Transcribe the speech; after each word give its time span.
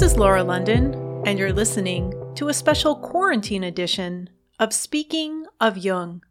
This 0.00 0.12
is 0.12 0.18
Laura 0.18 0.42
London, 0.42 0.94
and 1.26 1.38
you're 1.38 1.52
listening 1.52 2.14
to 2.34 2.48
a 2.48 2.54
special 2.54 2.96
quarantine 2.96 3.62
edition 3.62 4.30
of 4.58 4.72
Speaking 4.72 5.44
of 5.60 5.76
Jung. 5.76 6.22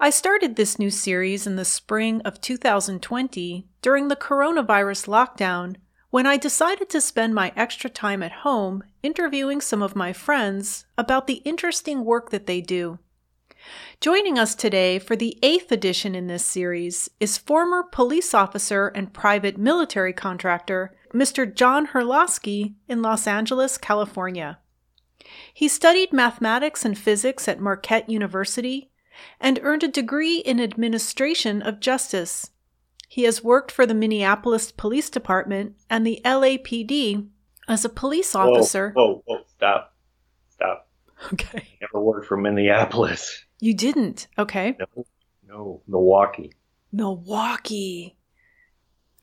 I 0.00 0.08
started 0.08 0.56
this 0.56 0.78
new 0.78 0.88
series 0.88 1.46
in 1.46 1.56
the 1.56 1.66
spring 1.66 2.22
of 2.22 2.40
2020 2.40 3.68
during 3.82 4.08
the 4.08 4.16
coronavirus 4.16 5.08
lockdown 5.08 5.76
when 6.08 6.26
I 6.26 6.38
decided 6.38 6.88
to 6.88 7.02
spend 7.02 7.34
my 7.34 7.52
extra 7.54 7.90
time 7.90 8.22
at 8.22 8.32
home 8.32 8.82
interviewing 9.02 9.60
some 9.60 9.82
of 9.82 9.94
my 9.94 10.14
friends 10.14 10.86
about 10.96 11.26
the 11.26 11.42
interesting 11.44 12.06
work 12.06 12.30
that 12.30 12.46
they 12.46 12.62
do. 12.62 12.98
Joining 14.00 14.38
us 14.38 14.54
today 14.54 14.98
for 14.98 15.16
the 15.16 15.38
eighth 15.42 15.70
edition 15.70 16.14
in 16.14 16.28
this 16.28 16.46
series 16.46 17.10
is 17.20 17.36
former 17.36 17.82
police 17.82 18.32
officer 18.32 18.88
and 18.88 19.12
private 19.12 19.58
military 19.58 20.14
contractor 20.14 20.94
Mr. 21.12 21.52
John 21.52 21.88
Herlosky 21.88 22.74
in 22.88 23.02
Los 23.02 23.26
Angeles, 23.26 23.78
California. 23.78 24.58
He 25.52 25.68
studied 25.68 26.12
mathematics 26.12 26.84
and 26.84 26.98
physics 26.98 27.48
at 27.48 27.60
Marquette 27.60 28.08
University 28.08 28.90
and 29.40 29.60
earned 29.62 29.84
a 29.84 29.88
degree 29.88 30.38
in 30.38 30.60
administration 30.60 31.62
of 31.62 31.80
justice. 31.80 32.50
He 33.08 33.24
has 33.24 33.44
worked 33.44 33.70
for 33.70 33.84
the 33.86 33.94
Minneapolis 33.94 34.72
Police 34.72 35.10
Department 35.10 35.76
and 35.90 36.06
the 36.06 36.20
LAPD 36.24 37.28
as 37.68 37.84
a 37.84 37.90
police 37.90 38.34
officer. 38.34 38.92
Whoa, 38.94 39.22
whoa, 39.26 39.36
whoa, 39.36 39.44
stop. 39.54 39.94
Stop. 40.48 40.88
Okay. 41.32 41.68
Never 41.80 42.02
worked 42.02 42.26
for 42.26 42.36
Minneapolis. 42.36 43.44
You 43.60 43.74
didn't. 43.74 44.26
Okay. 44.38 44.76
No, 44.78 45.04
no, 45.46 45.82
Milwaukee. 45.86 46.52
Milwaukee. 46.90 48.16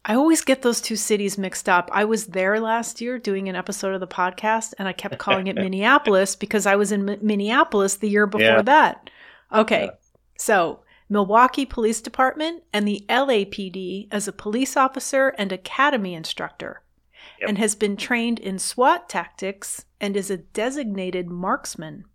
I 0.05 0.15
always 0.15 0.41
get 0.41 0.61
those 0.61 0.79
two 0.81 0.95
cities 0.95 1.37
mixed 1.37 1.67
up. 1.67 1.89
I 1.93 2.05
was 2.05 2.27
there 2.27 2.59
last 2.59 3.01
year 3.01 3.19
doing 3.19 3.49
an 3.49 3.55
episode 3.55 3.93
of 3.93 3.99
the 3.99 4.07
podcast 4.07 4.73
and 4.79 4.87
I 4.87 4.93
kept 4.93 5.17
calling 5.17 5.47
it 5.47 5.55
Minneapolis 5.57 6.35
because 6.35 6.65
I 6.65 6.75
was 6.77 6.91
in 6.91 7.09
M- 7.09 7.19
Minneapolis 7.21 7.95
the 7.97 8.09
year 8.09 8.25
before 8.25 8.41
Yeah. 8.45 8.61
that. 8.61 9.09
Okay. 9.53 9.85
Yeah. 9.85 9.91
So, 10.37 10.79
Milwaukee 11.09 11.65
Police 11.65 12.01
Department 12.01 12.63
and 12.71 12.87
the 12.87 13.03
LAPD 13.09 14.07
as 14.11 14.27
a 14.27 14.31
police 14.31 14.77
officer 14.77 15.29
and 15.37 15.51
academy 15.51 16.13
instructor, 16.13 16.81
Yep. 17.41 17.49
and 17.49 17.57
has 17.57 17.75
been 17.75 17.97
trained 17.97 18.39
in 18.39 18.57
SWAT 18.59 19.09
tactics 19.09 19.85
and 19.99 20.15
is 20.15 20.29
a 20.29 20.37
designated 20.37 21.27
marksman. 21.27 22.05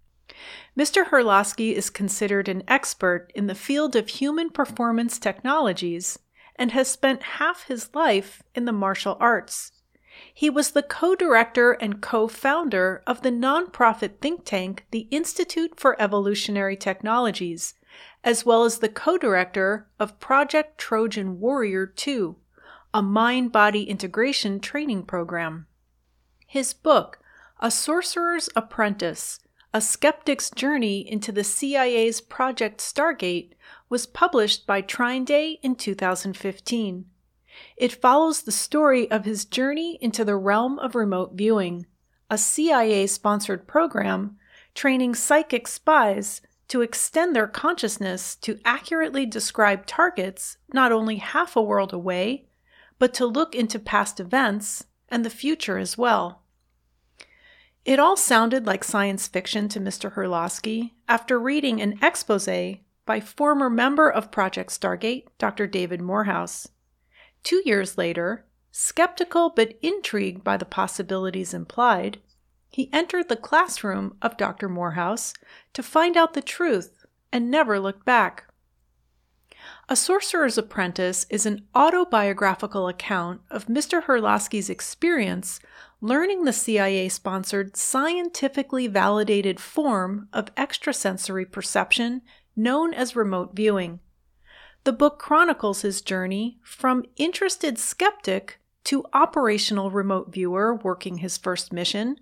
Mr. 0.78 1.08
Herlosky 1.08 1.72
is 1.72 1.90
considered 1.90 2.48
an 2.48 2.62
expert 2.66 3.30
in 3.34 3.46
the 3.46 3.54
field 3.54 3.94
of 3.94 4.08
human 4.08 4.48
performance 4.50 5.18
technologies 5.18 6.18
and 6.56 6.72
has 6.72 6.88
spent 6.88 7.22
half 7.22 7.66
his 7.66 7.94
life 7.94 8.42
in 8.54 8.64
the 8.64 8.72
martial 8.72 9.16
arts. 9.20 9.72
He 10.32 10.48
was 10.48 10.70
the 10.70 10.82
co 10.82 11.14
director 11.14 11.72
and 11.72 12.00
co 12.00 12.28
founder 12.28 13.02
of 13.06 13.22
the 13.22 13.30
nonprofit 13.30 14.20
think 14.20 14.44
tank, 14.44 14.86
the 14.90 15.08
Institute 15.10 15.78
for 15.78 16.00
Evolutionary 16.00 16.76
Technologies, 16.76 17.74
as 18.22 18.44
well 18.44 18.64
as 18.64 18.78
the 18.78 18.88
co 18.88 19.18
director 19.18 19.88
of 19.98 20.20
Project 20.20 20.78
Trojan 20.78 21.40
Warrior 21.40 21.86
2, 21.86 22.36
a 22.92 23.02
mind 23.02 23.52
body 23.52 23.84
integration 23.84 24.60
training 24.60 25.02
program. 25.02 25.66
His 26.46 26.72
book, 26.72 27.18
A 27.60 27.70
Sorcerer's 27.70 28.48
Apprentice 28.54 29.40
A 29.72 29.80
Skeptic's 29.80 30.50
Journey 30.50 31.00
into 31.00 31.32
the 31.32 31.42
CIA's 31.42 32.20
Project 32.20 32.78
Stargate, 32.78 33.54
was 33.88 34.06
published 34.06 34.66
by 34.66 34.80
Trine 34.80 35.24
Day 35.24 35.58
in 35.62 35.76
2015. 35.76 37.06
It 37.76 37.92
follows 37.92 38.42
the 38.42 38.52
story 38.52 39.10
of 39.10 39.24
his 39.24 39.44
journey 39.44 39.98
into 40.00 40.24
the 40.24 40.36
realm 40.36 40.78
of 40.78 40.94
remote 40.94 41.32
viewing, 41.34 41.86
a 42.30 42.38
CIA 42.38 43.06
sponsored 43.06 43.66
program 43.66 44.38
training 44.74 45.14
psychic 45.14 45.68
spies 45.68 46.40
to 46.68 46.80
extend 46.80 47.34
their 47.36 47.46
consciousness 47.46 48.34
to 48.36 48.58
accurately 48.64 49.26
describe 49.26 49.86
targets 49.86 50.56
not 50.72 50.92
only 50.92 51.16
half 51.16 51.56
a 51.56 51.62
world 51.62 51.92
away, 51.92 52.46
but 52.98 53.14
to 53.14 53.26
look 53.26 53.54
into 53.54 53.78
past 53.78 54.18
events 54.18 54.84
and 55.08 55.24
the 55.24 55.30
future 55.30 55.78
as 55.78 55.96
well. 55.96 56.42
It 57.84 57.98
all 57.98 58.16
sounded 58.16 58.66
like 58.66 58.82
science 58.82 59.28
fiction 59.28 59.68
to 59.68 59.80
Mr. 59.80 60.14
Herlosky 60.14 60.92
after 61.06 61.38
reading 61.38 61.82
an 61.82 61.98
expose 62.00 62.48
by 63.06 63.20
former 63.20 63.68
member 63.68 64.10
of 64.10 64.32
Project 64.32 64.70
Stargate, 64.70 65.26
Dr. 65.38 65.66
David 65.66 66.00
Morehouse. 66.00 66.68
Two 67.42 67.62
years 67.64 67.98
later, 67.98 68.46
skeptical 68.70 69.50
but 69.50 69.78
intrigued 69.82 70.42
by 70.42 70.56
the 70.56 70.64
possibilities 70.64 71.54
implied, 71.54 72.18
he 72.70 72.90
entered 72.92 73.28
the 73.28 73.36
classroom 73.36 74.16
of 74.20 74.36
Dr. 74.36 74.68
Morehouse 74.68 75.34
to 75.74 75.82
find 75.82 76.16
out 76.16 76.34
the 76.34 76.42
truth 76.42 77.04
and 77.32 77.50
never 77.50 77.78
looked 77.78 78.04
back. 78.04 78.44
A 79.88 79.96
Sorcerer's 79.96 80.58
Apprentice 80.58 81.26
is 81.30 81.46
an 81.46 81.66
autobiographical 81.74 82.88
account 82.88 83.42
of 83.50 83.66
Mr. 83.66 84.02
Herlosky's 84.02 84.68
experience 84.68 85.60
learning 86.00 86.44
the 86.44 86.52
CIA 86.52 87.08
sponsored, 87.08 87.76
scientifically 87.76 88.86
validated 88.86 89.58
form 89.58 90.28
of 90.32 90.50
extrasensory 90.56 91.46
perception 91.46 92.20
known 92.56 92.94
as 92.94 93.16
remote 93.16 93.54
viewing. 93.54 94.00
The 94.84 94.92
book 94.92 95.18
chronicles 95.18 95.82
his 95.82 96.02
journey 96.02 96.58
from 96.62 97.04
interested 97.16 97.78
skeptic 97.78 98.58
to 98.84 99.06
operational 99.12 99.90
remote 99.90 100.32
viewer 100.32 100.74
working 100.74 101.18
his 101.18 101.38
first 101.38 101.72
mission, 101.72 102.20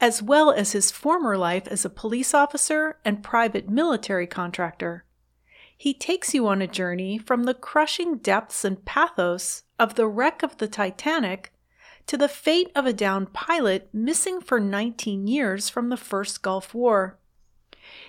as 0.00 0.22
well 0.22 0.50
as 0.50 0.72
his 0.72 0.90
former 0.90 1.36
life 1.36 1.68
as 1.68 1.84
a 1.84 1.90
police 1.90 2.32
officer 2.32 2.98
and 3.04 3.22
private 3.22 3.68
military 3.68 4.26
contractor. 4.26 5.04
He 5.76 5.94
takes 5.94 6.34
you 6.34 6.46
on 6.48 6.62
a 6.62 6.66
journey 6.66 7.18
from 7.18 7.44
the 7.44 7.54
crushing 7.54 8.16
depths 8.16 8.64
and 8.64 8.84
pathos 8.84 9.62
of 9.78 9.94
the 9.94 10.08
wreck 10.08 10.42
of 10.42 10.56
the 10.56 10.66
Titanic 10.66 11.52
to 12.06 12.16
the 12.16 12.28
fate 12.28 12.72
of 12.74 12.86
a 12.86 12.92
downed 12.92 13.32
pilot 13.32 13.88
missing 13.92 14.40
for 14.40 14.58
19 14.58 15.26
years 15.26 15.68
from 15.68 15.90
the 15.90 15.96
first 15.96 16.42
Gulf 16.42 16.74
War. 16.74 17.18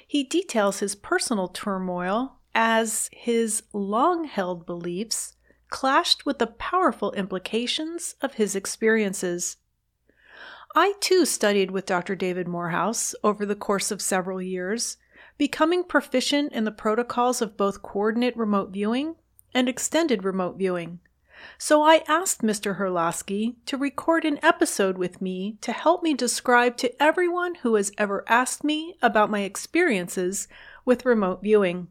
He 0.09 0.23
details 0.23 0.79
his 0.79 0.95
personal 0.95 1.47
turmoil 1.47 2.39
as 2.55 3.11
his 3.13 3.61
long 3.73 4.23
held 4.23 4.65
beliefs 4.65 5.35
clashed 5.69 6.25
with 6.25 6.39
the 6.39 6.47
powerful 6.47 7.11
implications 7.11 8.15
of 8.19 8.33
his 8.33 8.55
experiences. 8.55 9.57
I 10.75 10.95
too 10.99 11.27
studied 11.27 11.69
with 11.69 11.85
Dr. 11.85 12.15
David 12.15 12.47
Morehouse 12.47 13.13
over 13.23 13.45
the 13.45 13.53
course 13.53 13.91
of 13.91 14.01
several 14.01 14.41
years, 14.41 14.97
becoming 15.37 15.83
proficient 15.83 16.53
in 16.53 16.63
the 16.63 16.71
protocols 16.71 17.39
of 17.39 17.55
both 17.55 17.83
coordinate 17.83 18.35
remote 18.35 18.71
viewing 18.71 19.15
and 19.53 19.69
extended 19.69 20.23
remote 20.23 20.57
viewing. 20.57 21.01
So 21.57 21.83
I 21.83 22.03
asked 22.07 22.41
Mr. 22.41 22.77
Herlosky 22.77 23.55
to 23.65 23.77
record 23.77 24.25
an 24.25 24.39
episode 24.43 24.97
with 24.97 25.21
me 25.21 25.57
to 25.61 25.71
help 25.71 26.03
me 26.03 26.13
describe 26.13 26.75
to 26.77 27.01
everyone 27.01 27.55
who 27.55 27.75
has 27.75 27.91
ever 27.97 28.25
asked 28.27 28.63
me 28.63 28.95
about 29.01 29.29
my 29.29 29.41
experiences 29.41 30.47
with 30.85 31.05
remote 31.05 31.41
viewing. 31.41 31.87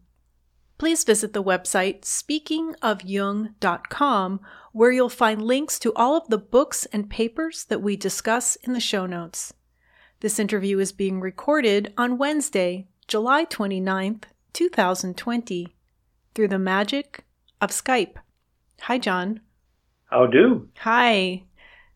Please 0.79 1.05
visit 1.05 1.33
the 1.33 1.43
website 1.43 2.03
speakingofjung.com 2.03 4.41
where 4.73 4.93
you'll 4.93 5.09
find 5.09 5.43
links 5.43 5.79
to 5.81 5.93
all 5.95 6.17
of 6.17 6.29
the 6.29 6.39
books 6.39 6.87
and 6.93 7.11
papers 7.11 7.65
that 7.65 7.83
we 7.83 7.97
discuss 7.97 8.55
in 8.57 8.75
the 8.75 8.81
show 8.81 9.05
notes. 9.05 9.53
This 10.21 10.39
interview 10.39 10.79
is 10.79 10.93
being 10.93 11.21
recorded 11.21 11.93
on 11.99 12.19
Wednesday, 12.19 12.87
July 13.09 13.45
29th, 13.45 14.23
2020, 14.53 15.75
through 16.35 16.49
the 16.49 16.59
magic 16.59 17.25
of 17.61 17.71
Skype. 17.71 18.17
Hi, 18.81 18.99
John. 18.99 19.41
How 20.07 20.27
do? 20.27 20.69
Hi. 20.79 21.45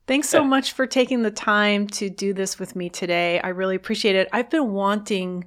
Thanks 0.06 0.28
so 0.28 0.42
much 0.44 0.72
for 0.72 0.86
taking 0.86 1.22
the 1.22 1.30
time 1.30 1.86
to 1.88 2.10
do 2.10 2.34
this 2.34 2.58
with 2.58 2.74
me 2.74 2.90
today. 2.90 3.40
I 3.40 3.48
really 3.48 3.76
appreciate 3.76 4.16
it. 4.16 4.28
I've 4.32 4.50
been 4.50 4.72
wanting 4.72 5.44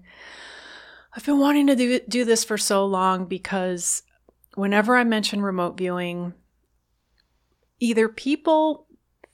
I've 1.15 1.25
been 1.25 1.39
wanting 1.39 1.67
to 1.67 1.75
do, 1.75 1.99
do 2.09 2.25
this 2.25 2.43
for 2.43 2.57
so 2.57 2.85
long 2.85 3.25
because 3.25 4.03
whenever 4.55 4.97
I 4.97 5.05
mention 5.05 5.41
remote 5.41 5.77
viewing, 5.77 6.33
either 7.79 8.09
people 8.09 8.87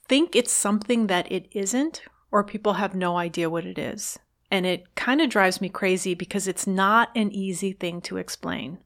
think 0.08 0.36
it's 0.36 0.52
something 0.52 1.08
that 1.08 1.30
it 1.30 1.48
isn't 1.52 2.02
or 2.30 2.44
people 2.44 2.74
have 2.74 2.94
no 2.94 3.16
idea 3.16 3.50
what 3.50 3.64
it 3.64 3.78
is. 3.78 4.18
And 4.50 4.64
it 4.64 4.94
kind 4.94 5.20
of 5.20 5.30
drives 5.30 5.60
me 5.60 5.68
crazy 5.68 6.14
because 6.14 6.46
it's 6.46 6.66
not 6.66 7.08
an 7.16 7.32
easy 7.32 7.72
thing 7.72 8.00
to 8.02 8.16
explain. 8.16 8.78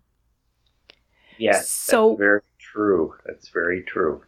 Yes, 1.39 1.71
So- 1.71 2.17
very 2.17 2.41
true. 2.77 3.15
That's 3.25 3.49
very 3.49 3.83
true. 3.83 4.23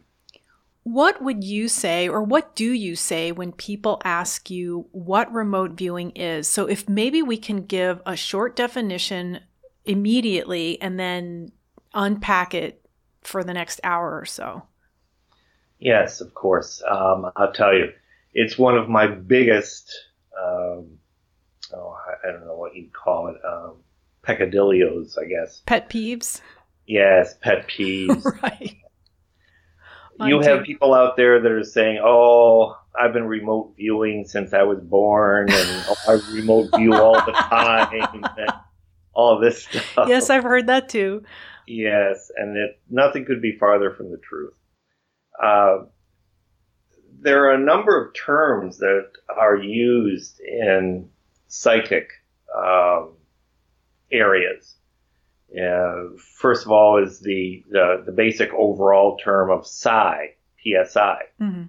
What 0.84 1.22
would 1.22 1.44
you 1.44 1.68
say, 1.68 2.08
or 2.08 2.22
what 2.22 2.56
do 2.56 2.72
you 2.72 2.96
say 2.96 3.30
when 3.30 3.52
people 3.52 4.00
ask 4.04 4.48
you 4.48 4.86
what 4.92 5.30
remote 5.30 5.72
viewing 5.72 6.12
is? 6.12 6.48
So, 6.48 6.64
if 6.66 6.88
maybe 6.88 7.20
we 7.20 7.36
can 7.36 7.66
give 7.66 8.00
a 8.06 8.16
short 8.16 8.56
definition 8.56 9.40
immediately 9.84 10.80
and 10.80 10.98
then 10.98 11.52
unpack 11.92 12.54
it 12.54 12.86
for 13.22 13.44
the 13.44 13.52
next 13.52 13.80
hour 13.84 14.18
or 14.18 14.24
so. 14.24 14.62
Yes, 15.78 16.20
of 16.20 16.32
course. 16.34 16.82
Um, 16.90 17.30
I'll 17.36 17.52
tell 17.52 17.74
you, 17.74 17.92
it's 18.32 18.58
one 18.58 18.76
of 18.76 18.88
my 18.88 19.06
biggest, 19.06 19.92
um, 20.40 20.98
oh, 21.74 21.96
I, 22.24 22.30
don't 22.32 22.46
know 22.46 22.56
what 22.56 22.74
you'd 22.74 22.92
call 22.92 23.28
it, 23.28 23.36
um, 23.46 23.76
peccadillos, 24.22 25.18
I 25.18 25.26
guess. 25.26 25.62
Pet 25.66 25.88
peeves? 25.88 26.40
Yes, 26.88 27.34
pet 27.42 27.68
peeves. 27.68 28.24
right. 28.42 28.76
you 30.26 30.40
have 30.40 30.64
people 30.64 30.94
out 30.94 31.16
there 31.16 31.38
that 31.40 31.52
are 31.52 31.62
saying, 31.62 32.00
"Oh, 32.02 32.76
I've 32.98 33.12
been 33.12 33.26
remote 33.26 33.74
viewing 33.76 34.24
since 34.26 34.54
I 34.54 34.62
was 34.62 34.80
born, 34.80 35.50
and 35.50 35.84
oh, 35.86 35.96
I 36.08 36.34
remote 36.34 36.70
view 36.76 36.94
all 36.94 37.14
the 37.14 37.32
time, 37.50 38.08
and 38.36 38.50
all 39.12 39.38
this 39.38 39.64
stuff." 39.64 40.08
Yes, 40.08 40.30
I've 40.30 40.44
heard 40.44 40.66
that 40.68 40.88
too. 40.88 41.22
Yes, 41.66 42.30
and 42.34 42.56
it, 42.56 42.80
nothing 42.88 43.26
could 43.26 43.42
be 43.42 43.52
farther 43.52 43.92
from 43.94 44.10
the 44.10 44.18
truth. 44.18 44.54
Uh, 45.40 45.84
there 47.20 47.44
are 47.44 47.54
a 47.54 47.58
number 47.58 48.02
of 48.02 48.14
terms 48.14 48.78
that 48.78 49.10
are 49.36 49.56
used 49.56 50.40
in 50.40 51.10
psychic 51.48 52.08
um, 52.56 53.12
areas. 54.10 54.77
Uh, 55.50 56.16
first 56.36 56.66
of 56.66 56.72
all, 56.72 57.02
is 57.02 57.20
the, 57.20 57.64
the 57.70 58.02
the 58.04 58.12
basic 58.12 58.52
overall 58.52 59.16
term 59.16 59.50
of 59.50 59.66
psi, 59.66 60.34
psi, 60.62 61.18
hmm 61.38 61.64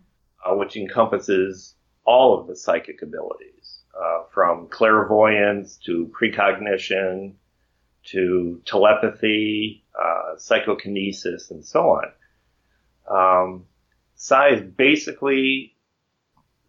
uh, 0.45 0.55
which 0.55 0.77
encompasses 0.77 1.75
all 2.05 2.39
of 2.39 2.47
the 2.47 2.55
psychic 2.55 3.01
abilities, 3.01 3.79
uh, 3.99 4.23
from 4.33 4.67
clairvoyance 4.67 5.77
to 5.77 6.09
precognition 6.17 7.33
to 8.05 8.61
telepathy, 8.65 9.83
uh, 10.01 10.37
psychokinesis, 10.37 11.51
and 11.51 11.63
so 11.65 11.99
on. 11.99 12.11
Um, 13.09 13.65
psi 14.15 14.49
is 14.49 14.61
basically 14.61 15.75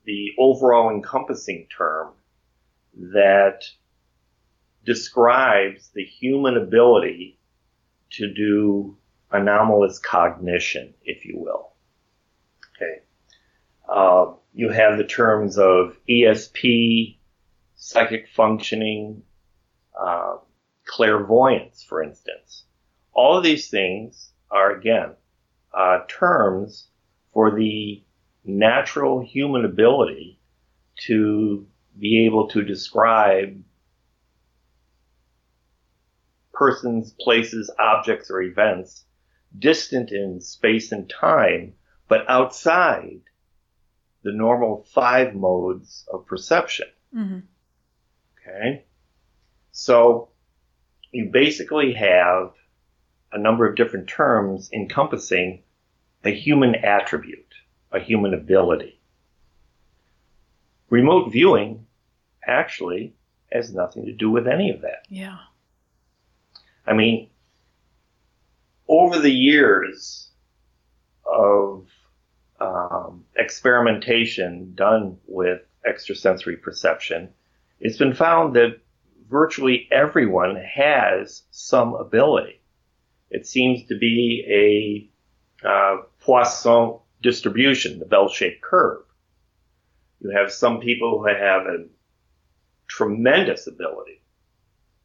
the 0.05 0.31
overall 0.39 0.91
encompassing 0.91 1.69
term 1.77 2.13
that 2.95 3.63
describes 4.85 5.91
the 5.95 6.05
human 6.05 6.57
ability 6.57 7.39
to 8.11 8.33
do 8.33 8.97
anomalous 9.31 9.99
cognition, 9.99 10.95
if 11.05 11.25
you 11.25 11.39
will. 11.39 11.73
Okay. 12.77 13.03
Uh, 13.89 14.33
you 14.53 14.71
have 14.71 14.99
the 14.99 15.05
terms 15.05 15.59
of 15.59 15.97
ESP, 16.09 17.19
psychic 17.77 18.29
functioning, 18.29 19.23
uh, 19.99 20.37
clairvoyance, 20.85 21.85
for 21.85 22.03
instance. 22.03 22.65
All 23.13 23.37
of 23.37 23.45
these 23.45 23.69
things 23.69 24.33
are, 24.51 24.73
again, 24.73 25.15
uh, 25.73 26.01
terms 26.09 26.89
for 27.33 27.55
the 27.55 28.03
natural 28.45 29.21
human 29.21 29.65
ability 29.65 30.41
to 31.07 31.67
be 31.99 32.27
able 32.27 32.49
to 32.49 32.63
describe 32.63 33.63
persons, 36.61 37.15
places, 37.19 37.71
objects, 37.79 38.31
or 38.31 38.43
events 38.43 39.07
distant 39.59 40.13
in 40.13 40.43
space 40.43 40.93
and 40.93 41.09
time, 41.09 41.73
but 42.07 42.29
outside 42.29 43.23
the 44.25 44.31
normal 44.33 44.87
five 44.93 45.35
modes 45.35 46.05
of 46.13 46.27
perception. 46.27 46.87
hmm 47.15 47.39
Okay? 48.37 48.85
So 49.73 50.29
you 51.13 51.31
basically 51.33 51.95
have 51.95 52.53
a 53.33 53.39
number 53.39 53.67
of 53.67 53.75
different 53.75 54.07
terms 54.07 54.69
encompassing 54.71 55.63
a 56.25 56.31
human 56.31 56.75
attribute, 56.75 57.55
a 57.91 58.01
human 58.01 58.35
ability. 58.35 59.01
Remote 60.91 61.33
viewing 61.33 61.87
actually 62.47 63.15
has 63.51 63.73
nothing 63.73 64.05
to 64.05 64.13
do 64.13 64.31
with 64.31 64.47
any 64.47 64.71
of 64.71 64.83
that. 64.83 65.07
Yeah. 65.09 65.39
I 66.91 66.95
mean, 66.95 67.31
over 68.89 69.21
the 69.21 69.31
years 69.31 70.29
of 71.25 71.87
um, 72.61 73.25
experimentation 73.37 74.75
done 74.75 75.19
with 75.29 75.61
extrasensory 75.87 76.57
perception, 76.57 77.29
it's 77.79 77.97
been 77.97 78.13
found 78.13 78.57
that 78.57 78.81
virtually 79.29 79.87
everyone 79.93 80.57
has 80.57 81.45
some 81.53 81.95
ability. 81.95 82.61
It 83.31 83.47
seems 83.47 83.87
to 83.87 83.97
be 83.97 85.11
a 85.65 85.69
uh, 85.69 85.99
Poisson 86.19 86.99
distribution, 87.23 88.01
the 88.01 88.05
bell-shaped 88.05 88.63
curve. 88.63 89.05
You 90.19 90.31
have 90.31 90.51
some 90.51 90.81
people 90.81 91.21
who 91.21 91.29
have 91.29 91.67
a 91.67 91.87
tremendous 92.89 93.69
ability 93.69 94.21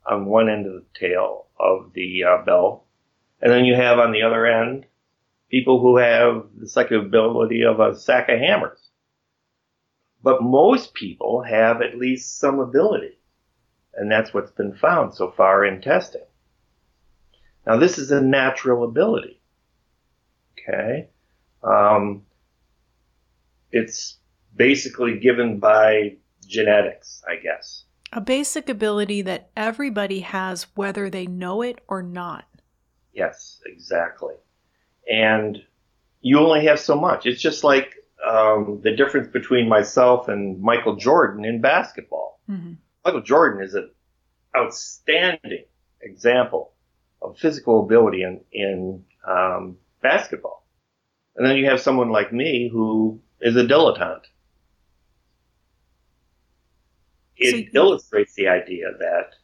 on 0.07 0.25
one 0.25 0.49
end 0.49 0.65
of 0.65 0.73
the 0.73 0.85
tail 0.93 1.47
of 1.59 1.91
the 1.93 2.23
uh, 2.23 2.43
bell, 2.45 2.85
and 3.41 3.51
then 3.51 3.65
you 3.65 3.75
have 3.75 3.99
on 3.99 4.11
the 4.11 4.21
other 4.21 4.45
end 4.45 4.85
people 5.49 5.79
who 5.79 5.97
have 5.97 6.45
the 6.57 6.67
psychic 6.67 7.01
ability 7.01 7.63
of 7.63 7.79
a 7.79 7.95
sack 7.95 8.29
of 8.29 8.39
hammers. 8.39 8.89
But 10.21 10.41
most 10.41 10.93
people 10.93 11.43
have 11.43 11.81
at 11.81 11.97
least 11.97 12.39
some 12.39 12.59
ability, 12.59 13.19
and 13.93 14.11
that's 14.11 14.33
what's 14.33 14.51
been 14.51 14.73
found 14.75 15.13
so 15.13 15.31
far 15.31 15.63
in 15.63 15.81
testing. 15.81 16.23
Now, 17.65 17.77
this 17.77 17.97
is 17.97 18.11
a 18.11 18.21
natural 18.21 18.83
ability. 18.83 19.41
Okay, 20.53 21.09
um, 21.63 22.23
it's 23.71 24.17
basically 24.55 25.19
given 25.19 25.59
by 25.59 26.17
genetics, 26.47 27.23
I 27.27 27.35
guess. 27.35 27.85
A 28.13 28.21
basic 28.21 28.69
ability 28.69 29.21
that 29.23 29.49
everybody 29.57 30.21
has, 30.21 30.67
whether 30.75 31.09
they 31.09 31.25
know 31.25 31.61
it 31.61 31.79
or 31.87 32.01
not. 32.01 32.45
Yes, 33.13 33.59
exactly. 33.65 34.35
And 35.11 35.61
you 36.21 36.39
only 36.39 36.65
have 36.65 36.79
so 36.79 36.95
much. 36.95 37.25
It's 37.25 37.41
just 37.41 37.63
like 37.63 37.93
um, 38.25 38.79
the 38.83 38.95
difference 38.95 39.27
between 39.27 39.69
myself 39.69 40.27
and 40.27 40.61
Michael 40.61 40.95
Jordan 40.95 41.45
in 41.45 41.61
basketball. 41.61 42.39
hmm 42.47 42.73
Michael 43.03 43.21
Jordan 43.21 43.63
is 43.63 43.75
an 43.75 43.91
outstanding 44.57 45.65
example 46.01 46.73
of 47.21 47.37
physical 47.37 47.83
ability 47.83 48.23
in, 48.23 48.41
in 48.51 49.05
um, 49.27 49.77
basketball. 50.01 50.65
And 51.35 51.45
then 51.45 51.57
you 51.57 51.65
have 51.69 51.81
someone 51.81 52.09
like 52.09 52.33
me 52.33 52.67
who 52.71 53.21
is 53.41 53.55
a 53.55 53.63
dilettante. 53.63 54.25
It 57.37 57.71
So 57.73 57.79
illustrates 57.79 58.33
the 58.35 58.47
idea 58.47 58.91
that 58.99 59.35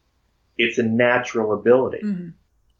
it's 0.58 0.78
a 0.78 0.84
natural 0.84 1.54
ability. 1.54 2.00
hmm 2.02 2.30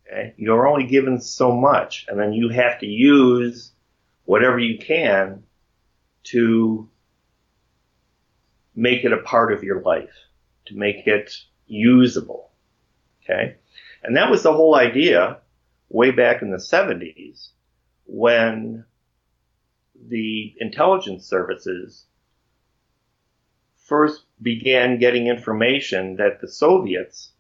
Okay? 0.08 0.34
You're 0.36 0.68
only 0.68 0.86
given 0.86 1.22
so 1.22 1.54
much, 1.54 2.06
and 2.10 2.20
then 2.20 2.34
you 2.34 2.50
have 2.50 2.80
to 2.80 2.86
use 2.86 3.72
whatever 4.26 4.60
you 4.60 4.78
can 4.78 5.44
to 6.24 6.90
make 8.76 9.06
it 9.06 9.14
a 9.14 9.18
part 9.18 9.54
of 9.54 9.64
your 9.64 9.82
life, 9.82 10.14
to 10.66 10.76
make 10.76 11.08
it 11.08 11.34
usable. 11.66 12.52
Okay? 13.24 13.56
And 14.04 14.18
that 14.18 14.30
was 14.30 14.44
the 14.44 14.54
whole 14.54 14.76
idea 14.76 15.40
way 15.90 16.12
back 16.12 16.42
in 16.42 16.52
the 16.52 16.58
70s 16.58 17.50
when 18.06 18.86
the 20.08 20.56
intelligence 20.60 21.26
services 21.26 22.06
first 23.78 24.24
began 24.42 24.98
getting 25.00 25.28
information 25.28 26.16
that 26.18 26.42
the 26.42 26.48
Soviets 26.48 27.32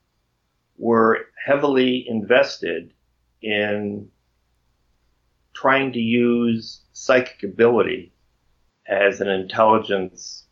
were 0.78 1.26
heavily 1.46 2.06
invested 2.08 2.94
in 3.42 4.10
trying 5.54 5.92
to 5.94 6.00
use 6.00 6.82
psychic 6.94 7.44
ability 7.44 8.14
as 8.88 9.22
an 9.22 9.28
intelligence 9.28 10.46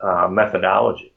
uh, 0.00 0.28
methodology. 0.30 1.14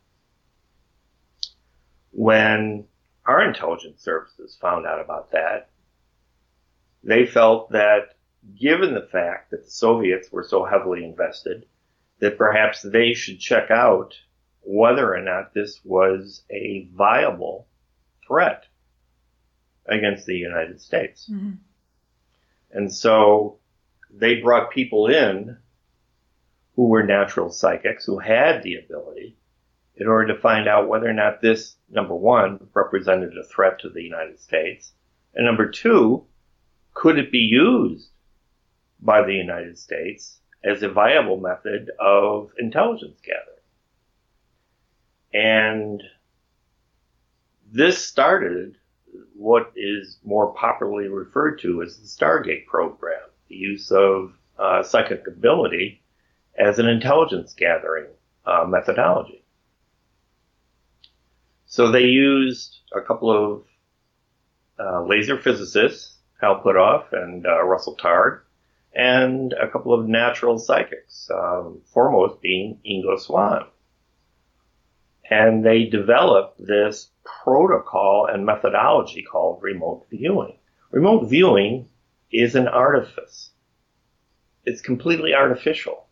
When 2.12 2.86
our 3.26 3.44
intelligence 3.44 4.04
services 4.04 4.58
found 4.60 4.86
out 4.86 5.00
about 5.00 5.32
that, 5.32 5.70
they 7.04 7.26
felt 7.26 7.72
that 7.72 8.16
given 8.60 8.94
the 8.94 9.08
fact 9.12 9.52
that 9.52 9.64
the 9.66 9.72
Soviets 9.72 10.32
were 10.32 10.44
so 10.44 10.66
heavily 10.66 11.04
invested, 11.04 11.66
that 12.20 12.38
perhaps 12.38 12.82
they 12.82 13.14
should 13.14 13.40
check 13.40 13.72
out 13.72 14.14
whether 14.64 15.14
or 15.14 15.22
not 15.22 15.54
this 15.54 15.80
was 15.84 16.44
a 16.50 16.88
viable 16.94 17.68
threat 18.28 18.66
against 19.86 20.26
the 20.26 20.36
United 20.36 20.82
States. 20.82 21.28
hmm 21.28 21.52
And 22.72 22.94
so 22.94 23.60
they 24.10 24.42
brought 24.42 24.72
people 24.72 25.08
in 25.08 25.58
who 26.76 26.88
were 26.88 27.04
natural 27.04 27.52
psychics, 27.52 28.06
who 28.06 28.20
had 28.20 28.64
the 28.64 28.76
ability, 28.76 29.38
in 29.96 30.08
order 30.08 30.34
to 30.34 30.42
find 30.42 30.68
out 30.68 30.88
whether 30.88 31.08
or 31.08 31.14
not 31.14 31.42
this, 31.42 31.76
number 31.90 32.16
one, 32.16 32.68
represented 32.74 33.38
a 33.38 33.44
threat 33.44 33.80
to 33.80 33.90
the 33.90 34.02
United 34.02 34.40
States, 34.40 34.94
and 35.36 35.46
number 35.46 35.70
two, 35.70 36.26
could 36.94 37.20
it 37.20 37.32
be 37.32 37.38
used 37.38 38.10
by 39.00 39.22
the 39.24 39.34
United 39.34 39.78
States 39.78 40.40
as 40.64 40.82
a 40.82 40.90
viable 40.90 41.38
method 41.38 41.92
of 42.00 42.52
intelligence 42.58 43.20
gathering. 43.22 43.63
And 45.34 46.04
this 47.72 48.06
started 48.06 48.78
what 49.36 49.72
is 49.76 50.18
more 50.24 50.54
popularly 50.54 51.08
referred 51.08 51.60
to 51.62 51.82
as 51.82 51.98
the 51.98 52.08
Stargate 52.08 52.66
program, 52.66 53.22
the 53.50 53.56
use 53.56 53.92
of 53.92 54.34
uh, 54.58 54.84
psychic 54.84 55.28
ability 55.28 56.02
as 56.58 56.80
an 56.80 56.88
intelligence 56.88 57.54
gathering 57.54 58.08
uh, 58.46 58.66
methodology. 58.68 59.44
So 61.66 61.92
they 61.92 62.04
used 62.04 62.78
a 62.96 63.02
couple 63.02 63.32
of 63.32 63.64
uh, 64.80 65.04
laser 65.04 65.40
physicists, 65.40 66.18
Hal 66.40 66.62
Puthoff 66.62 67.12
and 67.12 67.46
uh, 67.46 67.64
Russell 67.64 67.98
Targ, 67.98 68.42
and 68.94 69.54
a 69.54 69.68
couple 69.68 69.94
of 69.94 70.08
natural 70.08 70.60
psychics, 70.60 71.30
um, 71.34 71.82
foremost 71.86 72.42
being 72.42 72.80
Ingo 72.86 73.20
Swann. 73.20 73.66
And 75.30 75.66
they 75.66 75.86
developed 75.86 76.66
this 76.66 77.10
protocol 77.44 78.28
and 78.32 78.46
methodology 78.46 79.24
called 79.24 79.64
remote 79.64 80.06
viewing. 80.10 80.58
Remote 80.92 81.28
viewing 81.28 81.88
is 82.32 82.56
an 82.56 82.68
artifice. 82.68 83.52
It's 84.66 84.82
completely 84.82 85.34
artificial. 85.34 86.08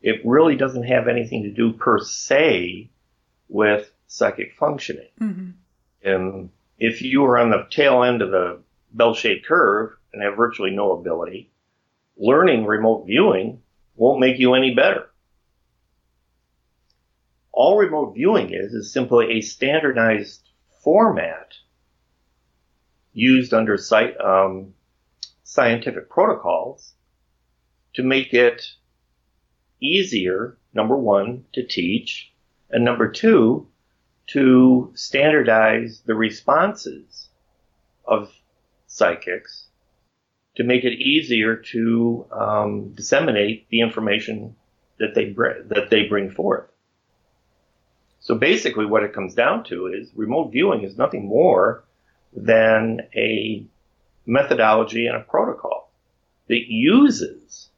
It 0.00 0.20
really 0.24 0.56
doesn't 0.56 0.84
have 0.84 1.08
anything 1.08 1.42
to 1.44 1.50
do 1.50 1.72
per 1.72 1.98
se 1.98 2.90
with 3.48 3.90
psychic 4.06 4.54
functioning. 4.58 5.08
Mm-hmm. 5.20 5.50
And 6.02 6.50
if 6.78 7.02
you 7.02 7.24
are 7.24 7.38
on 7.38 7.50
the 7.50 7.66
tail 7.70 8.04
end 8.04 8.22
of 8.22 8.30
the 8.30 8.60
bell-shaped 8.92 9.46
curve 9.46 9.96
and 10.12 10.22
have 10.22 10.36
virtually 10.36 10.70
no 10.70 10.92
ability, 10.92 11.50
learning 12.16 12.64
remote 12.64 13.06
viewing 13.06 13.62
won't 13.96 14.20
make 14.20 14.38
you 14.38 14.54
any 14.54 14.74
better. 14.74 15.10
All 17.60 17.76
remote 17.76 18.14
viewing 18.14 18.54
is 18.54 18.72
is 18.72 18.92
simply 18.92 19.32
a 19.32 19.40
standardized 19.40 20.48
format 20.84 21.54
used 23.12 23.52
under 23.52 23.76
um, 24.24 24.74
scientific 25.42 26.08
protocols 26.08 26.94
to 27.94 28.04
make 28.04 28.32
it 28.32 28.64
easier, 29.82 30.56
number 30.72 30.96
one, 30.96 31.46
to 31.52 31.66
teach, 31.66 32.32
and 32.70 32.84
number 32.84 33.10
two, 33.10 33.66
to 34.28 34.92
standardize 34.94 36.02
the 36.06 36.14
responses 36.14 37.28
of 38.04 38.30
psychics 38.86 39.66
to 40.54 40.62
make 40.62 40.84
it 40.84 41.00
easier 41.00 41.56
to 41.56 42.24
um, 42.30 42.92
disseminate 42.94 43.68
the 43.68 43.80
information 43.80 44.54
that 45.00 45.16
they 45.16 45.32
that 45.74 45.88
they 45.90 46.04
bring 46.04 46.30
forth. 46.30 46.70
So 48.28 48.34
basically, 48.34 48.84
what 48.84 49.04
it 49.04 49.14
comes 49.14 49.34
down 49.34 49.64
to 49.70 49.86
is 49.86 50.10
remote 50.14 50.52
viewing 50.52 50.82
is 50.82 50.98
nothing 50.98 51.26
more 51.26 51.82
than 52.34 53.08
a 53.16 53.64
methodology 54.26 55.06
and 55.06 55.16
a 55.16 55.20
protocol 55.20 55.90
that 56.48 56.66
uses 56.68 57.70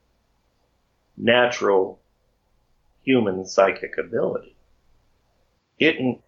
natural 1.17 2.01
human 3.05 3.47
psychic 3.47 3.97
ability. 3.97 4.57
It, 5.79 6.19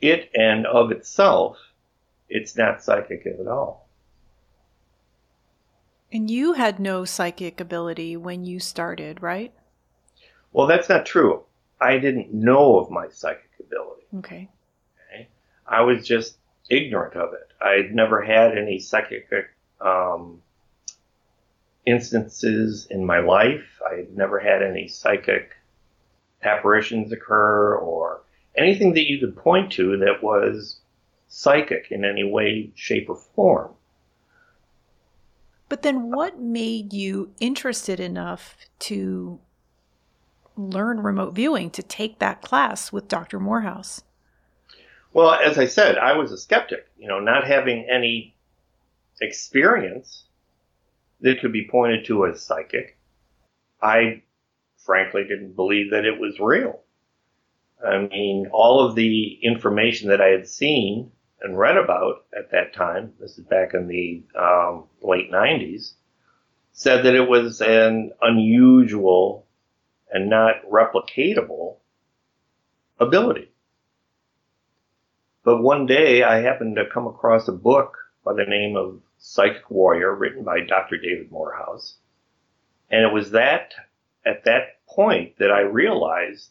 it 0.00 0.30
and 0.34 0.64
of 0.64 0.90
itself, 0.90 1.58
it's 2.30 2.56
not 2.56 2.82
psychic 2.82 3.26
at 3.26 3.46
all. 3.46 3.90
And 6.10 6.30
you 6.30 6.54
had 6.54 6.80
no 6.80 7.04
psychic 7.04 7.60
ability 7.60 8.16
when 8.16 8.46
you 8.46 8.58
started, 8.58 9.20
right? 9.20 9.52
Well, 10.54 10.66
that's 10.66 10.88
not 10.88 11.04
true. 11.04 11.42
I 11.78 11.98
didn't 11.98 12.32
know 12.32 12.78
of 12.78 12.90
my 12.90 13.08
psychic 13.10 13.45
ability. 13.66 14.06
Okay. 14.18 14.48
okay? 15.12 15.28
I 15.66 15.82
was 15.82 16.06
just 16.06 16.36
ignorant 16.68 17.14
of 17.14 17.32
it. 17.34 17.52
I'd 17.60 17.94
never 17.94 18.22
had 18.22 18.56
any 18.56 18.78
psychic 18.78 19.28
um, 19.80 20.42
instances 21.84 22.86
in 22.90 23.04
my 23.04 23.20
life. 23.20 23.80
I'd 23.90 24.16
never 24.16 24.38
had 24.38 24.62
any 24.62 24.88
psychic 24.88 25.52
apparitions 26.42 27.12
occur 27.12 27.76
or 27.76 28.22
anything 28.56 28.94
that 28.94 29.08
you 29.08 29.18
could 29.18 29.36
point 29.36 29.72
to 29.72 29.96
that 29.98 30.22
was 30.22 30.80
psychic 31.28 31.88
in 31.90 32.04
any 32.04 32.24
way, 32.24 32.70
shape, 32.74 33.08
or 33.08 33.16
form. 33.16 33.72
But 35.68 35.82
then 35.82 36.12
what 36.12 36.38
made 36.38 36.92
you 36.92 37.32
interested 37.40 37.98
enough 37.98 38.56
to 38.80 39.40
learn 40.56 41.00
remote 41.00 41.34
viewing, 41.34 41.70
to 41.70 41.82
take 41.82 42.18
that 42.18 42.42
class 42.42 42.92
with 42.92 43.08
Dr. 43.08 43.38
Morehouse? 43.38 44.02
Well, 45.12 45.32
as 45.32 45.58
I 45.58 45.66
said, 45.66 45.96
I 45.98 46.12
was 46.12 46.32
a 46.32 46.38
skeptic, 46.38 46.86
you 46.98 47.08
know, 47.08 47.20
not 47.20 47.46
having 47.46 47.86
any 47.90 48.36
experience 49.20 50.24
that 51.20 51.40
could 51.40 51.52
be 51.52 51.66
pointed 51.66 52.04
to 52.06 52.26
as 52.26 52.42
psychic. 52.42 52.98
I 53.80 54.22
frankly 54.84 55.24
didn't 55.24 55.56
believe 55.56 55.90
that 55.90 56.04
it 56.04 56.20
was 56.20 56.38
real. 56.38 56.80
I 57.84 57.98
mean, 57.98 58.48
all 58.52 58.80
of 58.80 58.94
the 58.94 59.38
information 59.42 60.08
that 60.10 60.20
I 60.20 60.28
had 60.28 60.46
seen 60.46 61.10
and 61.40 61.58
read 61.58 61.76
about 61.76 62.24
at 62.36 62.50
that 62.52 62.74
time, 62.74 63.12
this 63.20 63.38
is 63.38 63.44
back 63.44 63.74
in 63.74 63.88
the 63.88 64.22
um, 64.38 64.84
late 65.02 65.30
90s, 65.30 65.92
said 66.72 67.04
that 67.04 67.14
it 67.14 67.28
was 67.28 67.60
an 67.60 68.12
unusual 68.20 69.45
and 70.16 70.30
not 70.30 70.64
replicatable 70.72 71.76
ability. 72.98 73.52
But 75.44 75.60
one 75.60 75.84
day 75.84 76.22
I 76.22 76.38
happened 76.38 76.76
to 76.76 76.88
come 76.92 77.06
across 77.06 77.48
a 77.48 77.52
book 77.52 77.98
by 78.24 78.32
the 78.32 78.46
name 78.46 78.76
of 78.76 79.02
Psychic 79.18 79.70
Warrior 79.70 80.14
written 80.14 80.42
by 80.42 80.60
Dr. 80.60 80.96
David 80.96 81.30
Morehouse. 81.30 81.98
And 82.90 83.04
it 83.04 83.12
was 83.12 83.32
that, 83.32 83.74
at 84.24 84.44
that 84.44 84.78
point 84.88 85.36
that 85.38 85.50
I 85.50 85.60
realized 85.60 86.48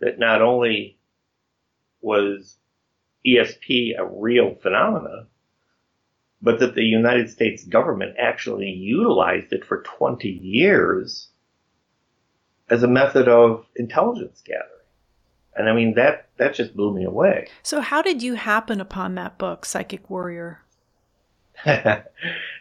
that 0.00 0.18
not 0.18 0.40
only 0.40 0.96
was 2.00 2.56
ESP 3.26 3.90
a 3.98 4.06
real 4.06 4.54
phenomena, 4.54 5.26
but 6.40 6.60
that 6.60 6.74
the 6.74 6.82
United 6.82 7.28
States 7.28 7.62
government 7.62 8.16
actually 8.18 8.70
utilized 8.70 9.52
it 9.52 9.66
for 9.66 9.82
20 9.82 10.28
years 10.28 11.28
as 12.70 12.82
a 12.82 12.88
method 12.88 13.28
of 13.28 13.66
intelligence 13.76 14.42
gathering. 14.44 14.68
And 15.54 15.68
I 15.68 15.74
mean 15.74 15.94
that 15.94 16.28
that 16.38 16.54
just 16.54 16.74
blew 16.74 16.94
me 16.94 17.04
away. 17.04 17.48
So 17.62 17.80
how 17.80 18.00
did 18.02 18.22
you 18.22 18.34
happen 18.34 18.80
upon 18.80 19.14
that 19.16 19.38
book, 19.38 19.64
Psychic 19.64 20.08
Warrior? 20.08 20.62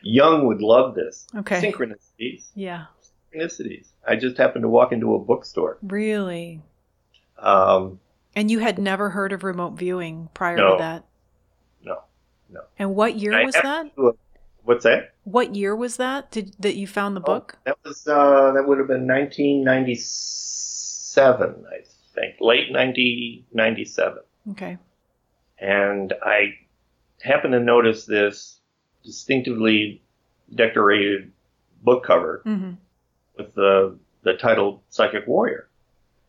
Jung 0.03 0.47
would 0.47 0.61
love 0.61 0.95
this. 0.95 1.25
Okay. 1.35 1.61
Synchronicities. 1.61 2.49
Yeah. 2.53 2.85
Synchronicities. 3.33 3.87
I 4.05 4.17
just 4.17 4.37
happened 4.37 4.63
to 4.63 4.69
walk 4.69 4.91
into 4.91 5.15
a 5.15 5.19
bookstore. 5.19 5.77
Really? 5.81 6.61
Um, 7.37 7.99
and 8.35 8.51
you 8.51 8.59
had 8.59 8.77
never 8.77 9.09
heard 9.09 9.31
of 9.31 9.43
remote 9.43 9.73
viewing 9.73 10.29
prior 10.33 10.57
no, 10.57 10.71
to 10.71 10.77
that? 10.77 11.05
No, 11.83 12.03
no. 12.49 12.61
And 12.77 12.95
what 12.95 13.15
year 13.15 13.33
I 13.33 13.45
was 13.45 13.53
that? 13.55 13.91
What's 14.63 14.83
that? 14.83 15.13
What 15.23 15.55
year 15.55 15.75
was 15.75 15.97
that? 15.97 16.29
Did 16.31 16.55
that 16.59 16.75
you 16.75 16.85
found 16.87 17.15
the 17.15 17.21
oh, 17.21 17.25
book? 17.25 17.57
That 17.65 17.77
was 17.83 18.07
uh, 18.07 18.51
that 18.53 18.67
would 18.67 18.77
have 18.77 18.87
been 18.87 19.07
1997, 19.07 21.65
I 21.69 21.79
think, 22.13 22.35
late 22.39 22.71
1997. 22.71 24.19
Okay. 24.51 24.77
And 25.59 26.13
I 26.23 26.53
happened 27.21 27.53
to 27.53 27.59
notice 27.59 28.05
this 28.05 28.59
distinctively 29.03 30.03
decorated 30.53 31.31
book 31.81 32.03
cover 32.03 32.43
mm-hmm. 32.45 32.73
with 33.37 33.55
the 33.55 33.97
the 34.23 34.33
title 34.33 34.83
"Psychic 34.89 35.25
Warrior," 35.27 35.67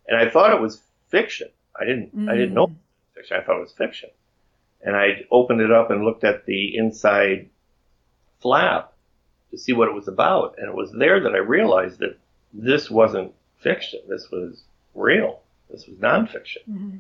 and 0.07 0.17
I 0.19 0.31
thought 0.31 0.55
it 0.55 0.61
was 0.61 0.81
fiction. 1.09 1.49
I 1.79 1.85
didn't 1.85 2.17
mm. 2.17 2.31
I 2.31 2.35
didn't 2.35 2.55
know 2.55 2.69
mm. 2.69 2.77
fiction. 3.15 3.37
I 3.39 3.43
thought 3.45 3.59
it 3.59 3.63
was 3.63 3.73
fiction. 3.73 4.09
And 4.85 4.97
I 4.97 5.25
opened 5.31 5.61
it 5.61 5.71
up 5.71 5.93
and 5.93 6.05
looked 6.05 6.25
at 6.25 6.45
the 6.45 6.77
inside 6.77 7.51
flap 8.43 8.93
to 9.51 9.59
see 9.59 9.73
what 9.73 9.89
it 9.89 9.95
was 9.95 10.09
about, 10.09 10.57
and 10.59 10.69
it 10.69 10.75
was 10.75 10.93
there 10.93 11.21
that 11.21 11.35
I 11.35 11.39
realized 11.39 12.01
that 12.01 12.19
this 12.53 12.91
wasn't 12.91 13.33
fiction. 13.61 14.01
This 14.09 14.29
was 14.31 14.65
real. 14.95 15.41
This 15.71 15.87
was 15.87 15.97
nonfiction. 15.99 16.65
Mm-hmm. 16.69 16.97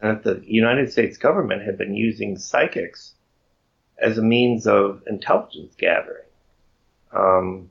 And 0.00 0.22
that 0.22 0.22
the 0.22 0.42
United 0.46 0.92
States 0.92 1.18
government 1.18 1.62
had 1.62 1.76
been 1.78 1.94
using 1.94 2.38
psychics 2.38 3.14
as 3.98 4.18
a 4.18 4.22
means 4.22 4.66
of 4.66 5.02
intelligence 5.06 5.74
gathering. 5.76 6.24
Um, 7.12 7.70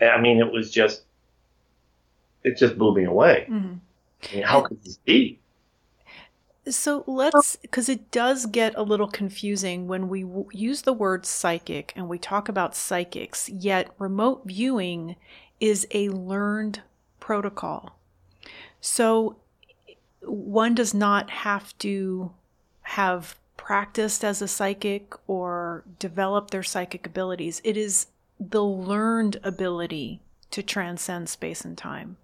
I 0.00 0.20
mean, 0.20 0.38
it 0.38 0.52
was 0.52 0.70
just, 0.70 1.02
it 2.42 2.56
just 2.56 2.78
blew 2.78 2.94
me 2.94 3.04
away. 3.04 3.46
Mm-hmm. 3.48 3.74
I 4.22 4.34
mean, 4.34 4.44
how 4.44 4.62
could 4.62 4.82
this 4.82 4.96
be? 4.98 5.39
So 6.68 7.04
let's, 7.06 7.56
because 7.56 7.88
it 7.88 8.10
does 8.10 8.46
get 8.46 8.74
a 8.76 8.82
little 8.82 9.08
confusing 9.08 9.88
when 9.88 10.08
we 10.08 10.22
w- 10.22 10.48
use 10.52 10.82
the 10.82 10.92
word 10.92 11.24
psychic 11.24 11.92
and 11.96 12.08
we 12.08 12.18
talk 12.18 12.48
about 12.48 12.76
psychics, 12.76 13.48
yet 13.48 13.90
remote 13.98 14.42
viewing 14.44 15.16
is 15.58 15.86
a 15.92 16.10
learned 16.10 16.82
protocol. 17.18 17.98
So 18.80 19.36
one 20.22 20.74
does 20.74 20.92
not 20.92 21.30
have 21.30 21.76
to 21.78 22.32
have 22.82 23.36
practiced 23.56 24.24
as 24.24 24.42
a 24.42 24.48
psychic 24.48 25.14
or 25.26 25.84
develop 25.98 26.50
their 26.50 26.62
psychic 26.62 27.06
abilities. 27.06 27.60
It 27.64 27.76
is 27.76 28.06
the 28.38 28.64
learned 28.64 29.38
ability 29.42 30.20
to 30.50 30.62
transcend 30.62 31.28
space 31.28 31.64
and 31.64 31.76
time. 31.76 32.16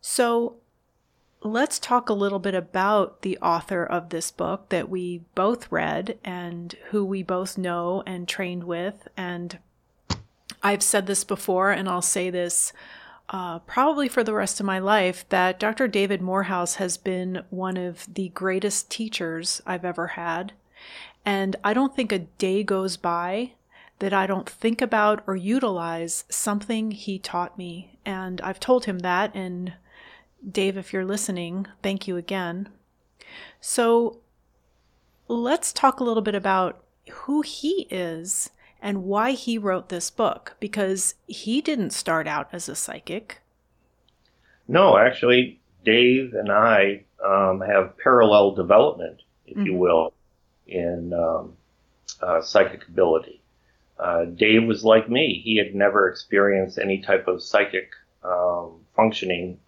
So 0.00 0.56
let's 1.42 1.78
talk 1.78 2.08
a 2.08 2.14
little 2.14 2.38
bit 2.38 2.54
about 2.54 3.22
the 3.22 3.38
author 3.38 3.84
of 3.84 4.08
this 4.08 4.30
book 4.30 4.68
that 4.70 4.88
we 4.88 5.22
both 5.34 5.70
read 5.70 6.18
and 6.24 6.74
who 6.90 7.04
we 7.04 7.22
both 7.22 7.56
know 7.56 8.02
and 8.06 8.26
trained 8.26 8.64
with. 8.64 9.08
And 9.16 9.58
I've 10.62 10.82
said 10.82 11.06
this 11.06 11.24
before, 11.24 11.70
and 11.70 11.88
I'll 11.88 12.02
say 12.02 12.30
this 12.30 12.72
uh, 13.30 13.58
probably 13.60 14.08
for 14.08 14.24
the 14.24 14.34
rest 14.34 14.58
of 14.58 14.66
my 14.66 14.78
life 14.78 15.28
that 15.28 15.60
Dr. 15.60 15.86
David 15.86 16.22
Morehouse 16.22 16.76
has 16.76 16.96
been 16.96 17.42
one 17.50 17.76
of 17.76 18.06
the 18.12 18.30
greatest 18.30 18.90
teachers 18.90 19.60
I've 19.66 19.84
ever 19.84 20.08
had. 20.08 20.52
And 21.24 21.56
I 21.62 21.74
don't 21.74 21.94
think 21.94 22.10
a 22.10 22.20
day 22.20 22.62
goes 22.62 22.96
by 22.96 23.52
that 23.98 24.14
I 24.14 24.26
don't 24.26 24.48
think 24.48 24.80
about 24.80 25.22
or 25.26 25.36
utilize 25.36 26.24
something 26.30 26.92
he 26.92 27.18
taught 27.18 27.58
me. 27.58 27.98
And 28.06 28.40
I've 28.40 28.60
told 28.60 28.86
him 28.86 29.00
that. 29.00 29.34
And 29.34 29.74
Dave, 30.50 30.76
if 30.76 30.92
you're 30.92 31.04
listening, 31.04 31.66
thank 31.82 32.06
you 32.06 32.16
again. 32.16 32.68
So 33.60 34.20
let's 35.26 35.72
talk 35.72 36.00
a 36.00 36.04
little 36.04 36.22
bit 36.22 36.34
about 36.34 36.82
who 37.10 37.42
he 37.42 37.86
is 37.90 38.50
and 38.80 39.04
why 39.04 39.32
he 39.32 39.58
wrote 39.58 39.88
this 39.88 40.10
book 40.10 40.56
because 40.60 41.14
he 41.26 41.60
didn't 41.60 41.90
start 41.90 42.26
out 42.26 42.48
as 42.52 42.68
a 42.68 42.76
psychic. 42.76 43.40
No, 44.68 44.96
actually, 44.96 45.60
Dave 45.84 46.34
and 46.34 46.52
I 46.52 47.04
um, 47.24 47.60
have 47.60 47.98
parallel 47.98 48.52
development, 48.52 49.22
if 49.46 49.56
mm-hmm. 49.56 49.66
you 49.66 49.74
will, 49.74 50.12
in 50.66 51.12
um, 51.12 51.56
uh, 52.22 52.40
psychic 52.42 52.86
ability. 52.86 53.40
Uh, 53.98 54.26
Dave 54.26 54.64
was 54.64 54.84
like 54.84 55.10
me. 55.10 55.40
He 55.42 55.56
had 55.56 55.74
never 55.74 56.08
experienced 56.08 56.78
any 56.78 57.00
type 57.00 57.26
of 57.26 57.42
psychic 57.42 57.90
um, 58.22 58.74
functioning 58.94 59.58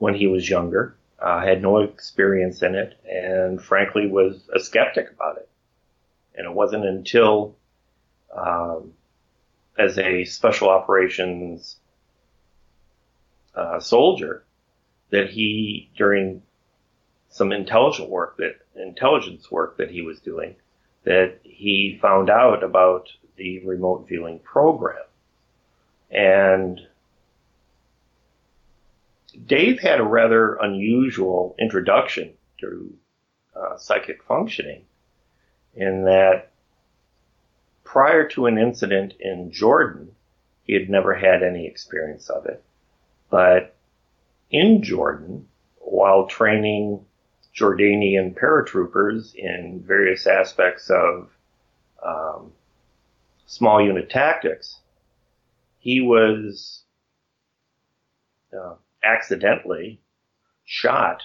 when 0.00 0.14
he 0.14 0.26
was 0.26 0.48
younger, 0.48 0.96
uh, 1.20 1.40
had 1.40 1.62
no 1.62 1.78
experience 1.78 2.62
in 2.62 2.74
it, 2.74 2.98
and 3.04 3.62
frankly 3.62 4.08
was 4.08 4.48
a 4.52 4.58
skeptic 4.58 5.12
about 5.12 5.36
it. 5.36 5.48
And 6.34 6.46
it 6.46 6.54
wasn't 6.54 6.86
until 6.86 7.54
um, 8.34 8.94
as 9.78 9.98
a 9.98 10.24
special 10.24 10.70
operations 10.70 11.76
uh, 13.54 13.78
soldier 13.78 14.42
that 15.10 15.28
he, 15.28 15.90
during 15.96 16.42
some 17.28 17.52
intelligent 17.52 18.08
work 18.08 18.38
that 18.38 18.54
intelligence 18.74 19.50
work 19.50 19.76
that 19.76 19.90
he 19.90 20.00
was 20.00 20.18
doing, 20.20 20.56
that 21.04 21.40
he 21.42 21.98
found 22.00 22.30
out 22.30 22.64
about 22.64 23.08
the 23.36 23.62
remote 23.66 24.06
viewing 24.08 24.38
program. 24.38 25.04
And 26.10 26.80
Dave 29.30 29.80
had 29.80 30.00
a 30.00 30.04
rather 30.04 30.54
unusual 30.54 31.54
introduction 31.58 32.32
to 32.60 32.94
uh, 33.54 33.76
psychic 33.76 34.22
functioning 34.24 34.84
in 35.74 36.04
that 36.04 36.50
prior 37.84 38.28
to 38.28 38.46
an 38.46 38.58
incident 38.58 39.14
in 39.20 39.50
Jordan, 39.50 40.14
he 40.62 40.74
had 40.74 40.88
never 40.88 41.14
had 41.14 41.42
any 41.42 41.66
experience 41.66 42.28
of 42.28 42.46
it. 42.46 42.62
But 43.30 43.74
in 44.50 44.82
Jordan, 44.82 45.48
while 45.78 46.26
training 46.26 47.04
Jordanian 47.54 48.34
paratroopers 48.34 49.34
in 49.34 49.82
various 49.84 50.26
aspects 50.26 50.90
of 50.90 51.30
um, 52.04 52.52
small 53.46 53.84
unit 53.84 54.08
tactics, 54.08 54.78
he 55.78 56.00
was 56.00 56.82
uh, 58.56 58.74
accidentally 59.02 60.00
shot 60.64 61.22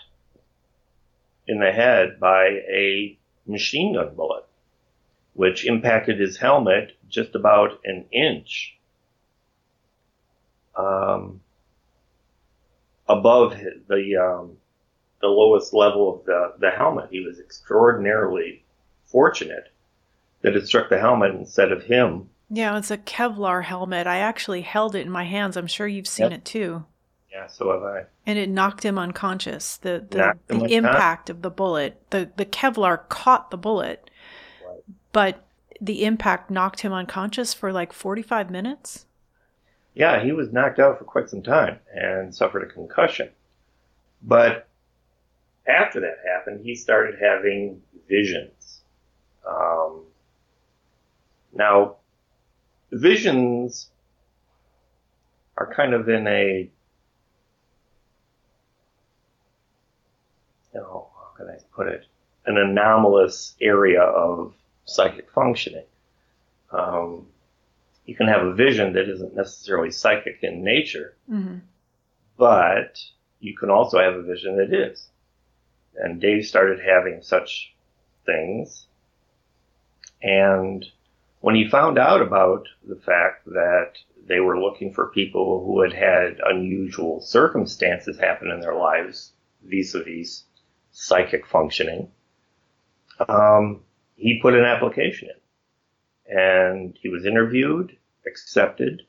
in 1.47 1.59
the 1.59 1.71
head 1.71 2.19
by 2.19 2.45
a 2.69 3.17
machine 3.45 3.93
gun 3.93 4.15
bullet 4.15 4.45
which 5.35 5.65
impacted 5.65 6.19
his 6.19 6.37
helmet 6.37 6.93
just 7.09 7.35
about 7.35 7.79
an 7.83 8.05
inch 8.11 8.77
um, 10.75 11.41
above 13.07 13.55
the 13.87 14.15
um, 14.15 14.57
the 15.21 15.27
lowest 15.27 15.73
level 15.73 16.15
of 16.15 16.25
the, 16.25 16.53
the 16.59 16.71
helmet. 16.71 17.09
He 17.11 17.19
was 17.19 17.39
extraordinarily 17.39 18.63
fortunate 19.05 19.71
that 20.41 20.55
it 20.55 20.67
struck 20.67 20.89
the 20.89 20.99
helmet 20.99 21.35
instead 21.35 21.71
of 21.71 21.83
him. 21.83 22.29
Yeah, 22.49 22.77
it's 22.77 22.91
a 22.91 22.97
Kevlar 22.97 23.63
helmet. 23.63 24.07
I 24.07 24.17
actually 24.17 24.61
held 24.61 24.95
it 24.95 25.05
in 25.05 25.11
my 25.11 25.23
hands. 25.23 25.57
I'm 25.57 25.67
sure 25.67 25.87
you've 25.87 26.07
seen 26.07 26.31
yep. 26.31 26.39
it 26.39 26.45
too. 26.45 26.85
Yeah, 27.35 27.47
so 27.47 27.71
have 27.71 27.83
I. 27.83 28.05
And 28.25 28.39
it 28.39 28.49
knocked 28.49 28.83
him 28.83 28.97
unconscious. 28.97 29.77
The 29.77 30.05
the, 30.09 30.37
the 30.47 30.73
impact 30.73 31.29
of 31.29 31.41
the 31.41 31.49
bullet, 31.49 32.01
the 32.11 32.31
the 32.37 32.45
Kevlar 32.45 33.09
caught 33.09 33.51
the 33.51 33.57
bullet, 33.57 34.09
but 35.11 35.45
the 35.81 36.05
impact 36.05 36.49
knocked 36.49 36.81
him 36.81 36.93
unconscious 36.93 37.53
for 37.53 37.71
like 37.71 37.93
45 37.93 38.49
minutes? 38.49 39.05
Yeah, 39.93 40.23
he 40.23 40.31
was 40.31 40.51
knocked 40.51 40.79
out 40.79 40.97
for 40.97 41.05
quite 41.05 41.29
some 41.29 41.41
time 41.41 41.79
and 41.93 42.33
suffered 42.33 42.63
a 42.63 42.73
concussion. 42.73 43.29
But 44.21 44.67
after 45.67 45.99
that 46.01 46.17
happened, 46.25 46.65
he 46.65 46.75
started 46.75 47.15
having 47.21 47.81
visions. 48.09 48.81
Um, 49.47 50.03
now, 51.53 51.97
visions 52.91 53.89
are 55.57 55.73
kind 55.73 55.93
of 55.93 56.09
in 56.09 56.27
a, 56.27 56.69
you 60.73 60.79
know, 60.79 61.07
how 61.15 61.37
can 61.37 61.47
I 61.49 61.57
put 61.75 61.87
it, 61.87 62.05
an 62.45 62.57
anomalous 62.57 63.55
area 63.61 64.01
of 64.01 64.53
psychic 64.85 65.29
functioning. 65.31 65.85
Um, 66.71 67.27
you 68.05 68.15
can 68.15 68.27
have 68.27 68.45
a 68.45 68.53
vision 68.53 68.93
that 68.93 69.09
isn't 69.09 69.35
necessarily 69.35 69.91
psychic 69.91 70.39
in 70.43 70.63
nature, 70.63 71.15
mm-hmm. 71.29 71.57
but 72.37 72.99
you 73.39 73.55
can 73.55 73.69
also 73.69 73.99
have 73.99 74.13
a 74.13 74.21
vision 74.21 74.57
that 74.57 74.73
is. 74.73 75.07
And 75.95 76.21
Dave 76.21 76.45
started 76.45 76.79
having 76.79 77.21
such 77.21 77.73
things. 78.25 78.87
And 80.21 80.85
when 81.41 81.55
he 81.55 81.67
found 81.67 81.97
out 81.97 82.21
about 82.21 82.67
the 82.87 82.95
fact 82.95 83.45
that 83.45 83.93
they 84.27 84.39
were 84.39 84.59
looking 84.59 84.93
for 84.93 85.07
people 85.07 85.63
who 85.63 85.81
had 85.81 85.93
had 85.93 86.39
unusual 86.43 87.21
circumstances 87.21 88.17
happen 88.17 88.49
in 88.49 88.59
their 88.59 88.73
lives 88.73 89.31
vis-a-vis 89.63 90.44
psychic 90.95 91.45
functioning, 91.45 92.09
um, 93.27 93.81
he 94.15 94.39
put 94.41 94.53
an 94.53 94.63
application 94.63 95.29
in. 95.29 96.37
And 96.37 96.97
he 96.99 97.09
was 97.09 97.25
interviewed, 97.25 97.95
accepted, 98.25 99.03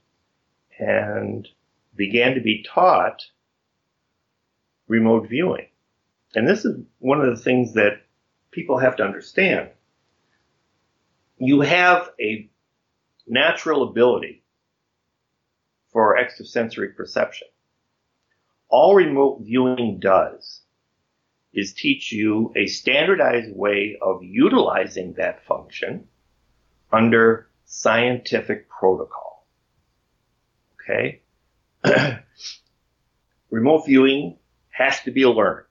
and 0.78 1.48
began 1.94 2.34
to 2.34 2.40
be 2.40 2.66
taught 2.68 3.22
remote 4.88 5.28
viewing. 5.28 5.68
And 6.34 6.46
this 6.46 6.64
is 6.64 6.76
one 6.98 7.20
of 7.20 7.34
the 7.34 7.42
things 7.42 7.74
that 7.74 8.02
people 8.50 8.78
have 8.78 8.96
to 8.96 9.04
understand. 9.04 9.70
You 11.38 11.60
have 11.60 12.10
a 12.20 12.50
natural 13.26 13.88
ability 13.88 14.42
for 15.92 16.18
extrasensory 16.18 16.90
perception. 16.90 17.48
All 18.68 18.94
remote 18.94 19.42
viewing 19.42 20.00
does 20.00 20.62
is 21.56 21.72
teach 21.72 22.12
you 22.12 22.52
a 22.54 22.66
standardized 22.66 23.56
way 23.56 23.98
of 24.00 24.22
utilizing 24.22 25.14
that 25.14 25.44
function 25.46 26.06
under 26.92 27.48
scientific 27.64 28.68
protocol. 28.68 29.46
Okay? 30.78 31.22
remote 33.50 33.86
viewing 33.86 34.36
has 34.68 35.00
to 35.00 35.10
be 35.10 35.24
learned. 35.24 35.66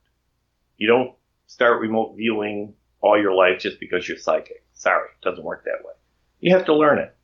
You 0.77 0.87
don't 0.87 1.13
start 1.45 1.79
remote 1.79 2.15
viewing 2.17 2.73
all 2.99 3.21
your 3.21 3.33
life 3.33 3.59
just 3.59 3.79
because 3.79 4.07
you're 4.07 4.17
psychic. 4.17 4.65
Sorry, 4.73 5.07
it 5.09 5.23
doesn't 5.23 5.45
work 5.45 5.65
that 5.65 5.85
way. 5.85 5.93
You 6.39 6.55
have 6.55 6.65
to 6.65 6.75
learn 6.75 6.97
it. 6.97 7.15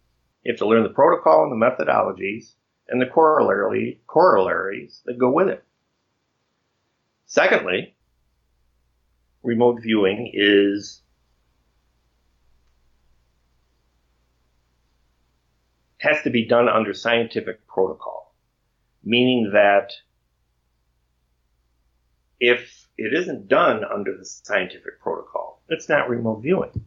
You 0.44 0.54
have 0.54 0.60
to 0.60 0.68
learn 0.68 0.84
the 0.84 0.90
protocol 0.90 1.44
and 1.44 1.52
the 1.52 1.66
methodologies 1.66 2.54
and 2.88 3.02
the 3.02 3.08
corollary, 3.08 4.02
corollaries 4.08 5.02
that 5.06 5.18
go 5.18 5.32
with 5.32 5.48
it. 5.48 5.64
Secondly, 7.26 7.96
remote 9.44 9.82
viewing 9.82 10.32
is 10.34 11.02
has 16.00 16.22
to 16.24 16.30
be 16.30 16.48
done 16.48 16.68
under 16.68 16.94
scientific 16.94 17.68
protocol. 17.68 18.34
meaning 19.04 19.52
that 19.54 19.92
if 22.40 22.88
it 22.98 23.14
isn't 23.14 23.48
done 23.48 23.84
under 23.84 24.16
the 24.18 24.26
scientific 24.26 25.00
protocol, 25.02 25.62
it's 25.70 25.90
not 25.90 26.10
remote 26.10 26.42
viewing. 26.42 26.86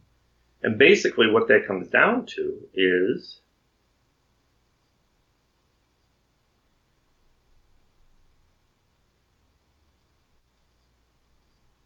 And 0.62 0.78
basically, 0.78 1.30
what 1.30 1.48
that 1.48 1.66
comes 1.66 1.88
down 1.88 2.26
to 2.26 2.68
is 2.72 3.40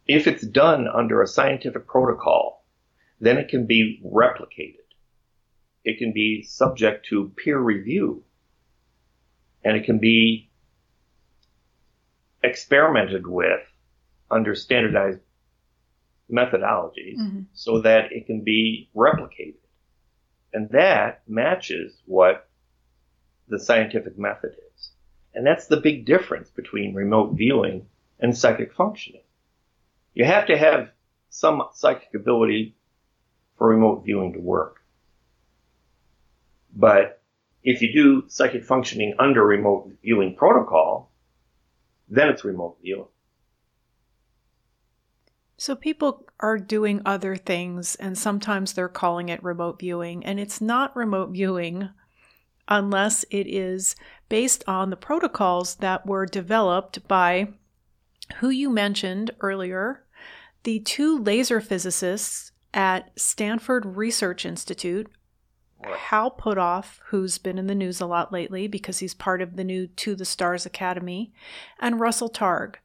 if 0.09 0.25
it's 0.25 0.41
done 0.41 0.87
under 0.87 1.21
a 1.21 1.27
scientific 1.27 1.85
protocol, 1.85 2.65
then 3.21 3.37
it 3.37 3.47
can 3.47 3.67
be 3.67 4.01
replicated. 4.03 4.87
It 5.83 5.99
can 5.99 6.13
be 6.13 6.41
subject 6.41 7.05
to 7.09 7.31
peer 7.37 7.59
review. 7.59 8.23
And 9.63 9.77
it 9.77 9.85
can 9.85 9.99
be 9.99 10.49
experimented 12.43 13.27
with 13.27 13.61
under 14.31 14.55
standardized 14.55 15.19
methodologies 16.31 17.19
mm-hmm. 17.19 17.41
so 17.53 17.81
that 17.81 18.11
it 18.11 18.25
can 18.25 18.43
be 18.43 18.89
replicated. 18.95 19.61
And 20.51 20.71
that 20.71 21.21
matches 21.27 22.01
what 22.05 22.49
the 23.47 23.59
scientific 23.59 24.17
method 24.17 24.55
is. 24.75 24.89
And 25.35 25.45
that's 25.45 25.67
the 25.67 25.77
big 25.77 26.07
difference 26.07 26.49
between 26.49 26.95
remote 26.95 27.35
viewing 27.35 27.85
and 28.19 28.35
psychic 28.35 28.73
functioning. 28.73 29.21
You 30.19 30.25
have 30.25 30.47
to 30.47 30.57
have 30.57 30.89
some 31.29 31.63
psychic 31.71 32.13
ability 32.13 32.75
for 33.57 33.69
remote 33.69 34.03
viewing 34.03 34.33
to 34.33 34.39
work. 34.41 34.83
But 36.75 37.21
if 37.63 37.81
you 37.81 37.93
do 37.93 38.27
psychic 38.27 38.65
functioning 38.65 39.15
under 39.17 39.45
remote 39.45 39.93
viewing 40.03 40.35
protocol, 40.35 41.13
then 42.09 42.27
it's 42.27 42.43
remote 42.43 42.79
viewing. 42.81 43.07
So 45.55 45.73
people 45.73 46.25
are 46.41 46.57
doing 46.57 47.01
other 47.05 47.37
things, 47.37 47.95
and 47.95 48.17
sometimes 48.17 48.73
they're 48.73 48.89
calling 48.89 49.29
it 49.29 49.41
remote 49.41 49.79
viewing, 49.79 50.25
and 50.25 50.37
it's 50.37 50.59
not 50.59 50.97
remote 50.97 51.29
viewing 51.29 51.91
unless 52.67 53.23
it 53.31 53.47
is 53.47 53.95
based 54.27 54.65
on 54.67 54.89
the 54.89 54.97
protocols 54.97 55.75
that 55.75 56.05
were 56.05 56.25
developed 56.25 57.07
by 57.07 57.53
who 58.37 58.49
you 58.49 58.69
mentioned 58.69 59.31
earlier, 59.39 60.03
the 60.63 60.79
two 60.79 61.17
laser 61.17 61.61
physicists 61.61 62.51
at 62.73 63.11
Stanford 63.19 63.85
Research 63.97 64.45
Institute, 64.45 65.09
Hal 65.83 66.31
Puthoff, 66.31 66.99
who's 67.07 67.37
been 67.37 67.57
in 67.57 67.67
the 67.67 67.75
news 67.75 68.01
a 68.01 68.05
lot 68.05 68.31
lately 68.31 68.67
because 68.67 68.99
he's 68.99 69.13
part 69.13 69.41
of 69.41 69.55
the 69.55 69.63
new 69.63 69.87
To 69.87 70.15
the 70.15 70.25
Stars 70.25 70.65
Academy, 70.65 71.31
and 71.79 71.99
Russell 71.99 72.29
Targ. 72.29 72.75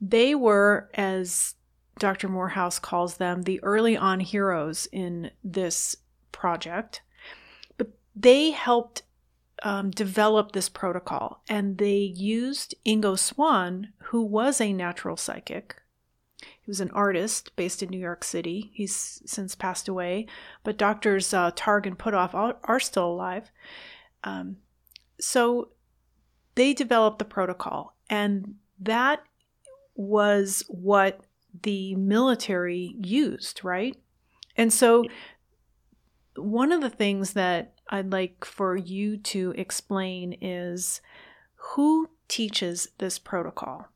They 0.00 0.34
were, 0.34 0.90
as 0.94 1.54
Dr. 1.98 2.28
Morehouse 2.28 2.78
calls 2.78 3.18
them, 3.18 3.42
the 3.42 3.62
early 3.62 3.96
on 3.96 4.20
heroes 4.20 4.88
in 4.90 5.30
this 5.44 5.96
project. 6.32 7.02
But 7.78 7.92
they 8.16 8.50
helped 8.50 9.02
um, 9.62 9.90
develop 9.90 10.52
this 10.52 10.68
protocol 10.68 11.42
and 11.48 11.78
they 11.78 11.96
used 11.96 12.74
Ingo 12.84 13.18
Swann, 13.18 13.92
who 14.06 14.22
was 14.22 14.60
a 14.60 14.72
natural 14.72 15.16
psychic, 15.16 15.76
he 16.62 16.70
was 16.70 16.80
an 16.80 16.90
artist 16.92 17.54
based 17.56 17.82
in 17.82 17.90
New 17.90 17.98
York 17.98 18.22
City. 18.22 18.70
He's 18.72 19.20
since 19.26 19.54
passed 19.56 19.88
away, 19.88 20.26
but 20.62 20.78
doctors 20.78 21.34
uh, 21.34 21.50
Targ 21.50 21.86
and 21.86 21.98
Puthoff 21.98 22.34
are, 22.34 22.56
are 22.64 22.80
still 22.80 23.08
alive. 23.08 23.50
Um, 24.22 24.58
so 25.20 25.70
they 26.54 26.72
developed 26.72 27.18
the 27.18 27.24
protocol, 27.24 27.96
and 28.08 28.54
that 28.78 29.24
was 29.96 30.62
what 30.68 31.20
the 31.62 31.96
military 31.96 32.94
used, 33.02 33.64
right? 33.64 33.96
And 34.56 34.72
so 34.72 35.04
one 36.36 36.70
of 36.70 36.80
the 36.80 36.90
things 36.90 37.32
that 37.32 37.74
I'd 37.88 38.12
like 38.12 38.44
for 38.44 38.76
you 38.76 39.16
to 39.18 39.52
explain 39.56 40.36
is 40.40 41.00
who 41.54 42.08
teaches 42.28 42.88
this 42.98 43.18
protocol? 43.18 43.88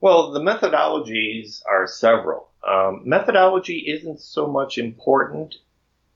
Well, 0.00 0.32
the 0.32 0.40
methodologies 0.40 1.62
are 1.66 1.86
several. 1.86 2.50
Um, 2.66 3.02
methodology 3.04 3.78
isn't 3.78 4.20
so 4.20 4.46
much 4.46 4.76
important 4.76 5.54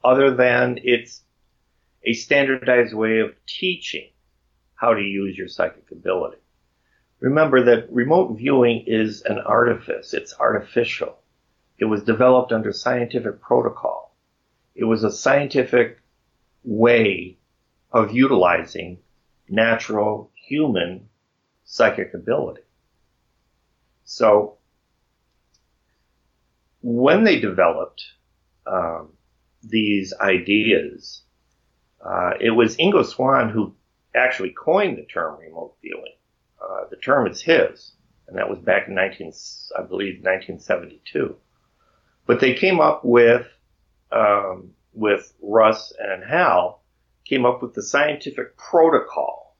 other 0.05 0.35
than 0.35 0.79
it's 0.83 1.23
a 2.05 2.12
standardized 2.12 2.95
way 2.95 3.21
of 3.21 3.35
teaching 3.47 4.11
how 4.75 4.95
to 4.95 5.01
use 5.01 5.37
your 5.37 5.49
psychic 5.49 5.90
ability. 5.90 6.38
Remember 7.21 7.62
that 7.64 7.93
remote 7.93 8.37
viewing 8.37 8.85
is 8.87 9.23
an 9.23 9.38
artifice. 9.38 10.14
It's 10.14 10.35
artificial. 10.38 11.19
It 11.79 11.85
was 11.85 12.03
developed 12.03 12.53
under 12.53 12.73
scientific 12.73 13.40
protocol. 13.40 14.14
It 14.75 14.85
was 14.85 15.05
a 15.05 15.12
scientific 15.12 16.01
way 16.64 17.37
of 17.93 18.12
utilizing 18.14 18.99
natural 19.49 20.31
human 20.35 21.09
psychic 21.64 22.14
ability. 22.14 22.62
So 24.11 24.57
when 26.83 27.23
they 27.23 27.38
developed 27.38 28.03
um, 28.66 29.12
these 29.62 30.12
ideas, 30.20 31.23
uh, 32.05 32.33
it 32.40 32.51
was 32.51 32.77
Ingo 32.77 33.07
Swann 33.07 33.51
who 33.51 33.73
actually 34.12 34.51
coined 34.51 34.99
the 34.99 35.05
term 35.05 35.38
remote 35.38 35.77
viewing. 35.81 36.16
Uh, 36.61 36.88
the 36.90 36.96
term 36.96 37.29
is 37.29 37.40
his, 37.40 37.92
and 38.27 38.37
that 38.37 38.51
was 38.51 38.59
back 38.59 38.88
in 38.88 38.96
19, 38.96 39.33
I 39.79 39.83
believe, 39.83 40.25
1972. 40.25 41.37
But 42.27 42.40
they 42.40 42.55
came 42.55 42.81
up 42.81 43.05
with, 43.05 43.46
um, 44.11 44.73
with 44.92 45.33
Russ 45.40 45.92
and 46.01 46.25
Hal, 46.25 46.83
came 47.25 47.46
up 47.46 47.62
with 47.62 47.75
the 47.75 47.83
scientific 47.83 48.57
protocol, 48.57 49.57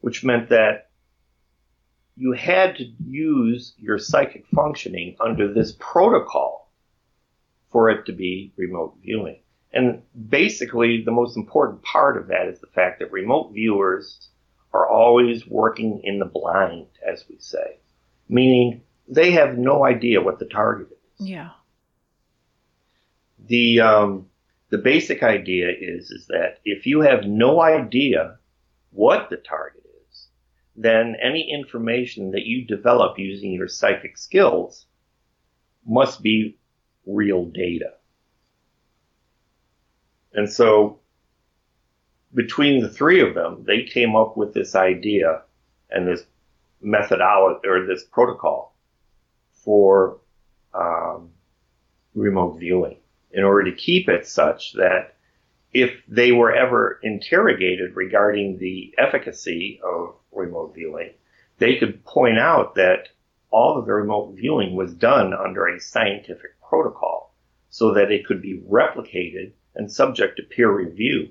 which 0.00 0.24
meant 0.24 0.48
that 0.48 0.87
you 2.18 2.32
had 2.32 2.76
to 2.76 2.84
use 3.06 3.74
your 3.78 3.96
psychic 3.96 4.44
functioning 4.52 5.16
under 5.20 5.52
this 5.52 5.76
protocol 5.78 6.68
for 7.70 7.90
it 7.90 8.06
to 8.06 8.12
be 8.12 8.52
remote 8.56 8.96
viewing. 9.02 9.38
And 9.72 10.02
basically, 10.28 11.04
the 11.04 11.12
most 11.12 11.36
important 11.36 11.82
part 11.82 12.16
of 12.16 12.26
that 12.28 12.48
is 12.48 12.58
the 12.58 12.66
fact 12.66 12.98
that 12.98 13.12
remote 13.12 13.52
viewers 13.52 14.28
are 14.72 14.88
always 14.88 15.46
working 15.46 16.00
in 16.02 16.18
the 16.18 16.24
blind, 16.24 16.86
as 17.06 17.24
we 17.28 17.36
say, 17.38 17.78
meaning 18.28 18.82
they 19.06 19.30
have 19.32 19.56
no 19.56 19.84
idea 19.84 20.20
what 20.20 20.40
the 20.40 20.46
target 20.46 20.88
is. 20.90 21.26
Yeah. 21.26 21.50
The 23.46 23.80
um, 23.80 24.26
the 24.70 24.78
basic 24.78 25.22
idea 25.22 25.68
is 25.70 26.10
is 26.10 26.26
that 26.28 26.58
if 26.64 26.86
you 26.86 27.00
have 27.02 27.24
no 27.24 27.60
idea 27.60 28.38
what 28.90 29.30
the 29.30 29.36
target 29.36 29.77
then 30.80 31.16
any 31.20 31.50
information 31.52 32.30
that 32.30 32.46
you 32.46 32.64
develop 32.64 33.18
using 33.18 33.52
your 33.52 33.66
psychic 33.66 34.16
skills 34.16 34.86
must 35.84 36.22
be 36.22 36.56
real 37.04 37.46
data. 37.46 37.94
And 40.32 40.48
so 40.48 41.00
between 42.32 42.80
the 42.80 42.88
three 42.88 43.20
of 43.20 43.34
them, 43.34 43.64
they 43.66 43.82
came 43.82 44.14
up 44.14 44.36
with 44.36 44.54
this 44.54 44.76
idea 44.76 45.42
and 45.90 46.06
this 46.06 46.24
methodology 46.80 47.66
or 47.66 47.84
this 47.84 48.04
protocol 48.04 48.76
for 49.64 50.20
um, 50.74 51.30
remote 52.14 52.56
viewing 52.60 52.98
in 53.32 53.42
order 53.42 53.68
to 53.68 53.76
keep 53.76 54.08
it 54.08 54.28
such 54.28 54.74
that 54.74 55.16
if 55.72 55.90
they 56.06 56.30
were 56.30 56.54
ever 56.54 57.00
interrogated 57.02 57.96
regarding 57.96 58.58
the 58.58 58.94
efficacy 58.96 59.80
of 59.82 60.14
remote 60.38 60.74
viewing, 60.74 61.10
they 61.58 61.76
could 61.76 62.04
point 62.04 62.38
out 62.38 62.74
that 62.76 63.08
all 63.50 63.78
of 63.78 63.86
the 63.86 63.92
remote 63.92 64.34
viewing 64.36 64.76
was 64.76 64.94
done 64.94 65.32
under 65.34 65.66
a 65.66 65.80
scientific 65.80 66.60
protocol 66.66 67.34
so 67.70 67.94
that 67.94 68.10
it 68.10 68.26
could 68.26 68.40
be 68.40 68.62
replicated 68.68 69.52
and 69.74 69.90
subject 69.90 70.36
to 70.36 70.42
peer 70.42 70.70
review. 70.70 71.28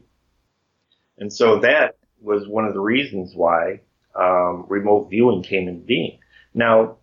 And 1.17 1.31
so 1.31 1.59
that 1.59 1.95
was 2.21 2.47
one 2.47 2.65
of 2.65 2.73
the 2.73 2.79
reasons 2.79 3.33
why 3.35 3.81
um, 4.15 4.65
remote 4.67 5.09
viewing 5.09 5.43
came 5.43 5.67
into 5.67 5.85
being. 5.85 6.19
Now, 6.53 6.97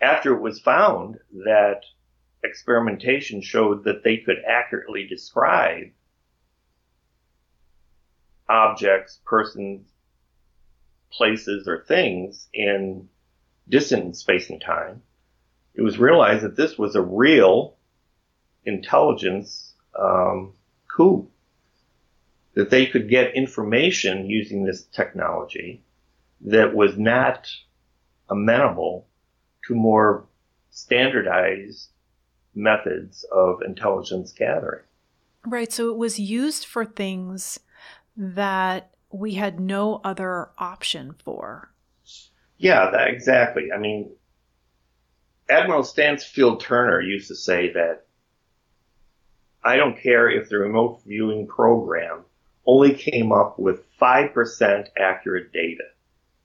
after 0.00 0.34
it 0.34 0.40
was 0.40 0.60
found 0.60 1.18
that 1.44 1.80
experimentation 2.44 3.40
showed 3.40 3.84
that 3.84 4.04
they 4.04 4.18
could 4.18 4.36
accurately 4.46 5.06
describe 5.06 5.88
objects, 8.48 9.20
persons, 9.24 9.88
places, 11.16 11.66
or 11.66 11.84
things 11.86 12.48
in 12.52 13.08
distant 13.68 14.16
space 14.16 14.50
and 14.50 14.60
time, 14.60 15.02
it 15.74 15.82
was 15.82 15.98
realized 15.98 16.44
that 16.44 16.56
this 16.56 16.78
was 16.78 16.94
a 16.94 17.02
real 17.02 17.76
intelligence 18.64 19.74
um, 19.98 20.52
coup. 20.94 21.28
that 22.54 22.70
they 22.70 22.86
could 22.86 23.08
get 23.08 23.34
information 23.34 24.30
using 24.30 24.64
this 24.64 24.84
technology 24.84 25.82
that 26.40 26.74
was 26.74 26.96
not 26.96 27.48
amenable 28.30 29.06
to 29.66 29.74
more 29.74 30.26
standardized 30.70 31.90
methods 32.54 33.24
of 33.32 33.62
intelligence 33.62 34.32
gathering. 34.32 34.82
Right. 35.46 35.72
So 35.72 35.90
it 35.90 35.96
was 35.96 36.18
used 36.18 36.64
for 36.64 36.84
things 36.84 37.60
that 38.16 38.95
we 39.16 39.34
had 39.34 39.58
no 39.58 40.00
other 40.04 40.50
option 40.58 41.14
for. 41.24 41.72
Yeah, 42.58 42.90
that, 42.90 43.08
exactly. 43.08 43.70
I 43.74 43.78
mean, 43.78 44.10
Admiral 45.48 45.84
Stansfield 45.84 46.60
Turner 46.60 47.00
used 47.00 47.28
to 47.28 47.34
say 47.34 47.72
that 47.72 48.06
I 49.62 49.76
don't 49.76 50.00
care 50.00 50.30
if 50.30 50.48
the 50.48 50.58
remote 50.58 51.02
viewing 51.04 51.46
program 51.46 52.24
only 52.66 52.94
came 52.94 53.32
up 53.32 53.58
with 53.58 53.84
5% 54.00 54.88
accurate 54.96 55.52
data. 55.52 55.84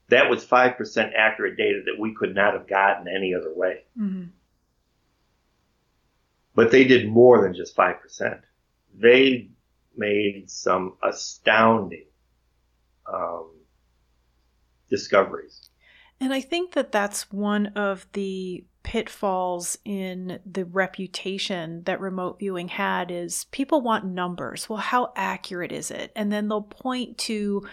That 0.08 0.28
was 0.28 0.44
5% 0.44 1.12
accurate 1.16 1.56
data 1.56 1.82
that 1.86 1.98
we 1.98 2.14
could 2.14 2.34
not 2.34 2.54
have 2.54 2.68
gotten 2.68 3.08
any 3.08 3.34
other 3.34 3.52
way. 3.54 3.84
Mm-hmm. 3.98 4.24
But 6.54 6.70
they 6.70 6.84
did 6.84 7.08
more 7.08 7.42
than 7.42 7.54
just 7.54 7.76
5%. 7.76 8.40
They 8.94 9.48
made 9.96 10.50
some 10.50 10.94
astounding 11.02 12.04
um, 13.12 13.50
discoveries. 14.90 15.70
And 16.20 16.32
I 16.32 16.40
think 16.40 16.72
that 16.74 16.92
that's 16.92 17.32
one 17.32 17.68
of 17.68 18.06
the 18.12 18.64
pitfalls 18.82 19.78
in 19.84 20.40
the 20.44 20.64
reputation 20.64 21.82
that 21.84 22.00
remote 22.00 22.38
viewing 22.38 22.68
had 22.68 23.10
is 23.10 23.44
people 23.50 23.80
want 23.80 24.04
numbers. 24.04 24.68
Well, 24.68 24.78
how 24.78 25.12
accurate 25.16 25.72
is 25.72 25.90
it? 25.90 26.12
And 26.14 26.32
then 26.32 26.48
they'll 26.48 26.62
point 26.62 27.18
to 27.18 27.66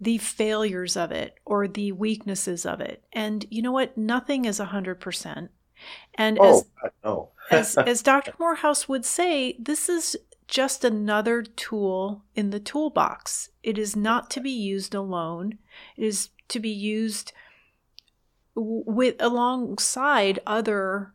the 0.00 0.18
failures 0.18 0.96
of 0.96 1.10
it 1.10 1.34
or 1.44 1.66
the 1.66 1.92
weaknesses 1.92 2.66
of 2.66 2.80
it. 2.80 3.02
And 3.12 3.46
you 3.50 3.62
know 3.62 3.72
what? 3.72 3.96
Nothing 3.96 4.44
is 4.44 4.60
100%. 4.60 5.48
And 6.14 6.38
oh, 6.40 6.64
as, 7.50 7.76
as, 7.76 7.78
as 7.86 8.02
Dr. 8.02 8.34
Morehouse 8.38 8.88
would 8.88 9.04
say, 9.04 9.56
this 9.58 9.88
is 9.88 10.16
just 10.48 10.84
another 10.84 11.42
tool 11.42 12.22
in 12.34 12.50
the 12.50 12.60
toolbox. 12.60 13.50
It 13.62 13.78
is 13.78 13.96
not 13.96 14.30
to 14.30 14.40
be 14.40 14.50
used 14.50 14.94
alone. 14.94 15.58
It 15.96 16.04
is 16.04 16.30
to 16.48 16.60
be 16.60 16.70
used 16.70 17.32
with 18.54 19.16
alongside 19.20 20.38
other 20.46 21.12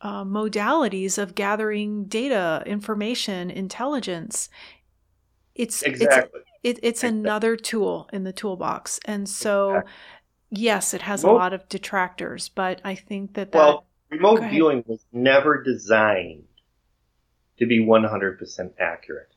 uh, 0.00 0.24
modalities 0.24 1.18
of 1.18 1.34
gathering 1.34 2.04
data, 2.04 2.62
information, 2.64 3.50
intelligence. 3.50 4.48
It's 5.54 5.82
exactly. 5.82 6.40
It's, 6.62 6.78
it, 6.78 6.84
it's 6.84 7.02
exactly. 7.02 7.20
another 7.20 7.56
tool 7.56 8.08
in 8.12 8.24
the 8.24 8.32
toolbox, 8.32 9.00
and 9.04 9.28
so 9.28 9.70
exactly. 9.70 9.92
yes, 10.50 10.94
it 10.94 11.02
has 11.02 11.22
remote, 11.22 11.34
a 11.34 11.38
lot 11.38 11.52
of 11.52 11.68
detractors, 11.68 12.48
but 12.48 12.80
I 12.84 12.94
think 12.94 13.34
that 13.34 13.52
that 13.52 13.58
well, 13.58 13.86
remote 14.10 14.42
viewing 14.48 14.84
was 14.86 15.04
never 15.12 15.62
designed 15.62 16.44
to 17.60 17.66
be 17.66 17.78
100% 17.78 18.72
accurate. 18.78 19.32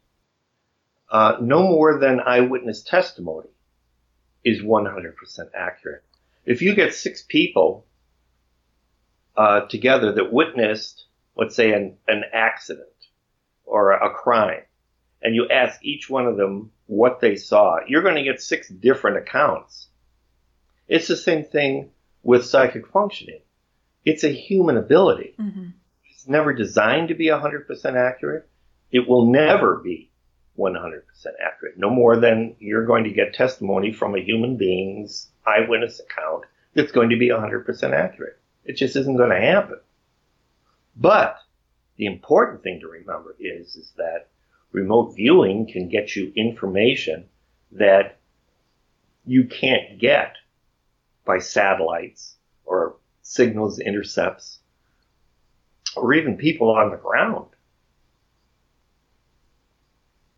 Uh, 1.12 1.38
no 1.42 1.62
more 1.62 2.00
than 2.00 2.20
eyewitness 2.20 2.82
testimony 2.82 3.50
is 4.44 4.62
100% 4.62 5.14
accurate. 5.54 6.04
If 6.46 6.62
you 6.62 6.74
get 6.74 6.96
six 6.96 7.22
people 7.22 7.86
uh, 9.36 9.62
together 9.68 10.14
that 10.14 10.34
witnessed, 10.34 11.06
let's 11.36 11.56
say, 11.56 11.74
an, 11.74 11.98
an 12.08 12.24
accident 12.34 12.88
or 13.66 13.92
a 13.92 14.10
crime, 14.14 14.64
and 15.22 15.36
you 15.36 15.48
ask 15.50 15.84
each 15.84 16.10
one 16.10 16.26
of 16.26 16.38
them 16.38 16.72
what 16.88 17.20
they 17.20 17.36
saw, 17.36 17.78
you're 17.88 18.02
going 18.02 18.16
to 18.16 18.24
get 18.24 18.42
six 18.42 18.68
different 18.70 19.18
accounts. 19.18 19.88
It's 20.88 21.08
the 21.08 21.16
same 21.16 21.44
thing 21.44 21.92
with 22.24 22.46
psychic 22.46 22.88
functioning. 22.88 23.42
It's 24.04 24.24
a 24.24 24.30
human 24.30 24.78
ability. 24.78 25.36
Mm-hmm. 25.40 25.70
It's 26.24 26.30
never 26.30 26.54
designed 26.54 27.10
to 27.10 27.16
be 27.16 27.26
100% 27.26 27.68
accurate. 27.98 28.48
It 28.94 29.10
will 29.10 29.30
never 29.30 29.76
be 29.76 30.10
100% 30.58 31.02
accurate. 31.46 31.78
No 31.78 31.90
more 31.90 32.16
than 32.16 32.56
you're 32.60 32.86
going 32.86 33.04
to 33.04 33.12
get 33.12 33.34
testimony 33.34 33.92
from 33.92 34.16
a 34.16 34.24
human 34.24 34.56
being's 34.56 35.28
eyewitness 35.46 36.00
account 36.00 36.46
that's 36.76 36.94
going 36.94 37.10
to 37.10 37.18
be 37.18 37.28
100% 37.28 37.92
accurate. 37.92 38.40
It 38.64 38.78
just 38.78 38.96
isn't 38.96 39.18
going 39.18 39.32
to 39.32 39.46
happen. 39.46 39.82
But 40.96 41.40
the 41.98 42.06
important 42.06 42.64
thing 42.64 42.80
to 42.80 42.88
remember 42.88 43.36
is, 43.38 43.76
is 43.76 43.92
that 43.98 44.30
remote 44.72 45.18
viewing 45.18 45.68
can 45.68 45.90
get 45.90 46.16
you 46.16 46.32
information 46.38 47.26
that 47.74 48.18
you 49.26 49.44
can't 49.44 50.00
get 50.00 50.38
by 51.26 51.40
satellites 51.40 52.38
or 52.64 52.96
signals 53.24 53.80
intercepts 53.80 54.60
or 55.96 56.14
even 56.14 56.38
people 56.38 56.70
on 56.72 56.92
the 56.92 56.98
ground. 56.98 57.48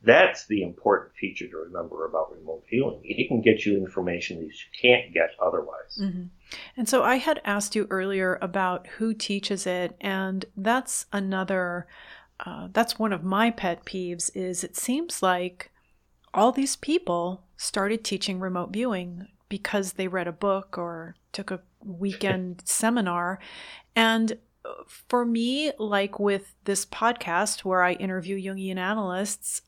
That's 0.06 0.46
the 0.46 0.62
important 0.62 1.16
feature 1.16 1.48
to 1.48 1.58
remember 1.58 2.06
about 2.06 2.32
remote 2.32 2.64
viewing. 2.70 3.00
It 3.04 3.28
can 3.28 3.42
get 3.42 3.66
you 3.66 3.78
information 3.78 4.38
that 4.38 4.46
you 4.46 4.80
can't 4.80 5.12
get 5.12 5.32
otherwise. 5.44 5.98
Mm-hmm. 6.00 6.26
And 6.78 6.88
so 6.88 7.02
I 7.02 7.16
had 7.16 7.42
asked 7.44 7.76
you 7.76 7.88
earlier 7.90 8.38
about 8.40 8.86
who 8.98 9.16
teaches 9.16 9.66
it, 9.66 9.96
and 10.00 10.46
that's 10.56 11.08
another. 11.12 11.88
Uh, 12.46 12.68
that's 12.72 13.00
one 13.00 13.14
of 13.14 13.24
my 13.24 13.50
pet 13.50 13.84
peeves. 13.86 14.30
Is 14.36 14.64
it 14.64 14.78
seems 14.78 15.24
like 15.24 15.72
all 16.36 16.52
these 16.52 16.76
people 16.76 17.44
started 17.58 18.04
teaching 18.04 18.40
remote 18.40 18.72
viewing 18.72 19.28
because 19.50 19.94
they 19.94 20.08
read 20.08 20.28
a 20.28 20.34
book 20.34 20.78
or 20.78 21.16
took 21.32 21.50
a 21.50 21.62
weekend 21.84 22.62
seminar, 22.66 23.40
and 23.96 24.38
for 24.88 25.26
me, 25.26 25.72
like 25.80 26.20
with 26.20 26.56
this 26.66 26.86
podcast 26.86 27.60
where 27.60 27.84
I 27.84 27.94
interview 27.94 28.38
Jungian 28.38 28.78
analysts, 28.78 29.62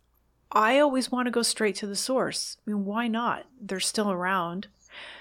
I 0.51 0.79
always 0.79 1.11
want 1.11 1.27
to 1.27 1.31
go 1.31 1.41
straight 1.41 1.75
to 1.77 1.87
the 1.87 1.95
source. 1.95 2.57
I 2.65 2.71
mean, 2.71 2.85
why 2.85 3.07
not? 3.07 3.45
They're 3.59 3.79
still 3.79 4.11
around. 4.11 4.67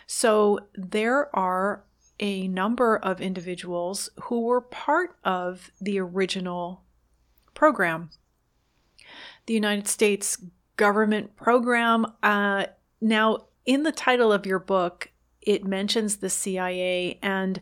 So 0.06 0.60
there 0.74 1.34
are 1.36 1.84
a 2.20 2.48
number 2.48 2.96
of 2.96 3.20
individuals 3.20 4.08
who 4.24 4.42
were 4.42 4.60
part 4.60 5.16
of 5.24 5.70
the 5.80 5.98
original 6.00 6.82
program. 7.54 8.10
The 9.46 9.54
United 9.54 9.88
States 9.88 10.38
government 10.76 11.36
program. 11.36 12.06
Uh, 12.22 12.66
now, 13.00 13.46
in 13.64 13.82
the 13.82 13.92
title 13.92 14.32
of 14.32 14.46
your 14.46 14.58
book, 14.58 15.10
it 15.42 15.64
mentions 15.64 16.16
the 16.16 16.30
CIA, 16.30 17.18
and 17.22 17.60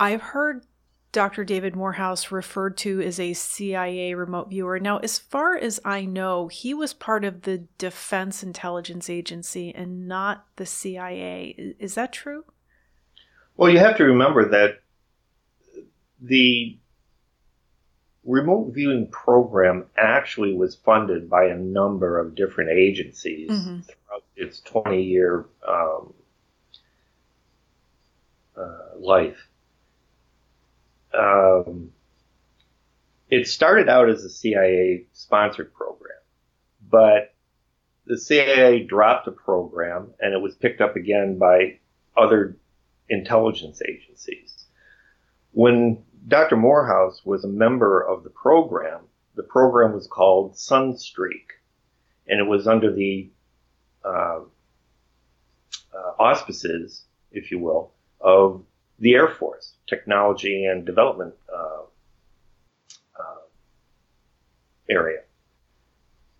I've 0.00 0.22
heard 0.22 0.64
Dr. 1.10 1.42
David 1.42 1.74
Morehouse 1.74 2.30
referred 2.30 2.76
to 2.78 3.00
as 3.00 3.18
a 3.18 3.32
CIA 3.32 4.14
remote 4.14 4.50
viewer. 4.50 4.78
Now, 4.78 4.98
as 4.98 5.18
far 5.18 5.56
as 5.56 5.80
I 5.84 6.04
know, 6.04 6.48
he 6.48 6.74
was 6.74 6.92
part 6.92 7.24
of 7.24 7.42
the 7.42 7.64
Defense 7.78 8.42
Intelligence 8.42 9.08
Agency 9.08 9.74
and 9.74 10.06
not 10.06 10.44
the 10.56 10.66
CIA. 10.66 11.74
Is 11.78 11.94
that 11.94 12.12
true? 12.12 12.44
Well, 13.56 13.70
you 13.70 13.78
have 13.78 13.96
to 13.96 14.04
remember 14.04 14.50
that 14.50 14.80
the 16.20 16.78
remote 18.24 18.72
viewing 18.74 19.08
program 19.10 19.86
actually 19.96 20.54
was 20.54 20.76
funded 20.76 21.30
by 21.30 21.46
a 21.46 21.56
number 21.56 22.18
of 22.18 22.34
different 22.34 22.70
agencies 22.70 23.50
mm-hmm. 23.50 23.80
throughout 23.80 24.24
its 24.36 24.60
20 24.60 25.02
year 25.02 25.46
um, 25.66 26.12
uh, 28.54 28.98
life 28.98 29.47
um, 31.14 31.92
it 33.30 33.46
started 33.46 33.88
out 33.88 34.08
as 34.08 34.24
a 34.24 34.30
CIA 34.30 35.06
sponsored 35.12 35.72
program, 35.74 36.18
but 36.90 37.34
the 38.06 38.18
CIA 38.18 38.84
dropped 38.84 39.26
the 39.26 39.32
program 39.32 40.14
and 40.20 40.32
it 40.32 40.40
was 40.40 40.54
picked 40.54 40.80
up 40.80 40.96
again 40.96 41.38
by 41.38 41.78
other 42.16 42.56
intelligence 43.08 43.82
agencies. 43.86 44.66
When 45.52 46.02
Dr. 46.26 46.56
Morehouse 46.56 47.22
was 47.24 47.44
a 47.44 47.48
member 47.48 48.00
of 48.00 48.24
the 48.24 48.30
program, 48.30 49.00
the 49.34 49.42
program 49.42 49.92
was 49.92 50.06
called 50.06 50.54
Sunstreak, 50.54 51.56
and 52.26 52.40
it 52.40 52.46
was 52.46 52.66
under 52.66 52.92
the 52.92 53.30
uh, 54.04 54.40
uh, 55.94 56.12
auspices, 56.18 57.04
if 57.30 57.50
you 57.50 57.58
will, 57.58 57.92
of 58.20 58.64
the 58.98 59.14
Air 59.14 59.28
Force 59.28 59.74
technology 59.86 60.64
and 60.64 60.84
development 60.84 61.34
uh, 61.52 61.82
uh, 63.18 63.40
area. 64.90 65.20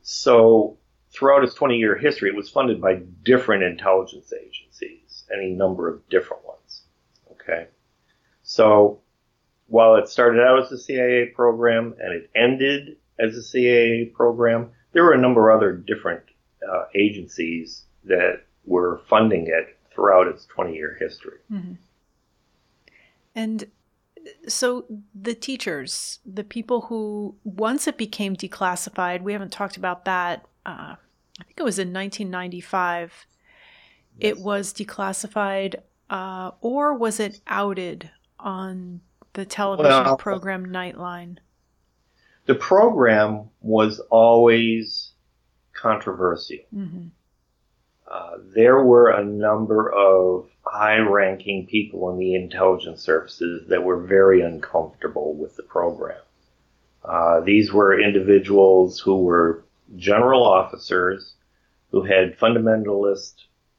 So 0.03 0.79
throughout 1.11 1.45
its 1.45 1.55
20 1.55 1.77
year 1.77 1.97
history, 1.97 2.31
it 2.31 2.37
was 2.37 2.49
funded 2.49 2.81
by 2.81 3.01
different 3.23 3.63
intelligence 3.63 4.33
agencies, 4.33 5.25
any 5.33 5.51
number 5.51 5.89
of 5.89 6.09
different 6.09 6.45
ones. 6.45 6.83
Okay. 7.33 7.69
So 8.43 9.01
while 9.67 9.97
it 9.97 10.09
started 10.09 10.41
out 10.41 10.63
as 10.63 10.73
a 10.73 10.79
CIA 10.79 11.27
program 11.27 11.95
and 12.01 12.15
it 12.15 12.31
ended 12.35 12.97
as 13.19 13.37
a 13.37 13.43
CIA 13.43 14.07
program, 14.07 14.71
there 14.93 15.05
were 15.05 15.13
a 15.13 15.21
number 15.21 15.51
of 15.51 15.59
other 15.59 15.73
different 15.73 16.23
uh, 16.67 16.85
agencies 16.95 17.85
that 18.05 18.43
were 18.65 19.01
funding 19.09 19.47
it 19.47 19.77
throughout 19.93 20.27
its 20.27 20.47
20 20.47 20.75
year 20.75 20.97
history. 20.99 21.39
Mm-hmm. 21.53 21.75
And 23.39 23.67
so 24.49 24.85
the 25.15 25.33
teachers, 25.33 26.19
the 26.27 26.43
people 26.43 26.81
who, 26.83 27.37
once 27.45 27.87
it 27.87 27.97
became 27.97 28.35
declassified, 28.35 29.23
we 29.23 29.33
haven't 29.33 29.53
talked 29.53 29.77
about 29.77 30.07
that. 30.07 30.45
Uh, 30.67 30.97
I 31.41 31.45
think 31.45 31.61
it 31.61 31.63
was 31.63 31.79
in 31.79 31.93
1995. 31.93 33.27
Yes. 34.17 34.33
It 34.33 34.43
was 34.43 34.75
declassified, 34.75 35.77
uh, 36.11 36.51
or 36.61 36.95
was 36.95 37.21
it 37.21 37.41
outed 37.47 38.11
on 38.41 39.03
the 39.35 39.45
television 39.45 40.05
well, 40.05 40.17
program 40.17 40.67
Nightline? 40.67 41.37
The 42.47 42.57
program 42.57 43.51
was 43.61 44.01
always 44.11 45.13
controversial. 45.75 46.59
Mm-hmm. 46.75 47.07
Uh, 48.11 48.31
there 48.53 48.83
were 48.83 49.11
a 49.11 49.25
number 49.25 49.93
of 49.93 50.49
high 50.71 50.99
ranking 50.99 51.67
people 51.67 52.11
in 52.11 52.19
the 52.19 52.35
intelligence 52.35 53.03
services 53.03 53.69
that 53.69 53.83
were 53.83 54.03
very 54.03 54.43
uncomfortable 54.43 55.35
with 55.35 55.57
the 55.57 55.63
program. 55.63 56.21
Uh, 57.05 57.41
these 57.41 57.73
were 57.73 58.01
individuals 58.01 59.01
who 59.01 59.23
were 59.23 59.65
general 59.97 60.45
officers 60.45 61.35
who 61.91 62.03
had 62.03 62.39
fundamentalist 62.39 63.35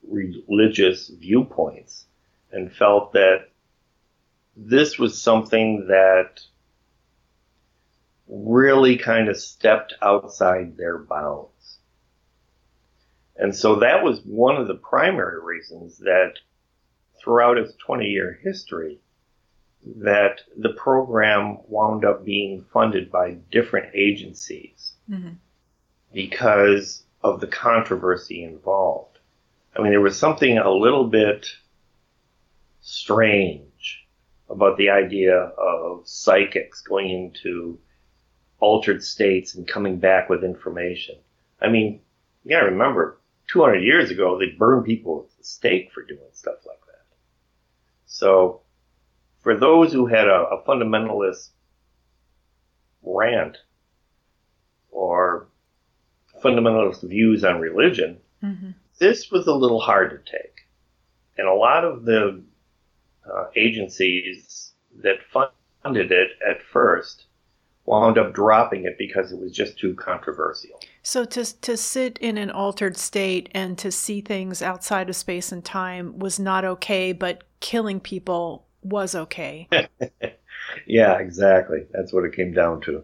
religious 0.07 1.09
viewpoints 1.09 2.05
and 2.51 2.73
felt 2.73 3.13
that 3.13 3.49
this 4.55 4.97
was 4.97 5.21
something 5.21 5.87
that 5.87 6.41
really 8.27 8.97
kind 8.97 9.29
of 9.29 9.37
stepped 9.37 9.93
outside 10.01 10.77
their 10.77 10.97
bounds. 10.97 11.77
And 13.35 13.55
so 13.55 13.77
that 13.77 14.03
was 14.03 14.21
one 14.25 14.57
of 14.57 14.67
the 14.67 14.75
primary 14.75 15.41
reasons 15.41 15.99
that 15.99 16.33
throughout 17.21 17.57
its 17.57 17.73
20 17.85 18.05
year 18.05 18.39
history, 18.43 18.99
that 19.97 20.41
the 20.57 20.73
program 20.73 21.57
wound 21.67 22.05
up 22.05 22.25
being 22.25 22.65
funded 22.73 23.11
by 23.11 23.37
different 23.51 23.95
agencies 23.95 24.93
mm-hmm. 25.09 25.33
because 26.13 27.03
of 27.23 27.39
the 27.39 27.47
controversy 27.47 28.43
involved. 28.43 29.19
I 29.75 29.81
mean, 29.81 29.91
there 29.91 30.01
was 30.01 30.17
something 30.17 30.57
a 30.57 30.71
little 30.71 31.05
bit 31.05 31.47
strange 32.81 34.05
about 34.49 34.77
the 34.77 34.89
idea 34.89 35.35
of 35.35 36.07
psychics 36.07 36.81
going 36.81 37.09
into 37.09 37.79
altered 38.59 39.03
states 39.03 39.55
and 39.55 39.67
coming 39.67 39.99
back 39.99 40.29
with 40.29 40.43
information. 40.43 41.15
I 41.61 41.69
mean, 41.69 42.01
you 42.43 42.51
gotta 42.51 42.71
remember, 42.71 43.17
200 43.47 43.77
years 43.77 44.11
ago, 44.11 44.37
they 44.37 44.47
burned 44.47 44.85
people 44.85 45.25
at 45.25 45.37
the 45.37 45.43
stake 45.43 45.91
for 45.93 46.03
doing 46.03 46.19
stuff 46.33 46.55
like 46.65 46.65
that. 46.65 46.68
So, 48.09 48.61
for 49.39 49.55
those 49.55 49.93
who 49.93 50.07
had 50.07 50.27
a, 50.27 50.47
a 50.49 50.63
fundamentalist 50.63 51.49
rant 53.03 53.57
or 54.89 55.47
fundamentalist 56.43 57.07
views 57.07 57.43
on 57.43 57.61
religion, 57.61 58.17
mm-hmm. 58.43 58.71
this 58.99 59.31
was 59.31 59.47
a 59.47 59.53
little 59.53 59.79
hard 59.79 60.09
to 60.09 60.31
take. 60.31 60.67
And 61.37 61.47
a 61.47 61.53
lot 61.53 61.85
of 61.85 62.03
the 62.03 62.43
uh, 63.25 63.45
agencies 63.55 64.73
that 65.03 65.17
funded 65.31 66.11
it 66.11 66.31
at 66.45 66.61
first 66.63 67.25
wound 67.85 68.17
up 68.17 68.33
dropping 68.33 68.85
it 68.85 68.97
because 68.97 69.31
it 69.31 69.39
was 69.39 69.51
just 69.51 69.77
too 69.77 69.93
controversial. 69.95 70.79
So 71.03 71.25
to 71.25 71.61
to 71.61 71.77
sit 71.77 72.17
in 72.17 72.37
an 72.37 72.49
altered 72.49 72.97
state 72.97 73.49
and 73.53 73.77
to 73.77 73.91
see 73.91 74.21
things 74.21 74.61
outside 74.61 75.09
of 75.09 75.15
space 75.15 75.51
and 75.51 75.63
time 75.63 76.19
was 76.19 76.39
not 76.39 76.65
okay, 76.65 77.13
but 77.13 77.43
killing 77.59 77.99
people 77.99 78.65
was 78.81 79.15
okay. 79.15 79.67
yeah, 80.85 81.17
exactly. 81.19 81.85
That's 81.91 82.13
what 82.13 82.25
it 82.25 82.35
came 82.35 82.53
down 82.53 82.81
to. 82.81 83.03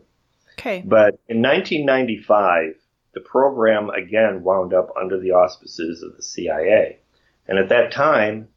Okay. 0.54 0.84
But 0.86 1.20
in 1.28 1.41
1995, 1.41 2.76
the 3.13 3.22
program 3.22 3.89
again 3.89 4.44
wound 4.44 4.74
up 4.74 4.94
under 5.00 5.20
the 5.20 5.32
auspices 5.32 6.02
of 6.02 6.15
the 6.15 6.24
CIA. 6.24 7.00
And 7.48 7.58
at 7.58 7.70
that 7.70 7.91
time, 7.91 8.48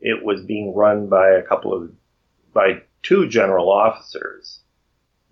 it 0.00 0.24
was 0.24 0.42
being 0.42 0.74
run 0.74 1.08
by 1.08 1.30
a 1.30 1.42
couple 1.42 1.72
of 1.72 1.90
by 2.52 2.82
two 3.02 3.28
general 3.28 3.70
officers 3.70 4.60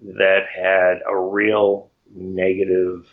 that 0.03 0.47
had 0.53 1.01
a 1.09 1.17
real 1.17 1.91
negative 2.15 3.07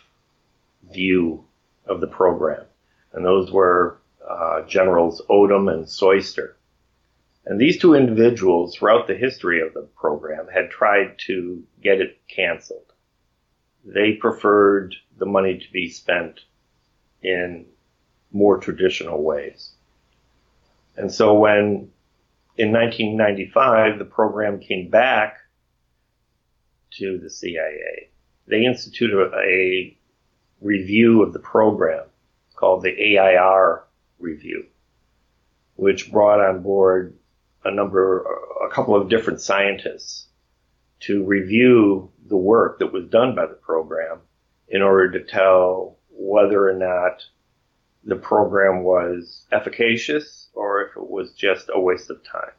view 0.92 1.44
of 1.86 2.00
the 2.00 2.06
program. 2.06 2.64
And 3.12 3.24
those 3.24 3.50
were 3.50 3.98
uh, 4.28 4.62
Generals 4.62 5.22
Odom 5.28 5.72
and 5.72 5.84
Soyster. 5.84 6.52
And 7.50 7.60
these 7.60 7.80
two 7.80 7.94
individuals, 7.94 8.76
throughout 8.76 9.08
the 9.08 9.16
history 9.16 9.60
of 9.60 9.74
the 9.74 9.82
program, 9.96 10.46
had 10.46 10.70
tried 10.70 11.18
to 11.26 11.64
get 11.82 12.00
it 12.00 12.20
canceled. 12.28 12.92
They 13.84 14.12
preferred 14.12 14.94
the 15.18 15.26
money 15.26 15.58
to 15.58 15.72
be 15.72 15.90
spent 15.90 16.38
in 17.24 17.66
more 18.30 18.58
traditional 18.58 19.24
ways. 19.24 19.72
And 20.96 21.12
so 21.12 21.34
when 21.34 21.90
in 22.56 22.70
1995 22.70 23.98
the 23.98 24.04
program 24.04 24.60
came 24.60 24.88
back 24.88 25.38
to 26.98 27.18
the 27.18 27.30
CIA. 27.30 28.10
They 28.46 28.64
instituted 28.64 29.32
a, 29.34 29.96
review 30.60 31.22
of 31.22 31.32
the 31.32 31.40
program 31.40 32.04
called 32.54 32.82
the 32.82 33.16
AIR 33.16 33.82
review, 34.20 34.66
which 35.74 36.12
brought 36.12 36.38
on 36.38 36.62
board 36.62 37.16
a 37.64 37.70
number, 37.70 38.24
a 38.64 38.70
couple 38.72 38.94
of 38.94 39.08
different 39.08 39.40
scientists 39.40 40.26
to 41.00 41.24
review 41.24 42.10
the 42.28 42.36
work 42.36 42.78
that 42.78 42.92
was 42.92 43.06
done 43.08 43.34
by 43.34 43.46
the 43.46 43.54
program 43.54 44.20
in 44.68 44.82
order 44.82 45.10
to 45.18 45.24
tell 45.24 45.96
whether 46.10 46.68
or 46.68 46.74
not 46.74 47.24
the 48.04 48.16
program 48.16 48.82
was 48.82 49.46
efficacious 49.52 50.48
or 50.54 50.82
if 50.82 50.96
it 50.96 51.10
was 51.10 51.32
just 51.32 51.70
a 51.72 51.80
waste 51.80 52.10
of 52.10 52.22
time. 52.24 52.52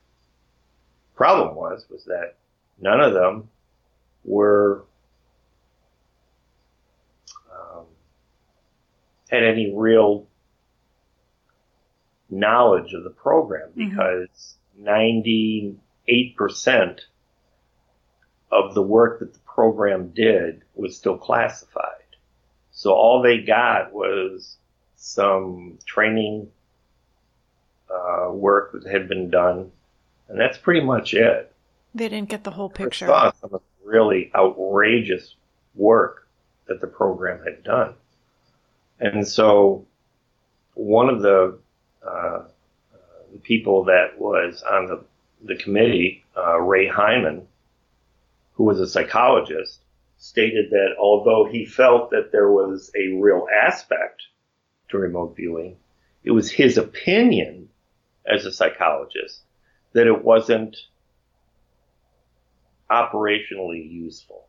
Problem 1.15 1.55
was, 1.55 1.85
was 1.89 2.03
that 2.05 2.35
none 2.79 2.99
of 2.99 3.13
them 3.13 3.49
were 4.23 4.85
um, 7.51 7.85
had 9.29 9.43
any 9.43 9.73
real 9.75 10.27
knowledge 12.29 12.93
of 12.93 13.03
the 13.03 13.09
program 13.09 13.69
mm-hmm. 13.69 13.89
because. 13.89 14.55
98% 14.81 15.77
of 18.51 18.73
the 18.73 18.81
work 18.81 19.19
that 19.19 19.33
the 19.33 19.39
program 19.39 20.09
did 20.09 20.63
was 20.75 20.97
still 20.97 21.17
classified. 21.17 21.85
So 22.71 22.91
all 22.93 23.21
they 23.21 23.39
got 23.39 23.93
was 23.93 24.57
some 24.95 25.77
training 25.85 26.49
uh, 27.89 28.31
work 28.31 28.71
that 28.73 28.85
had 28.89 29.07
been 29.07 29.29
done, 29.29 29.71
and 30.27 30.39
that's 30.39 30.57
pretty 30.57 30.81
much 30.81 31.13
it. 31.13 31.53
They 31.93 32.09
didn't 32.09 32.29
get 32.29 32.43
the 32.43 32.51
whole 32.51 32.69
picture. 32.69 33.07
Saw 33.07 33.31
some 33.33 33.53
of 33.53 33.61
really 33.83 34.31
outrageous 34.33 35.35
work 35.75 36.27
that 36.67 36.81
the 36.81 36.87
program 36.87 37.43
had 37.43 37.63
done. 37.63 37.93
And 38.99 39.27
so 39.27 39.85
one 40.73 41.09
of 41.09 41.21
the, 41.21 41.59
uh, 42.05 42.43
the 42.43 42.50
people 43.43 43.85
that 43.85 44.17
was 44.17 44.63
on 44.63 44.87
the, 44.87 45.03
the 45.43 45.55
committee, 45.55 46.23
uh, 46.37 46.59
Ray 46.59 46.87
Hyman, 46.87 47.47
who 48.53 48.63
was 48.63 48.79
a 48.79 48.87
psychologist, 48.87 49.79
stated 50.17 50.69
that 50.69 50.95
although 50.99 51.45
he 51.51 51.65
felt 51.65 52.11
that 52.11 52.31
there 52.31 52.51
was 52.51 52.91
a 52.95 53.13
real 53.15 53.47
aspect 53.65 54.23
to 54.89 54.97
remote 54.97 55.35
viewing, 55.35 55.77
it 56.23 56.31
was 56.31 56.51
his 56.51 56.77
opinion 56.77 57.69
as 58.25 58.45
a 58.45 58.51
psychologist 58.51 59.41
that 59.93 60.07
it 60.07 60.23
wasn't 60.23 60.77
operationally 62.89 63.89
useful. 63.89 64.47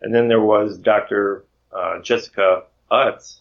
And 0.00 0.14
then 0.14 0.28
there 0.28 0.40
was 0.40 0.78
Dr. 0.78 1.44
Uh, 1.72 2.00
Jessica 2.00 2.64
Utts, 2.90 3.40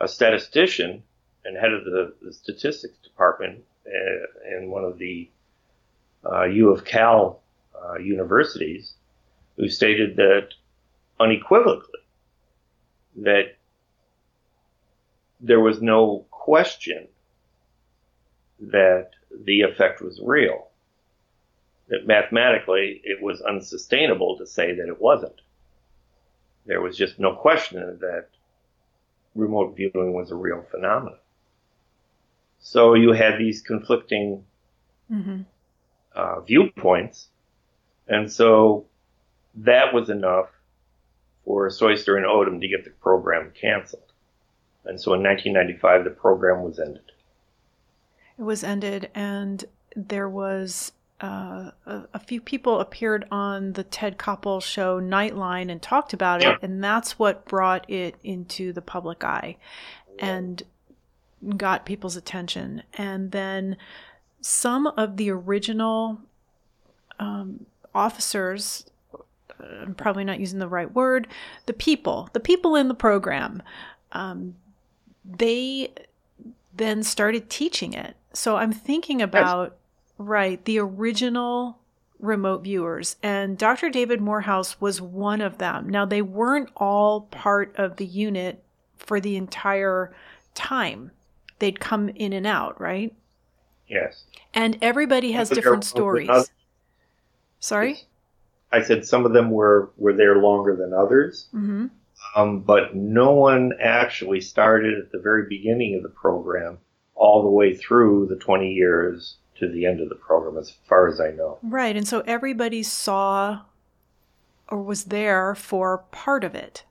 a 0.00 0.08
statistician 0.08 1.02
and 1.44 1.56
head 1.56 1.72
of 1.72 1.84
the, 1.84 2.14
the 2.22 2.32
statistics 2.32 2.96
department 2.98 3.62
uh, 3.86 4.56
in 4.56 4.70
one 4.70 4.84
of 4.84 4.98
the 4.98 5.28
uh, 6.24 6.44
U 6.44 6.70
of 6.70 6.84
Cal 6.84 7.40
uh, 7.82 7.98
universities, 7.98 8.94
who 9.56 9.68
stated 9.68 10.16
that 10.16 10.48
unequivocally 11.20 12.00
that 13.16 13.56
there 15.40 15.60
was 15.60 15.80
no 15.80 16.24
question 16.30 17.06
that 18.60 19.10
the 19.44 19.60
effect 19.62 20.00
was 20.00 20.20
real 20.22 20.68
that 21.88 22.06
mathematically 22.06 23.00
it 23.04 23.22
was 23.22 23.40
unsustainable 23.42 24.38
to 24.38 24.46
say 24.46 24.74
that 24.74 24.88
it 24.88 25.00
wasn't. 25.00 25.40
There 26.66 26.80
was 26.80 26.96
just 26.96 27.18
no 27.18 27.34
question 27.34 27.98
that 28.00 28.28
remote 29.34 29.76
viewing 29.76 30.14
was 30.14 30.30
a 30.30 30.34
real 30.34 30.64
phenomenon. 30.70 31.18
So 32.66 32.94
you 32.94 33.12
had 33.12 33.38
these 33.38 33.60
conflicting 33.60 34.42
mm-hmm. 35.12 35.42
uh, 36.16 36.40
viewpoints, 36.40 37.28
and 38.08 38.32
so 38.32 38.86
that 39.56 39.92
was 39.92 40.08
enough 40.08 40.48
for 41.44 41.68
Soyster 41.68 42.16
and 42.16 42.24
Odom 42.24 42.62
to 42.62 42.66
get 42.66 42.84
the 42.84 42.90
program 42.90 43.52
canceled. 43.54 44.10
And 44.86 44.98
so 44.98 45.12
in 45.12 45.22
1995, 45.22 46.04
the 46.04 46.10
program 46.18 46.62
was 46.62 46.78
ended. 46.78 47.12
It 48.38 48.42
was 48.42 48.64
ended, 48.64 49.10
and 49.14 49.62
there 49.94 50.28
was 50.28 50.92
uh, 51.20 51.70
a, 51.84 52.04
a, 52.14 52.18
few 52.18 52.40
people 52.40 52.80
appeared 52.80 53.26
on 53.30 53.74
the 53.74 53.84
Ted 53.84 54.16
Koppel 54.16 54.62
show 54.62 55.02
Nightline 55.02 55.70
and 55.70 55.82
talked 55.82 56.14
about 56.14 56.42
it, 56.42 56.58
and 56.62 56.82
that's 56.82 57.18
what 57.18 57.44
brought 57.44 57.88
it 57.90 58.16
into 58.24 58.72
the 58.72 58.82
public 58.82 59.22
eye 59.22 59.58
and 60.18 60.62
got 61.56 61.86
people's 61.86 62.16
attention. 62.16 62.82
And 62.94 63.32
then 63.32 63.76
some 64.40 64.86
of 64.86 65.16
the 65.16 65.30
original 65.30 66.18
um, 67.18 67.66
officers, 67.94 68.84
I'm 69.60 69.94
probably 69.94 70.24
not 70.24 70.40
using 70.40 70.58
the 70.58 70.68
right 70.68 70.92
word, 70.92 71.28
the 71.66 71.72
people, 71.72 72.28
the 72.32 72.40
people 72.40 72.76
in 72.76 72.88
the 72.88 72.94
program, 72.94 73.62
um, 74.12 74.56
they 75.24 75.92
then 76.76 77.02
started 77.02 77.48
teaching 77.48 77.92
it. 77.92 78.16
So 78.32 78.56
I'm 78.56 78.72
thinking 78.72 79.22
about 79.22 79.76
Right, 80.16 80.64
the 80.64 80.78
original 80.78 81.78
remote 82.20 82.62
viewers. 82.62 83.16
And 83.22 83.58
Dr. 83.58 83.90
David 83.90 84.20
Morehouse 84.20 84.80
was 84.80 85.00
one 85.00 85.40
of 85.40 85.58
them. 85.58 85.88
Now, 85.88 86.04
they 86.04 86.22
weren't 86.22 86.70
all 86.76 87.22
part 87.22 87.74
of 87.76 87.96
the 87.96 88.06
unit 88.06 88.62
for 88.96 89.18
the 89.20 89.36
entire 89.36 90.14
time, 90.54 91.10
they'd 91.64 91.80
come 91.80 92.10
in 92.10 92.34
and 92.34 92.46
out, 92.46 92.78
right? 92.78 93.14
Yes. 93.88 94.24
And 94.52 94.76
everybody 94.82 95.32
has 95.32 95.48
different 95.48 95.84
stories. 95.84 96.28
Sorry? 97.58 98.02
I 98.70 98.82
said 98.82 99.06
some 99.06 99.24
of 99.24 99.32
them 99.32 99.50
were, 99.50 99.90
were 99.96 100.12
there 100.12 100.36
longer 100.36 100.76
than 100.76 100.92
others. 100.92 101.46
Mm-hmm. 101.54 101.86
Um, 102.36 102.60
but 102.60 102.94
no 102.94 103.32
one 103.32 103.72
actually 103.80 104.42
started 104.42 104.98
at 104.98 105.10
the 105.10 105.18
very 105.18 105.46
beginning 105.48 105.94
of 105.94 106.02
the 106.02 106.10
program 106.10 106.76
all 107.14 107.42
the 107.42 107.48
way 107.48 107.74
through 107.74 108.26
the 108.26 108.36
20 108.36 108.70
years 108.70 109.36
to 109.60 109.66
the 109.66 109.86
end 109.86 110.00
of 110.00 110.10
the 110.10 110.16
program, 110.16 110.58
as 110.58 110.74
far 110.86 111.08
as 111.08 111.18
I 111.18 111.30
know. 111.30 111.58
Right. 111.62 111.96
And 111.96 112.06
so 112.06 112.20
everybody 112.26 112.82
saw 112.82 113.62
or 114.68 114.82
was 114.82 115.04
there 115.04 115.54
for 115.54 116.04
part 116.10 116.44
of 116.44 116.54
it. 116.54 116.84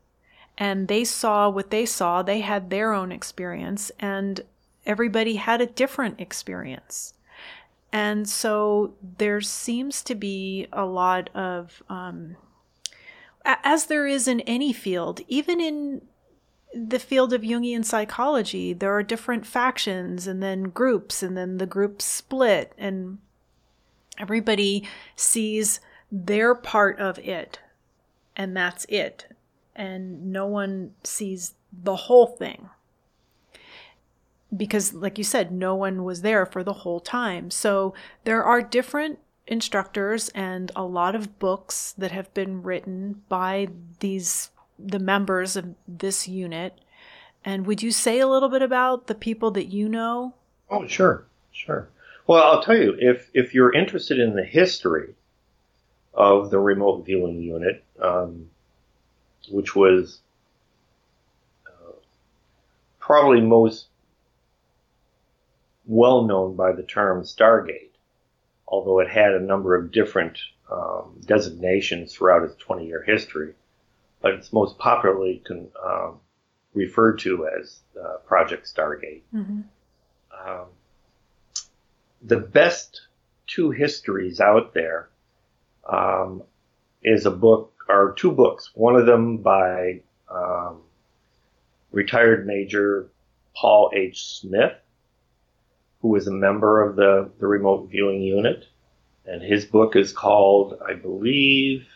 And 0.58 0.88
they 0.88 1.04
saw 1.04 1.48
what 1.50 1.70
they 1.70 1.86
saw. 1.86 2.24
They 2.24 2.40
had 2.40 2.70
their 2.70 2.94
own 2.94 3.12
experience, 3.12 3.92
and 4.00 4.42
everybody 4.86 5.36
had 5.36 5.62
a 5.62 5.66
different 5.66 6.20
experience. 6.20 7.14
And 7.92 8.28
so 8.28 8.96
there 9.18 9.42
seems 9.42 10.02
to 10.04 10.16
be 10.16 10.68
a 10.74 10.86
lot 10.86 11.30
of, 11.36 11.84
um, 11.90 12.36
as 13.46 13.86
there 13.86 14.08
is 14.08 14.28
in 14.28 14.40
any 14.42 14.74
field, 14.74 15.22
even 15.28 15.62
in 15.62 16.02
the 16.74 17.00
field 17.00 17.34
of 17.34 17.42
Jungian 17.42 17.86
psychology, 17.86 18.74
there 18.74 18.92
are 18.96 19.04
different 19.04 19.46
factions 19.46 20.26
and 20.26 20.42
then 20.42 20.64
groups, 20.64 21.22
and 21.22 21.38
then 21.38 21.58
the 21.58 21.68
groups 21.68 22.04
split, 22.04 22.74
and 22.78 23.20
everybody 24.18 24.88
sees 25.16 25.80
their 26.12 26.56
part 26.56 27.00
of 27.00 27.20
it, 27.20 27.60
and 28.36 28.58
that's 28.58 28.86
it. 28.90 29.28
And 29.76 30.32
no 30.32 30.48
one 30.48 30.94
sees 31.04 31.54
the 31.72 31.96
whole 31.96 32.28
thing. 32.28 32.70
Because, 34.56 34.94
like 34.94 35.18
you 35.18 35.24
said, 35.24 35.52
no 35.52 35.76
one 35.76 36.04
was 36.04 36.22
there 36.22 36.46
for 36.46 36.64
the 36.64 36.74
whole 36.74 37.00
time. 37.00 37.50
So 37.50 37.94
there 38.24 38.44
are 38.44 38.62
different 38.62 39.20
instructors 39.48 40.30
and 40.30 40.72
a 40.76 40.84
lot 40.84 41.16
of 41.16 41.40
books 41.40 41.94
that 41.98 42.12
have 42.12 42.34
been 42.34 42.64
written 42.64 43.24
by 43.30 43.68
these 44.00 44.50
the 44.80 45.00
members 45.00 45.56
of 45.56 45.76
this 45.88 46.28
unit. 46.28 46.80
And 47.46 47.66
would 47.68 47.84
you 47.84 47.92
say 47.92 48.20
a 48.20 48.28
little 48.28 48.50
bit 48.50 48.62
about 48.62 49.08
the 49.08 49.16
people 49.16 49.52
that 49.52 49.66
you 49.66 49.90
know? 49.90 50.34
Oh, 50.70 50.88
sure, 50.88 51.26
sure. 51.52 51.90
Well, 52.26 52.44
I'll 52.44 52.64
tell 52.64 52.78
you, 52.78 52.96
if, 52.98 53.30
if 53.34 53.54
you're 53.54 53.74
interested 53.74 54.20
in 54.20 54.36
the 54.36 54.46
history 54.46 55.14
of 56.14 56.52
the 56.52 56.60
remote 56.60 57.06
viewing 57.06 57.42
unit, 57.42 57.84
um, 58.00 58.50
which 59.52 59.76
was 59.76 60.20
uh, 61.68 61.92
probably 63.00 63.42
most 63.42 63.88
well 65.86 66.26
known 66.26 66.56
by 66.56 66.72
the 66.72 66.84
term 66.84 67.24
Stargate, 67.24 67.92
although 68.68 69.00
it 69.00 69.10
had 69.10 69.34
a 69.34 69.40
number 69.40 69.76
of 69.76 69.92
different 69.92 70.40
um, 70.72 71.20
designations 71.26 72.14
throughout 72.14 72.44
its 72.44 72.56
20 72.56 72.88
year 72.88 73.04
history 73.04 73.54
but 74.24 74.32
it's 74.36 74.54
most 74.54 74.80
popularly 74.80 75.44
con, 75.46 75.68
um, 75.86 76.20
referred 76.74 77.20
to 77.20 77.48
as 77.60 77.82
uh, 78.02 78.18
Project 78.26 78.66
Stargate. 78.66 79.22
Mm-hmm. 79.36 79.62
Um, 80.48 80.66
the 82.24 82.40
best 82.40 83.02
two 83.46 83.72
histories 83.72 84.40
out 84.40 84.74
there 84.74 85.10
um, 85.88 86.42
is 87.04 87.26
a 87.26 87.32
book, 87.32 87.74
or 87.90 88.16
two 88.18 88.32
books. 88.32 88.72
One 88.74 88.96
of 88.96 89.06
them 89.06 89.38
by 89.38 90.00
um, 90.34 90.82
retired 91.92 92.48
Major 92.48 93.10
Paul 93.54 93.92
H. 93.94 94.26
Smith, 94.40 94.74
who 96.04 96.10
was 96.10 96.28
a 96.28 96.32
member 96.32 96.88
of 96.88 96.96
the, 96.96 97.32
the 97.40 97.48
remote 97.48 97.90
viewing 97.90 98.22
unit. 98.22 98.66
And 99.26 99.42
his 99.42 99.66
book 99.66 99.96
is 99.96 100.14
called, 100.14 100.78
I 100.88 100.94
believe, 100.94 101.88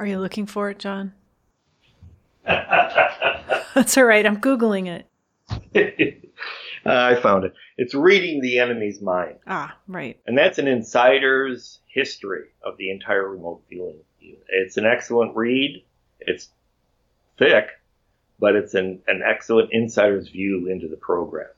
Are 0.00 0.06
you 0.06 0.18
looking 0.18 0.46
for 0.46 0.70
it, 0.70 0.78
John? 0.78 1.12
That's 2.46 3.98
all 3.98 4.04
right. 4.04 4.24
I'm 4.24 4.40
Googling 4.40 4.86
it. 4.86 5.06
uh, 6.86 6.90
I 6.90 7.16
found 7.16 7.44
it. 7.44 7.52
It's 7.76 7.94
Reading 7.94 8.40
the 8.40 8.60
Enemy's 8.60 9.02
Mind. 9.02 9.36
Ah, 9.46 9.76
right. 9.86 10.18
And 10.26 10.38
that's 10.38 10.56
an 10.56 10.66
insider's 10.68 11.80
history 11.86 12.46
of 12.62 12.78
the 12.78 12.90
entire 12.90 13.28
remote 13.28 13.62
viewing. 13.68 13.98
It's 14.48 14.78
an 14.78 14.86
excellent 14.86 15.36
read. 15.36 15.84
It's 16.18 16.48
thick, 17.36 17.66
but 18.40 18.56
it's 18.56 18.74
an, 18.74 19.02
an 19.06 19.22
excellent 19.24 19.68
insider's 19.72 20.28
view 20.28 20.66
into 20.68 20.88
the 20.88 20.96
program. 20.96 21.48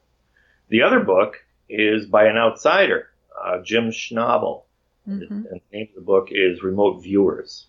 The 0.69 0.83
other 0.83 1.01
book 1.01 1.37
is 1.69 2.07
by 2.07 2.27
an 2.27 2.37
outsider, 2.37 3.09
uh, 3.43 3.63
Jim 3.63 3.91
Schnabel. 3.91 4.65
Mm-hmm. 5.09 5.33
And 5.33 5.45
the 5.47 5.61
name 5.73 5.89
of 5.91 5.95
the 5.95 6.01
book 6.01 6.29
is 6.31 6.63
Remote 6.63 7.03
Viewers. 7.03 7.67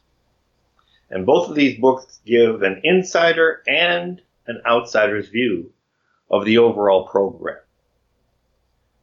And 1.09 1.26
both 1.26 1.49
of 1.49 1.55
these 1.55 1.80
books 1.80 2.20
give 2.26 2.64
an 2.64 2.82
insider 2.84 3.61
and 3.68 4.22
an 4.47 4.61
outsider's 4.66 5.30
view 5.30 5.72
of 6.30 6.45
the 6.45 6.57
overall 6.57 7.07
program. 7.07 7.59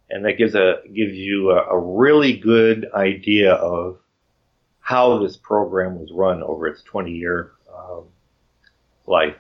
And 0.09 0.25
that 0.25 0.33
gives 0.33 0.57
a 0.57 0.79
gives 0.93 1.15
you 1.15 1.51
a, 1.51 1.77
a 1.77 1.79
really 1.79 2.37
good 2.37 2.89
idea 2.93 3.53
of 3.53 4.01
how 4.81 5.19
this 5.19 5.37
program 5.37 6.01
was 6.01 6.11
run 6.13 6.43
over 6.43 6.67
its 6.67 6.83
20 6.83 7.13
year 7.13 7.53
um, 7.73 8.07
life. 9.07 9.37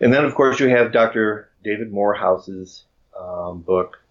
And 0.00 0.12
then, 0.12 0.24
of 0.24 0.34
course, 0.34 0.58
you 0.60 0.68
have 0.68 0.92
Dr. 0.92 1.50
David 1.62 1.92
Morehouse's 1.92 2.84
um, 3.18 3.60
book, 3.60 4.02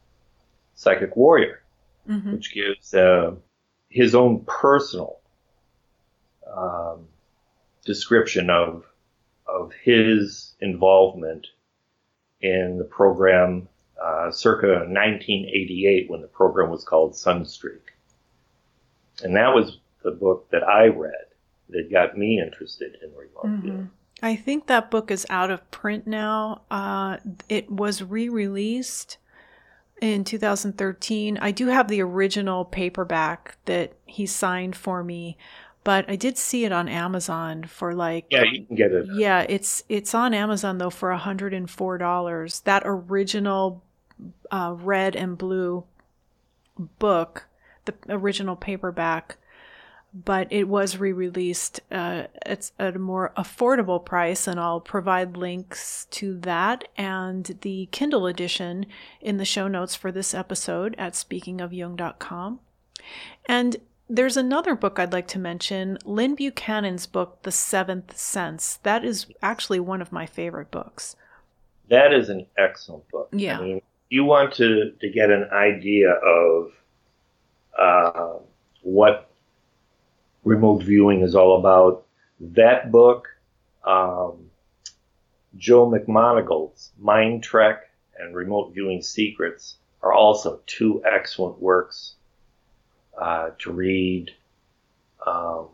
Psychic 0.75 1.15
Warrior, 1.15 1.61
mm-hmm. 2.07 2.33
which 2.33 2.53
gives 2.53 2.93
uh, 2.93 3.31
his 3.89 4.13
own 4.13 4.45
personal 4.45 5.19
um, 6.55 7.07
description 7.85 8.49
of 8.49 8.85
of 9.47 9.71
his 9.83 10.53
involvement 10.61 11.47
in 12.41 12.77
the 12.77 12.83
program 12.83 13.67
uh, 14.01 14.31
circa 14.31 14.67
1988 14.67 16.09
when 16.09 16.21
the 16.21 16.27
program 16.27 16.69
was 16.69 16.83
called 16.83 17.13
Sunstreak. 17.13 17.81
And 19.23 19.35
that 19.35 19.53
was 19.53 19.79
the 20.03 20.11
book 20.11 20.49
that 20.51 20.63
I 20.63 20.87
read 20.87 21.25
that 21.69 21.91
got 21.91 22.17
me 22.17 22.39
interested 22.39 22.95
in 23.03 23.09
remote 23.09 23.63
mm-hmm. 23.63 23.85
I 24.21 24.35
think 24.35 24.67
that 24.67 24.91
book 24.91 25.11
is 25.11 25.25
out 25.29 25.51
of 25.51 25.69
print 25.71 26.05
now. 26.07 26.61
Uh, 26.69 27.17
it 27.47 27.71
was 27.71 28.01
re 28.01 28.29
released 28.29 29.17
in 30.01 30.23
2013. 30.23 31.37
I 31.41 31.51
do 31.51 31.67
have 31.67 31.87
the 31.87 32.01
original 32.01 32.65
paperback 32.65 33.57
that 33.65 33.93
he 34.05 34.25
signed 34.25 34.75
for 34.75 35.03
me 35.03 35.37
but 35.83 36.09
I 36.09 36.15
did 36.15 36.37
see 36.37 36.65
it 36.65 36.71
on 36.71 36.87
Amazon 36.87 37.63
for 37.63 37.93
like 37.93 38.25
yeah, 38.29 38.43
you 38.43 38.65
can 38.65 38.75
get 38.75 38.91
it. 38.91 39.07
Yeah, 39.13 39.45
it's 39.47 39.83
it's 39.89 40.13
on 40.13 40.33
Amazon 40.33 40.77
though 40.77 40.89
for 40.89 41.11
hundred 41.13 41.53
and 41.53 41.69
four 41.69 41.97
dollars. 41.97 42.59
That 42.61 42.83
original 42.85 43.83
uh, 44.51 44.75
red 44.77 45.15
and 45.15 45.37
blue 45.37 45.85
book, 46.77 47.47
the 47.85 47.93
original 48.09 48.55
paperback. 48.55 49.37
But 50.13 50.47
it 50.51 50.67
was 50.67 50.97
re-released 50.97 51.81
uh, 51.91 52.23
at 52.45 52.71
a 52.79 52.91
more 52.93 53.31
affordable 53.37 54.03
price 54.03 54.47
and 54.47 54.59
i'll 54.59 54.81
provide 54.81 55.37
links 55.37 56.07
to 56.09 56.37
that 56.39 56.87
and 56.97 57.57
the 57.61 57.87
kindle 57.91 58.25
edition 58.25 58.85
in 59.21 59.37
the 59.37 59.45
show 59.45 59.67
notes 59.67 59.95
for 59.95 60.11
this 60.11 60.33
episode 60.33 60.95
at 60.97 61.13
speakingofjung.com 61.13 62.59
and 63.47 63.77
there's 64.09 64.37
another 64.37 64.73
book 64.73 64.97
I'd 64.97 65.13
like 65.13 65.27
to 65.29 65.39
mention 65.39 65.99
Lynn 66.03 66.35
Buchanan's 66.35 67.05
book, 67.05 67.43
The 67.43 67.51
Seventh 67.51 68.17
Sense. 68.17 68.77
That 68.77 69.05
is 69.05 69.27
actually 69.43 69.79
one 69.79 70.01
of 70.01 70.11
my 70.11 70.25
favorite 70.25 70.71
books. 70.71 71.15
That 71.89 72.11
is 72.11 72.29
an 72.29 72.47
excellent 72.57 73.07
book. 73.09 73.29
Yeah. 73.31 73.59
I 73.59 73.61
mean, 73.61 73.81
you 74.09 74.23
want 74.23 74.53
to, 74.55 74.93
to 74.99 75.09
get 75.09 75.29
an 75.29 75.47
idea 75.53 76.11
of 76.11 76.71
uh, 77.77 78.39
what 78.81 79.28
remote 80.43 80.83
viewing 80.83 81.21
is 81.21 81.35
all 81.35 81.59
about, 81.59 82.05
that 82.39 82.91
book, 82.91 83.27
um, 83.83 84.49
Joe 85.57 85.89
McMoneagle's 85.89 86.91
Mind 86.97 87.43
Trek 87.43 87.89
and 88.17 88.35
Remote 88.35 88.73
Viewing 88.73 89.01
Secrets 89.01 89.77
are 90.01 90.13
also 90.13 90.61
two 90.65 91.01
excellent 91.05 91.59
works 91.59 92.15
uh, 93.19 93.49
to 93.59 93.71
read. 93.71 94.31
Um, 95.25 95.69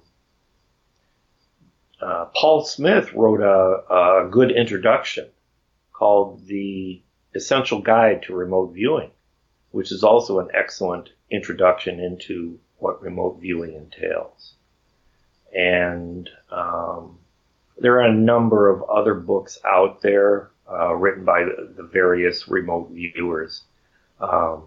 uh, 2.01 2.25
Paul 2.35 2.65
Smith 2.65 3.13
wrote 3.13 3.41
a, 3.41 4.25
a 4.25 4.29
good 4.29 4.51
introduction 4.51 5.29
called 5.93 6.45
The 6.45 7.01
Essential 7.35 7.81
Guide 7.81 8.23
to 8.23 8.35
Remote 8.35 8.73
Viewing, 8.73 9.11
which 9.71 9.91
is 9.91 10.03
also 10.03 10.39
an 10.39 10.49
excellent 10.53 11.09
introduction 11.29 11.99
into 11.99 12.59
what 12.77 13.01
remote 13.01 13.39
viewing 13.39 13.73
entails. 13.73 14.53
And 15.53 16.29
um, 16.51 17.19
there 17.77 17.95
are 18.01 18.09
a 18.09 18.13
number 18.13 18.69
of 18.69 18.83
other 18.89 19.13
books 19.13 19.57
out 19.65 20.01
there 20.01 20.51
uh, 20.69 20.93
written 20.93 21.23
by 21.23 21.43
the, 21.43 21.73
the, 21.77 21.83
various 21.83 22.47
remote 22.47 22.89
viewers. 22.91 23.63
Um, 24.19 24.63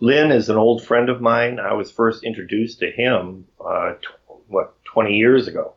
Lynn 0.00 0.32
is 0.32 0.48
an 0.48 0.56
old 0.56 0.82
friend 0.82 1.08
of 1.10 1.20
mine. 1.20 1.60
I 1.60 1.74
was 1.74 1.92
first 1.92 2.24
introduced 2.24 2.80
to 2.80 2.90
him, 2.90 3.46
uh, 3.64 3.92
tw- 3.92 4.48
what, 4.48 4.82
20 4.84 5.14
years 5.14 5.46
ago, 5.46 5.74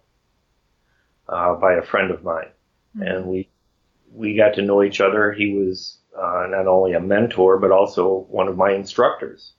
uh, 1.28 1.56
by 1.56 1.74
a 1.74 1.82
friend 1.82 2.12
of 2.12 2.24
mine. 2.24 2.50
Mm-hmm. 2.98 3.02
And 3.02 3.26
we, 3.26 3.50
we 4.14 4.36
got 4.36 4.56
to 4.56 4.62
know 4.62 4.82
each 4.82 5.02
other. 5.02 5.34
He 5.34 5.54
was 5.54 5.98
uh, 6.18 6.48
not 6.50 6.68
only 6.68 6.94
a 6.94 7.02
mentor, 7.02 7.60
but 7.60 7.72
also 7.72 8.26
one 8.30 8.48
of 8.48 8.58
my 8.58 8.72
instructors 8.72 9.52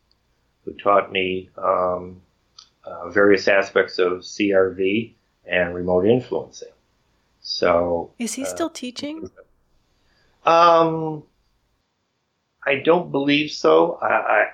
who 0.67 0.75
taught 0.75 1.11
me 1.11 1.49
um, 1.57 2.21
uh, 2.85 3.09
various 3.09 3.49
aspects 3.49 3.99
of 3.99 4.19
CRV 4.19 5.15
and 5.47 5.75
remote 5.75 6.05
influencing. 6.07 6.69
So, 7.41 8.13
is 8.19 8.35
he 8.35 8.45
still 8.45 8.69
teaching? 8.69 9.31
Um, 10.45 11.23
I 12.67 12.83
don't 12.85 13.13
believe 13.13 13.53
so. 13.53 13.99
I, 14.03 14.07
I, 14.07 14.47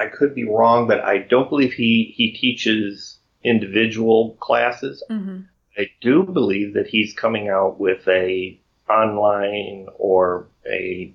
I 0.00 0.06
could 0.06 0.34
be 0.34 0.44
wrong, 0.44 0.88
but 0.88 1.00
I 1.00 1.18
don't 1.18 1.48
believe 1.48 1.74
he, 1.74 2.12
he 2.16 2.32
teaches 2.32 3.18
individual 3.42 4.36
classes. 4.40 5.04
Mm-hmm. 5.10 5.42
I 5.76 5.90
do 6.00 6.22
believe 6.22 6.74
that 6.74 6.86
he's 6.86 7.12
coming 7.12 7.48
out 7.48 7.78
with 7.78 8.08
a 8.08 8.58
online 8.88 9.86
or 9.96 10.48
a 10.66 11.12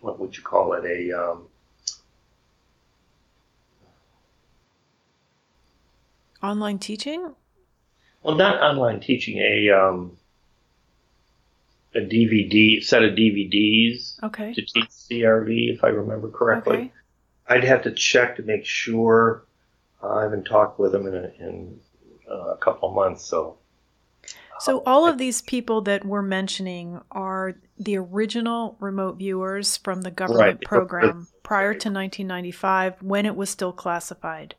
what 0.00 0.18
would 0.18 0.36
you 0.36 0.42
call 0.42 0.72
it 0.72 0.84
a 0.84 1.12
um, 1.12 1.46
online 6.42 6.78
teaching. 6.78 7.34
Well, 8.22 8.36
not 8.36 8.60
online 8.62 9.00
teaching. 9.00 9.38
A 9.38 9.70
um, 9.70 10.16
a 11.94 12.00
DVD 12.00 12.82
set 12.82 13.02
of 13.02 13.12
DVDs 13.12 14.22
okay. 14.22 14.54
to 14.54 14.62
teach 14.62 14.88
CRV, 14.88 15.74
if 15.74 15.84
I 15.84 15.88
remember 15.88 16.28
correctly. 16.30 16.76
Okay. 16.76 16.92
I'd 17.48 17.64
have 17.64 17.82
to 17.82 17.92
check 17.92 18.36
to 18.36 18.42
make 18.42 18.64
sure. 18.64 19.44
Uh, 20.02 20.14
I 20.14 20.22
haven't 20.22 20.44
talked 20.44 20.78
with 20.78 20.92
them 20.92 21.06
in 21.06 21.14
a, 21.14 21.32
in 21.38 21.80
uh, 22.30 22.52
a 22.52 22.56
couple 22.56 22.88
of 22.88 22.94
months, 22.94 23.24
so. 23.24 23.58
So 24.60 24.82
all 24.86 25.06
of 25.06 25.18
these 25.18 25.42
people 25.42 25.80
that 25.82 26.04
we're 26.04 26.22
mentioning 26.22 27.00
are 27.10 27.56
the 27.78 27.96
original 27.96 28.76
remote 28.78 29.16
viewers 29.18 29.76
from 29.76 30.02
the 30.02 30.10
government 30.10 30.60
Right. 30.60 30.60
program 30.60 31.26
prior 31.42 31.72
to 31.72 31.90
1995 31.90 33.02
when 33.02 33.26
it 33.26 33.34
was 33.34 33.50
still 33.50 33.72
classified. 33.72 34.54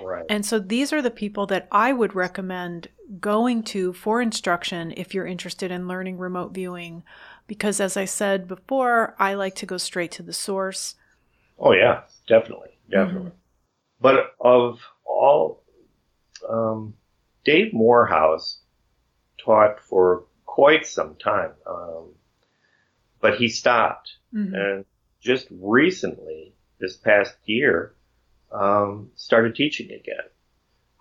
Right. 0.00 0.24
And 0.28 0.46
so 0.46 0.58
these 0.58 0.92
are 0.92 1.02
the 1.02 1.10
people 1.10 1.46
that 1.46 1.68
I 1.70 1.92
would 1.92 2.14
recommend 2.14 2.88
going 3.20 3.62
to 3.64 3.92
for 3.92 4.22
instruction 4.22 4.94
if 4.96 5.12
you're 5.12 5.26
interested 5.26 5.70
in 5.70 5.88
learning 5.88 6.18
remote 6.18 6.54
viewing. 6.54 7.02
Because 7.46 7.80
as 7.80 7.96
I 7.96 8.04
said 8.04 8.48
before, 8.48 9.14
I 9.18 9.34
like 9.34 9.54
to 9.56 9.66
go 9.66 9.76
straight 9.76 10.12
to 10.12 10.22
the 10.22 10.32
source. 10.32 10.94
Oh 11.58 11.72
yeah, 11.72 12.02
definitely, 12.26 12.70
definitely. 12.90 13.32
But 14.00 14.34
of 14.40 14.80
all, 15.04 15.62
um, 16.48 16.94
Dave 17.44 17.72
Morehouse 17.72 18.60
taught 19.38 19.80
for 19.80 20.24
quite 20.46 20.86
some 20.86 21.16
time, 21.16 21.52
um, 21.66 22.14
but 23.20 23.36
he 23.36 23.48
stopped, 23.48 24.16
Mhm. 24.32 24.54
and 24.54 24.84
just 25.20 25.46
recently, 25.50 26.54
this 26.78 26.96
past 26.96 27.36
year, 27.44 27.94
um, 28.52 29.10
started 29.16 29.54
teaching 29.54 29.86
again. 29.90 30.24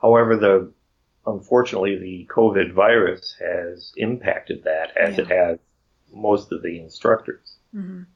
However, 0.01 0.35
the 0.35 0.71
unfortunately 1.27 1.97
the 1.99 2.27
COVID 2.33 2.73
virus 2.73 3.35
has 3.39 3.91
impacted 3.97 4.63
that, 4.63 4.95
as 4.97 5.19
it 5.19 5.27
has 5.27 5.59
most 6.11 6.51
of 6.51 6.61
the 6.63 6.79
instructors. 6.79 7.57
Mhm. 7.75 8.07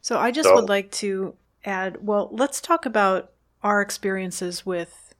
So 0.00 0.18
I 0.18 0.30
just 0.30 0.48
So- 0.48 0.54
would 0.54 0.68
like 0.68 0.90
to 0.92 1.34
add 1.64 2.06
well, 2.06 2.28
let's 2.32 2.60
talk 2.60 2.86
about 2.86 3.32
our 3.62 3.80
experiences 3.80 4.64
with 4.66 5.14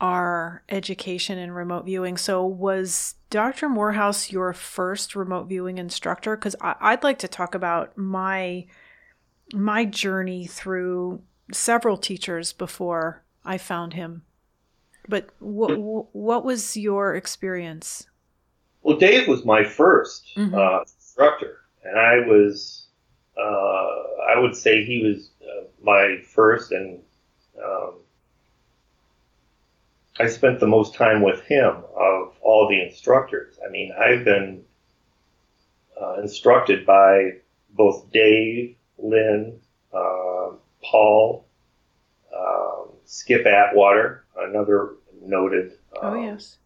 our 0.00 0.62
education 0.68 1.38
in 1.38 1.52
remote 1.52 1.84
viewing. 1.84 2.16
So, 2.16 2.44
was 2.46 3.16
Dr. 3.28 3.68
Morehouse 3.68 4.32
your 4.32 4.52
first 4.52 5.14
remote 5.14 5.44
viewing 5.44 5.78
instructor? 5.78 6.36
Because 6.36 6.56
I'd 6.60 7.04
like 7.04 7.18
to 7.20 7.28
talk 7.28 7.54
about 7.54 7.96
my 7.96 8.66
my 9.52 9.84
journey 9.84 10.46
through 10.46 11.22
several 11.52 11.96
teachers 11.96 12.52
before 12.52 13.22
I 13.44 13.58
found 13.58 13.94
him. 13.94 14.22
But 15.08 15.30
what 15.40 15.76
what 16.14 16.44
was 16.44 16.76
your 16.76 17.14
experience? 17.14 18.06
Well, 18.82 18.96
Dave 18.96 19.28
was 19.28 19.44
my 19.44 19.62
1st 19.64 20.36
Mhm. 20.36 20.54
uh, 20.54 20.82
instructor, 20.82 21.58
and 21.84 21.98
I 21.98 22.20
was, 22.26 22.86
uh, 23.36 24.02
I 24.28 24.38
would 24.38 24.54
say 24.56 24.84
he 24.84 25.02
was 25.02 25.30
uh, 25.42 25.64
my 25.82 26.18
first, 26.24 26.72
and 26.72 27.02
um, 27.62 27.94
I 30.18 30.26
spent 30.28 30.60
the 30.60 30.66
most 30.66 30.94
time 30.94 31.22
with 31.22 31.42
him 31.42 31.82
of 31.96 32.36
all 32.42 32.68
the 32.68 32.80
instructors. 32.82 33.58
I 33.66 33.70
mean, 33.70 33.92
I've 33.92 34.24
been 34.24 34.64
uh, 36.00 36.14
instructed 36.20 36.86
by 36.86 37.32
both 37.70 38.10
Dave, 38.12 38.76
Lynn, 38.98 39.60
uh, 39.92 40.50
Paul, 40.82 41.46
um, 42.36 42.88
Skip 43.04 43.46
Atwater, 43.46 44.24
another 44.38 44.94
noted 45.22 45.72
Oh 46.00 46.12
um, 46.12 46.22
yes. 46.24 46.56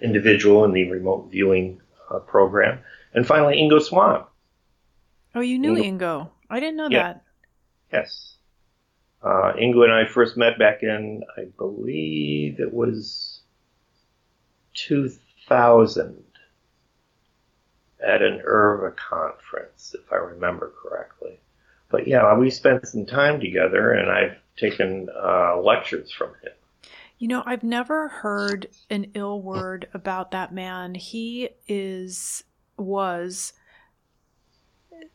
individual 0.00 0.64
in 0.64 0.72
the 0.72 0.90
remote 0.90 1.28
viewing 1.30 1.80
uh, 2.10 2.18
program. 2.20 2.78
And 3.14 3.26
finally, 3.26 3.56
Ingo 3.56 3.80
Swann. 3.82 4.24
Oh, 5.34 5.40
you 5.40 5.58
knew 5.58 5.74
Ingo- 5.74 5.98
Ingo. 5.98 6.30
I 6.50 6.60
didn't 6.60 6.76
know 6.76 6.88
Yeah. 6.90 7.14
that. 7.14 7.22
Yes. 7.92 8.34
Uh, 9.22 9.54
Ingo 9.54 9.84
and 9.84 9.92
I 9.92 10.04
first 10.06 10.36
met 10.36 10.58
back 10.58 10.82
in, 10.82 11.22
I 11.36 11.44
believe 11.56 12.60
it 12.60 12.72
was 12.72 13.40
2000 14.74 16.22
at 18.06 18.20
an 18.22 18.40
IRVA 18.46 18.94
conference, 18.96 19.94
if 19.98 20.12
I 20.12 20.16
remember 20.16 20.72
correctly. 20.82 21.38
But 21.94 22.08
yeah, 22.08 22.36
we 22.36 22.50
spent 22.50 22.88
some 22.88 23.06
time 23.06 23.38
together 23.38 23.92
and 23.92 24.10
I've 24.10 24.36
taken 24.56 25.08
uh, 25.16 25.60
lectures 25.60 26.10
from 26.10 26.30
him. 26.42 26.52
You 27.18 27.28
know, 27.28 27.44
I've 27.46 27.62
never 27.62 28.08
heard 28.08 28.66
an 28.90 29.12
ill 29.14 29.40
word 29.40 29.86
about 29.94 30.32
that 30.32 30.52
man. 30.52 30.96
He 30.96 31.50
is 31.68 32.42
was 32.76 33.52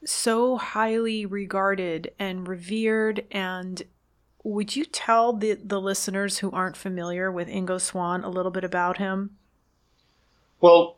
so 0.05 0.55
highly 0.55 1.25
regarded 1.25 2.13
and 2.17 2.47
revered 2.47 3.25
and 3.30 3.84
would 4.45 4.73
you 4.73 4.86
tell 4.86 5.34
the, 5.34 5.55
the 5.55 5.82
listeners 5.82 6.38
who 6.38 6.49
aren't 6.51 6.77
familiar 6.77 7.30
with 7.30 7.49
Ingo 7.49 7.82
Swann 7.82 8.23
a 8.23 8.30
little 8.30 8.51
bit 8.51 8.63
about 8.63 8.99
him? 8.99 9.32
Well, 10.61 10.95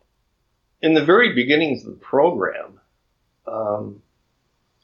in 0.80 0.94
the 0.94 1.04
very 1.04 1.34
beginnings 1.34 1.84
of 1.84 1.94
the 1.94 2.06
program, 2.06 2.80
um, 3.48 4.04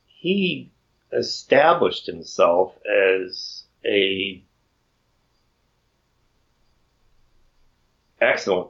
he 0.08 0.72
established 1.12 2.06
himself 2.06 2.74
as 2.86 3.64
a 3.86 4.44
excellent 8.20 8.70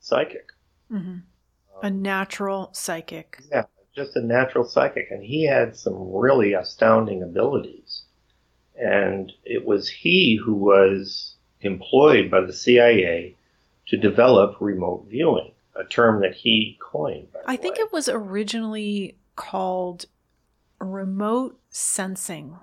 psychic. 0.00 0.48
Mm-hmm. 0.92 1.18
A 1.82 1.90
natural 1.90 2.70
psychic. 2.72 3.42
Yeah, 3.50 3.64
just 3.94 4.16
a 4.16 4.22
natural 4.22 4.64
psychic. 4.64 5.10
And 5.10 5.22
he 5.22 5.44
had 5.44 5.76
some 5.76 6.12
really 6.12 6.52
astounding 6.52 7.22
abilities. 7.22 8.02
And 8.76 9.32
it 9.44 9.64
was 9.64 9.88
he 9.88 10.40
who 10.42 10.54
was 10.54 11.36
employed 11.60 12.30
by 12.30 12.40
the 12.40 12.52
CIA 12.52 13.36
to 13.88 13.96
develop 13.96 14.56
remote 14.60 15.06
viewing, 15.08 15.52
a 15.76 15.84
term 15.84 16.20
that 16.22 16.34
he 16.34 16.78
coined. 16.80 17.28
I 17.46 17.56
think 17.56 17.78
it 17.78 17.92
was 17.92 18.08
originally 18.08 19.16
called 19.36 20.06
remote 20.92 21.60
sensing, 21.70 22.58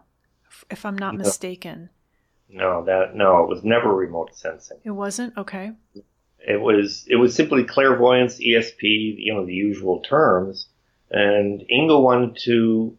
if 0.69 0.85
I'm 0.85 0.97
not 0.97 1.15
no. 1.15 1.19
mistaken. 1.19 1.89
No, 2.49 2.83
that 2.85 3.15
no, 3.15 3.43
it 3.43 3.49
was 3.49 3.63
never 3.63 3.93
remote 3.93 4.35
sensing. 4.35 4.77
It 4.83 4.91
wasn't 4.91 5.37
okay. 5.37 5.71
It 6.39 6.59
was 6.59 7.05
it 7.07 7.15
was 7.15 7.33
simply 7.33 7.63
clairvoyance, 7.63 8.39
ESP, 8.39 8.81
you 9.17 9.33
know, 9.33 9.45
the 9.45 9.53
usual 9.53 10.01
terms. 10.01 10.67
And 11.09 11.63
Ingo 11.71 12.01
wanted 12.01 12.37
to 12.43 12.97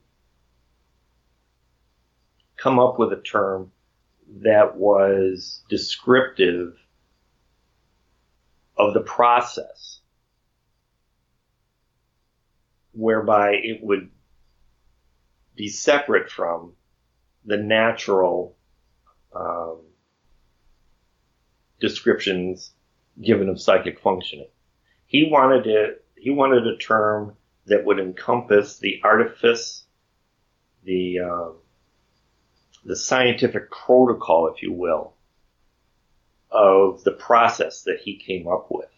come 2.57 2.79
up 2.79 2.99
with 2.99 3.13
a 3.13 3.21
term 3.21 3.73
that 4.43 4.77
was 4.77 5.63
descriptive 5.69 6.77
of 8.77 8.95
the 8.95 9.01
process, 9.01 10.01
whereby 12.93 13.53
it 13.63 13.83
would 13.83 14.11
be 15.63 15.69
separate 15.69 16.29
from 16.29 16.73
the 17.45 17.57
natural 17.57 18.57
um, 19.33 19.79
descriptions 21.79 22.73
given 23.25 23.49
of 23.49 23.61
psychic 23.61 24.01
functioning. 24.01 24.49
He 25.07 25.29
wanted 25.31 25.69
it. 25.69 26.05
He 26.17 26.31
wanted 26.31 26.67
a 26.67 26.77
term 26.79 27.37
that 27.67 27.85
would 27.85 28.01
encompass 28.01 28.81
the 28.81 29.01
artifice, 29.05 29.85
the 30.83 31.21
uh, 31.21 31.51
the 32.85 32.97
scientific 32.97 33.71
protocol, 33.71 34.49
if 34.53 34.63
you 34.63 34.73
will, 34.73 35.15
of 36.51 37.05
the 37.05 37.13
process 37.13 37.85
that 37.85 38.01
he 38.03 38.17
came 38.17 38.49
up 38.49 38.67
with. 38.69 38.91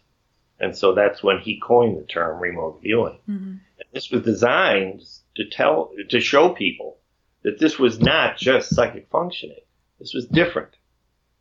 And 0.59 0.75
so 0.75 0.95
that's 0.95 1.23
when 1.23 1.41
he 1.41 1.61
coined 1.61 1.99
the 1.99 2.07
term 2.07 2.41
remote 2.41 2.81
viewing. 2.81 3.19
Mm-hmm. 3.29 3.55
This 3.95 4.11
was 4.11 4.23
designed 4.23 5.03
to 5.37 5.49
tell, 5.49 5.93
to 6.11 6.21
show 6.21 6.51
people 6.51 6.99
that 7.43 7.59
this 7.59 7.79
was 7.79 8.01
not 8.01 8.37
just 8.37 8.75
psychic 8.75 9.09
functioning. 9.11 9.61
This 9.99 10.13
was 10.13 10.27
different. 10.27 10.77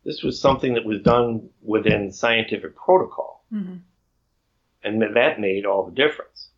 This 0.04 0.22
was 0.22 0.40
something 0.40 0.74
that 0.74 0.84
was 0.84 1.00
done 1.02 1.48
within 1.62 2.12
scientific 2.12 2.76
protocol. 2.76 3.44
Mm-hmm. 3.52 3.76
And 4.82 5.02
that 5.02 5.40
made 5.40 5.64
all 5.64 5.86
the 5.86 5.94
difference. 5.94 6.50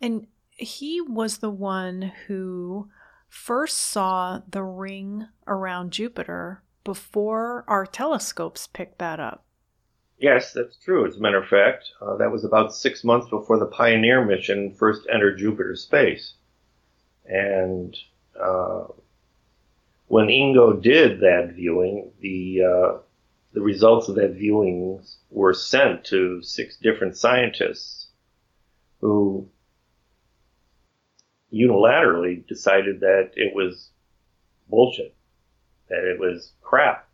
And 0.00 0.26
he 0.50 1.00
was 1.00 1.38
the 1.38 1.50
one 1.50 2.12
who 2.26 2.90
first 3.28 3.78
saw 3.78 4.40
the 4.48 4.62
ring 4.62 5.26
around 5.46 5.92
Jupiter 5.92 6.62
before 6.84 7.64
our 7.66 7.86
telescopes 7.86 8.66
picked 8.66 8.98
that 8.98 9.18
up. 9.18 9.43
Yes, 10.18 10.52
that's 10.52 10.76
true. 10.76 11.06
As 11.06 11.16
a 11.16 11.20
matter 11.20 11.42
of 11.42 11.48
fact, 11.48 11.90
uh, 12.00 12.16
that 12.16 12.30
was 12.30 12.44
about 12.44 12.74
six 12.74 13.04
months 13.04 13.28
before 13.28 13.58
the 13.58 13.66
Pioneer 13.66 14.24
mission 14.24 14.72
first 14.74 15.06
entered 15.12 15.38
Jupiter 15.38 15.74
space. 15.76 16.34
And 17.26 17.96
uh, 18.40 18.84
when 20.06 20.26
Ingo 20.28 20.80
did 20.80 21.20
that 21.20 21.52
viewing, 21.54 22.12
the 22.20 22.62
uh, 22.62 22.98
the 23.52 23.60
results 23.60 24.08
of 24.08 24.16
that 24.16 24.34
viewing 24.34 25.02
were 25.30 25.54
sent 25.54 26.04
to 26.06 26.42
six 26.42 26.76
different 26.76 27.16
scientists 27.16 28.08
who 29.00 29.48
unilaterally 31.52 32.46
decided 32.46 33.00
that 33.00 33.30
it 33.36 33.54
was 33.54 33.90
bullshit, 34.68 35.14
that 35.88 36.04
it 36.04 36.18
was 36.18 36.52
crap. 36.60 37.08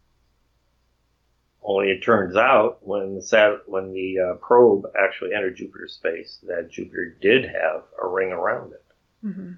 Only 1.63 1.91
it 1.91 2.01
turns 2.01 2.37
out 2.37 2.79
when 2.87 3.15
the 3.17 3.23
sat- 3.23 3.69
when 3.69 3.93
the 3.93 4.19
uh, 4.19 4.35
probe 4.37 4.87
actually 4.99 5.35
entered 5.35 5.57
Jupiter 5.57 5.89
space 5.89 6.39
that 6.47 6.71
Jupiter 6.71 7.17
did 7.21 7.45
have 7.45 7.85
a 8.03 8.07
ring 8.07 8.33
around 8.33 8.73
it. 8.73 8.85
Mm-hmm. 9.25 9.53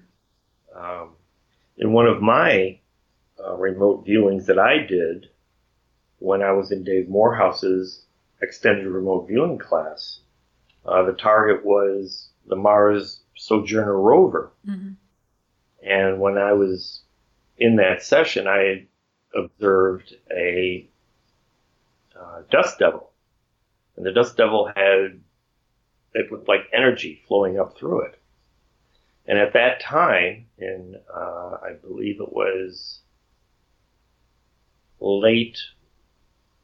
Um, 0.77 1.15
in 1.77 1.93
one 1.93 2.07
of 2.07 2.21
my 2.21 2.79
uh, 3.43 3.55
remote 3.55 4.05
viewings 4.05 4.45
that 4.47 4.59
I 4.59 4.79
did 4.79 5.29
when 6.19 6.41
I 6.41 6.51
was 6.51 6.71
in 6.71 6.83
Dave 6.83 7.07
Morehouse's 7.07 8.05
extended 8.41 8.87
remote 8.87 9.27
viewing 9.27 9.57
class, 9.57 10.19
uh, 10.85 11.03
the 11.03 11.13
target 11.13 11.65
was 11.65 12.29
the 12.47 12.55
Mars 12.55 13.21
Sojourner 13.35 13.97
rover. 13.97 14.51
Mm-hmm. 14.67 14.93
And 15.87 16.19
when 16.19 16.37
I 16.37 16.53
was 16.53 17.01
in 17.57 17.77
that 17.77 18.03
session, 18.03 18.47
I 18.47 18.87
observed 19.35 20.15
a 20.31 20.87
uh, 22.19 22.41
dust 22.49 22.79
devil. 22.79 23.11
And 23.95 24.05
the 24.05 24.11
dust 24.11 24.37
devil 24.37 24.67
had, 24.67 25.21
it 26.13 26.31
looked 26.31 26.47
like 26.47 26.69
energy 26.73 27.21
flowing 27.27 27.59
up 27.59 27.77
through 27.77 28.05
it. 28.05 28.19
And 29.25 29.37
at 29.37 29.53
that 29.53 29.79
time, 29.81 30.47
in, 30.57 30.95
uh, 31.13 31.57
I 31.63 31.73
believe 31.81 32.19
it 32.19 32.33
was 32.33 32.99
late 34.99 35.59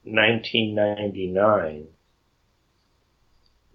1999, 0.03 1.87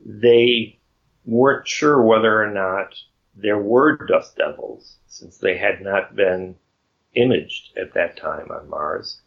they 0.04 0.78
weren't 1.24 1.66
sure 1.66 2.02
whether 2.02 2.42
or 2.42 2.50
not 2.50 2.94
there 3.34 3.58
were 3.58 3.96
dust 3.96 4.36
devils, 4.36 4.98
since 5.06 5.38
they 5.38 5.56
had 5.56 5.80
not 5.80 6.14
been 6.14 6.56
imaged 7.14 7.76
at 7.76 7.94
that 7.94 8.16
time 8.16 8.50
on 8.50 8.68
Mars. 8.68 9.20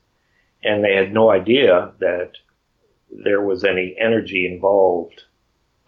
And 0.63 0.83
they 0.83 0.95
had 0.95 1.13
no 1.13 1.29
idea 1.29 1.93
that 1.99 2.31
there 3.11 3.41
was 3.41 3.63
any 3.63 3.95
energy 3.99 4.45
involved 4.51 5.23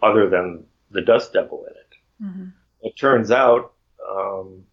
other 0.02 0.28
than 0.28 0.64
the 0.90 1.02
dust 1.02 1.32
devil 1.32 1.66
in 1.66 1.72
it. 1.72 1.94
Mm-hmm. 2.22 2.48
It 2.82 2.96
turns 2.96 3.30
out, 3.30 3.72
um, 4.08 4.64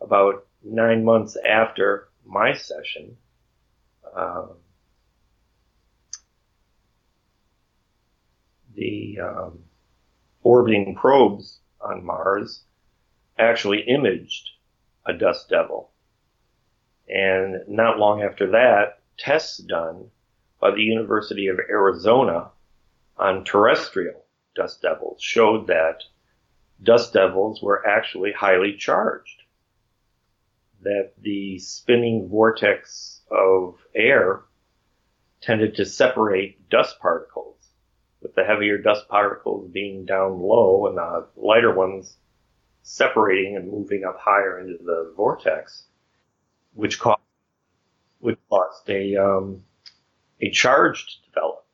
about 0.00 0.46
nine 0.64 1.04
months 1.04 1.36
after 1.48 2.08
my 2.26 2.54
session, 2.54 3.16
um, 4.14 4.50
the 8.74 9.18
um, 9.20 9.58
orbiting 10.42 10.94
probes 10.94 11.58
on 11.80 12.04
Mars 12.04 12.62
actually 13.38 13.80
imaged 13.82 14.50
a 15.06 15.12
dust 15.12 15.48
devil. 15.48 15.90
And 17.08 17.66
not 17.68 17.98
long 17.98 18.22
after 18.22 18.50
that, 18.50 19.00
tests 19.16 19.58
done 19.58 20.10
by 20.60 20.70
the 20.72 20.82
University 20.82 21.48
of 21.48 21.58
Arizona 21.58 22.50
on 23.16 23.44
terrestrial 23.44 24.24
dust 24.54 24.82
devils 24.82 25.22
showed 25.22 25.66
that 25.68 26.02
dust 26.82 27.12
devils 27.12 27.62
were 27.62 27.86
actually 27.86 28.32
highly 28.32 28.76
charged. 28.76 29.42
That 30.82 31.12
the 31.20 31.58
spinning 31.58 32.28
vortex 32.28 33.22
of 33.30 33.76
air 33.94 34.42
tended 35.40 35.76
to 35.76 35.84
separate 35.84 36.68
dust 36.68 36.98
particles 37.00 37.70
with 38.20 38.34
the 38.34 38.44
heavier 38.44 38.78
dust 38.78 39.08
particles 39.08 39.70
being 39.70 40.04
down 40.04 40.40
low 40.40 40.86
and 40.86 40.96
the 40.96 41.28
lighter 41.36 41.74
ones 41.74 42.16
separating 42.82 43.56
and 43.56 43.70
moving 43.70 44.04
up 44.04 44.18
higher 44.18 44.58
into 44.58 44.82
the 44.82 45.12
vortex, 45.16 45.84
which 46.78 47.00
caused 47.00 47.20
which 48.20 48.38
caused 48.48 48.88
a 48.88 49.16
um, 49.16 49.64
a 50.40 50.50
charge 50.50 51.04
to 51.06 51.30
develop. 51.30 51.64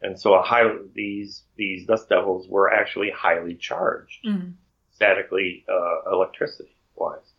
And 0.00 0.18
so 0.18 0.34
a 0.34 0.42
high, 0.42 0.64
these 0.94 1.42
these 1.56 1.86
dust 1.86 2.08
devils 2.08 2.46
were 2.48 2.72
actually 2.72 3.10
highly 3.10 3.54
charged, 3.56 4.24
mm-hmm. 4.24 4.50
statically 4.92 5.64
uh, 5.68 6.12
electricity 6.12 6.76
wise. 6.94 7.32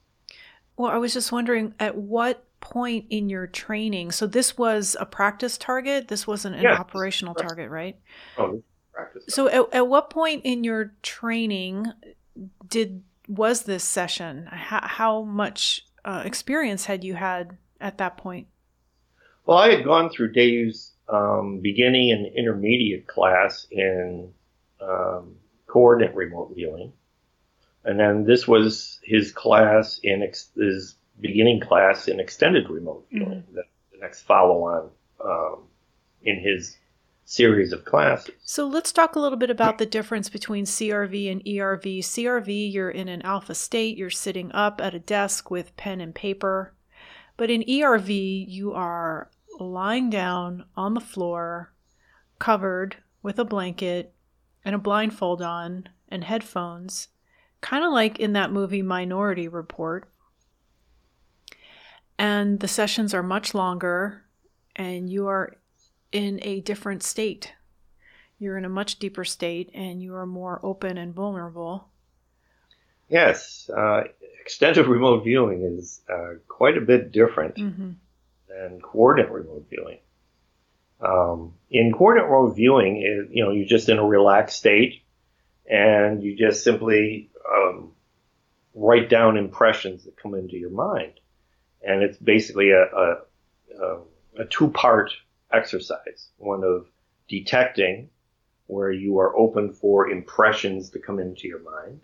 Well, 0.76 0.92
I 0.92 0.98
was 0.98 1.14
just 1.14 1.32
wondering 1.32 1.76
at 1.80 1.96
what 1.96 2.46
point 2.60 3.06
in 3.10 3.30
your 3.30 3.48
training? 3.48 4.12
So 4.12 4.28
this 4.28 4.58
was 4.58 4.98
a 5.00 5.06
practice 5.06 5.58
target. 5.58 6.10
This 6.10 6.28
wasn't 6.28 6.56
an 6.56 6.66
operational 6.66 7.36
target, 7.36 7.70
right? 7.70 7.98
Oh, 8.38 8.64
practice. 8.94 9.24
So 9.30 9.48
at, 9.48 9.74
at 9.74 9.88
what 9.88 10.10
point 10.10 10.42
in 10.44 10.64
your 10.66 10.94
training 11.04 11.88
did 12.68 13.04
was 13.28 13.64
this 13.64 13.84
session? 13.84 14.48
How, 14.52 14.82
how 14.84 15.22
much 15.24 15.86
uh, 16.06 16.24
experience 16.26 16.86
had 16.86 17.04
you 17.04 17.16
had 17.16 17.58
at 17.80 17.98
that 17.98 18.18
point? 18.18 18.48
Well, 19.46 19.58
I 19.58 19.70
had 19.70 19.84
gone 19.84 20.10
through 20.10 20.32
Dave's 20.32 20.94
um, 21.10 21.60
beginning 21.60 22.12
and 22.12 22.26
intermediate 22.36 23.08
class 23.08 23.68
in 23.70 24.32
um, 24.82 25.36
coordinate 25.68 26.16
remote 26.16 26.54
viewing. 26.56 26.94
And 27.84 28.00
then 28.00 28.24
this 28.26 28.48
was 28.48 29.00
his 29.04 29.32
class 29.32 30.00
in 30.04 30.24
ex- 30.24 30.52
his 30.56 30.96
beginning 31.20 31.60
class 31.60 32.08
in 32.08 32.20
extended 32.20 32.70
remote 32.70 33.06
viewing, 33.12 33.30
mm-hmm. 33.30 33.56
the, 33.56 33.64
the, 33.92 33.98
next 34.00 34.22
follow 34.22 34.64
on 34.64 34.90
um, 35.24 35.64
in 36.24 36.40
his 36.40 36.78
series 37.26 37.72
of 37.72 37.86
classes. 37.86 38.36
So 38.44 38.68
let's 38.68 38.92
talk 38.92 39.16
a 39.16 39.20
little 39.20 39.38
bit 39.38 39.50
about 39.50 39.78
the 39.78 39.86
difference 39.86 40.30
between 40.30 40.66
CRV 40.66 41.32
and 41.32 41.44
ERV. 41.44 42.00
CRV, 42.00 42.72
you're 42.74 42.90
in 42.90 43.08
an 43.08 43.22
alpha 43.22 43.56
state, 43.56 43.98
you're 43.98 44.10
sitting 44.10 44.52
up 44.52 44.82
at 44.82 44.94
a 44.94 45.00
desk 45.00 45.50
with 45.50 45.76
pen 45.78 46.02
and 46.02 46.14
paper. 46.14 46.74
But 47.38 47.50
in 47.50 47.64
ERV, 47.64 48.46
you 48.48 48.74
are 48.74 49.30
lying 49.60 50.10
down 50.10 50.66
on 50.76 50.94
the 50.94 51.02
floor, 51.02 51.74
covered 52.40 52.98
with 53.22 53.40
a 53.40 53.46
blanket 53.46 54.14
and 54.66 54.76
a 54.76 54.80
blindfold 54.80 55.42
on 55.42 55.90
and 56.10 56.24
headphones, 56.24 57.08
kind 57.62 57.84
of 57.84 57.92
like 57.92 58.20
in 58.20 58.34
that 58.34 58.52
movie 58.52 58.82
Minority 58.82 59.48
Report. 59.48 60.10
And 62.20 62.60
the 62.60 62.68
sessions 62.68 63.14
are 63.14 63.24
much 63.24 63.54
longer, 63.54 64.24
and 64.76 65.10
you 65.10 65.28
are 65.28 65.58
in 66.14 66.40
a 66.44 66.62
different 66.62 67.04
state. 67.04 67.54
You're 68.40 68.58
in 68.58 68.66
a 68.66 68.70
much 68.70 69.00
deeper 69.00 69.26
state, 69.26 69.72
and 69.74 70.02
you 70.02 70.16
are 70.16 70.26
more 70.26 70.60
open 70.64 70.98
and 70.98 71.14
vulnerable. 71.14 71.90
Yes, 73.10 73.70
uh, 73.70 74.04
extended 74.42 74.88
remote 74.88 75.24
viewing 75.24 75.64
is 75.64 76.02
uh, 76.10 76.36
quite 76.48 76.78
a 76.78 76.82
bit 76.82 77.12
different 77.12 77.56
mm-hmm. 77.56 77.92
than 78.48 78.82
coordinate 78.82 79.32
remote 79.32 79.66
viewing. 79.70 80.00
Um, 81.02 81.54
in 81.70 81.92
coordinate 81.92 82.30
remote 82.30 82.56
viewing, 82.56 82.98
you 83.32 83.44
know, 83.44 83.52
you're 83.52 83.68
just 83.68 83.90
in 83.90 83.98
a 83.98 84.06
relaxed 84.06 84.58
state, 84.58 85.04
and 85.70 86.24
you 86.24 86.36
just 86.36 86.64
simply 86.64 87.30
um, 87.52 87.92
write 88.74 89.10
down 89.10 89.38
impressions 89.38 90.06
that 90.06 90.18
come 90.18 90.34
into 90.34 90.58
your 90.58 90.70
mind, 90.70 91.14
and 91.82 92.04
it's 92.04 92.18
basically 92.18 92.72
a, 92.72 92.84
a, 92.84 93.18
a, 93.80 94.00
a 94.40 94.46
two-part 94.46 95.12
exercise: 95.54 96.30
one 96.38 96.64
of 96.64 96.88
detecting, 97.28 98.10
where 98.68 98.92
you 98.92 99.20
are 99.20 99.36
open 99.38 99.72
for 99.74 100.10
impressions 100.10 100.90
to 100.92 101.00
come 101.00 101.20
into 101.20 101.48
your 101.48 101.60
mind, 101.60 102.02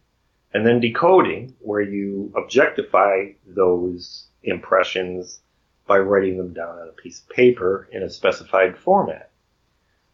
and 0.53 0.65
then 0.65 0.79
decoding, 0.79 1.55
where 1.59 1.81
you 1.81 2.31
objectify 2.35 3.31
those 3.45 4.27
impressions 4.43 5.41
by 5.87 5.97
writing 5.97 6.37
them 6.37 6.53
down 6.53 6.77
on 6.77 6.87
a 6.87 7.01
piece 7.01 7.21
of 7.21 7.29
paper 7.29 7.87
in 7.91 8.03
a 8.03 8.09
specified 8.09 8.77
format. 8.77 9.31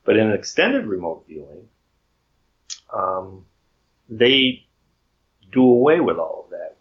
But 0.05 0.17
in 0.17 0.31
extended 0.31 0.85
remote 0.85 1.25
viewing, 1.27 1.67
um, 2.93 3.45
they 4.07 4.65
do 5.51 5.63
away 5.63 5.99
with 5.99 6.17
all 6.17 6.45
of 6.45 6.51
that. 6.51 6.77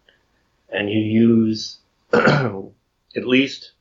And 0.68 0.90
you 0.90 1.00
use, 1.00 1.78
at 2.12 2.62
least 3.16 3.72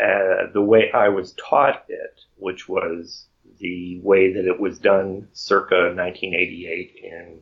uh, 0.00 0.50
the 0.52 0.62
way 0.62 0.90
I 0.92 1.08
was 1.08 1.32
taught 1.32 1.84
it, 1.88 2.20
which 2.36 2.68
was 2.68 3.26
the 3.58 4.00
way 4.02 4.32
that 4.32 4.46
it 4.46 4.58
was 4.58 4.78
done 4.78 5.28
circa 5.32 5.92
1988 5.94 7.00
in 7.02 7.40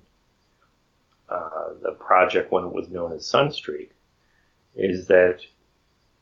uh, 1.29 1.75
the 1.83 1.93
project 1.93 2.51
when 2.51 2.65
it 2.65 2.73
was 2.73 2.89
known 2.89 3.13
as 3.13 3.31
Sunstreak, 3.31 3.91
is 4.75 5.07
that 5.07 5.41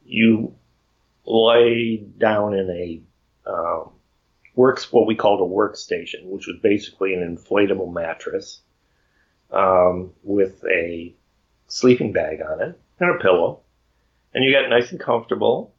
you 0.05 0.55
lay 1.25 1.97
down 1.97 2.55
in 2.55 2.71
a 2.71 3.01
um, 3.51 3.91
works 4.55 4.91
what 4.93 5.07
we 5.07 5.15
called 5.15 5.41
a 5.41 5.55
workstation, 5.55 6.25
which 6.25 6.47
was 6.47 6.57
basically 6.63 7.15
an 7.15 7.37
inflatable 7.37 7.93
mattress 7.93 8.61
um, 9.53 10.13
with 10.23 10.65
a 10.65 11.15
sleeping 11.69 12.13
bag 12.13 12.41
on 12.41 12.61
it 12.61 12.81
and 12.99 13.11
a 13.11 13.19
pillow, 13.23 13.61
and 14.35 14.45
you 14.45 14.53
got 14.53 14.69
nice 14.69 14.91
and 14.91 15.01
comfortable, 15.01 15.75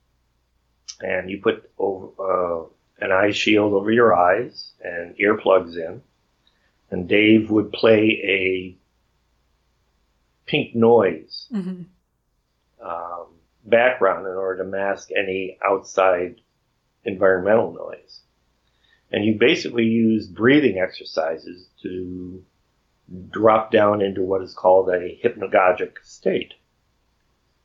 and 1.02 1.30
you 1.30 1.42
put 1.42 1.70
over, 1.78 2.08
uh, 2.20 2.66
an 3.00 3.12
eye 3.12 3.32
shield 3.32 3.74
over 3.74 3.92
your 3.92 4.16
eyes 4.16 4.72
and 4.84 5.16
earplugs 5.18 5.76
in, 5.76 6.02
and 6.90 7.08
Dave 7.08 7.50
would 7.52 7.72
play 7.72 8.20
a 8.24 8.78
pink 10.50 10.74
noise 10.74 11.48
mm-hmm. 11.54 11.84
um, 12.86 13.26
background 13.66 14.26
in 14.26 14.34
order 14.34 14.64
to 14.64 14.70
mask 14.70 15.10
any 15.16 15.58
outside 15.64 16.42
environmental 17.04 17.74
noise. 17.74 18.22
And 19.12 19.24
you 19.24 19.38
basically 19.40 19.86
use 19.86 20.28
breathing 20.28 20.80
exercises 20.80 21.68
to 21.84 22.44
drop 23.30 23.72
down 23.72 24.02
into 24.02 24.22
what 24.22 24.42
is 24.42 24.54
called 24.54 24.90
a 24.90 25.18
hypnagogic 25.24 25.94
state, 26.04 26.54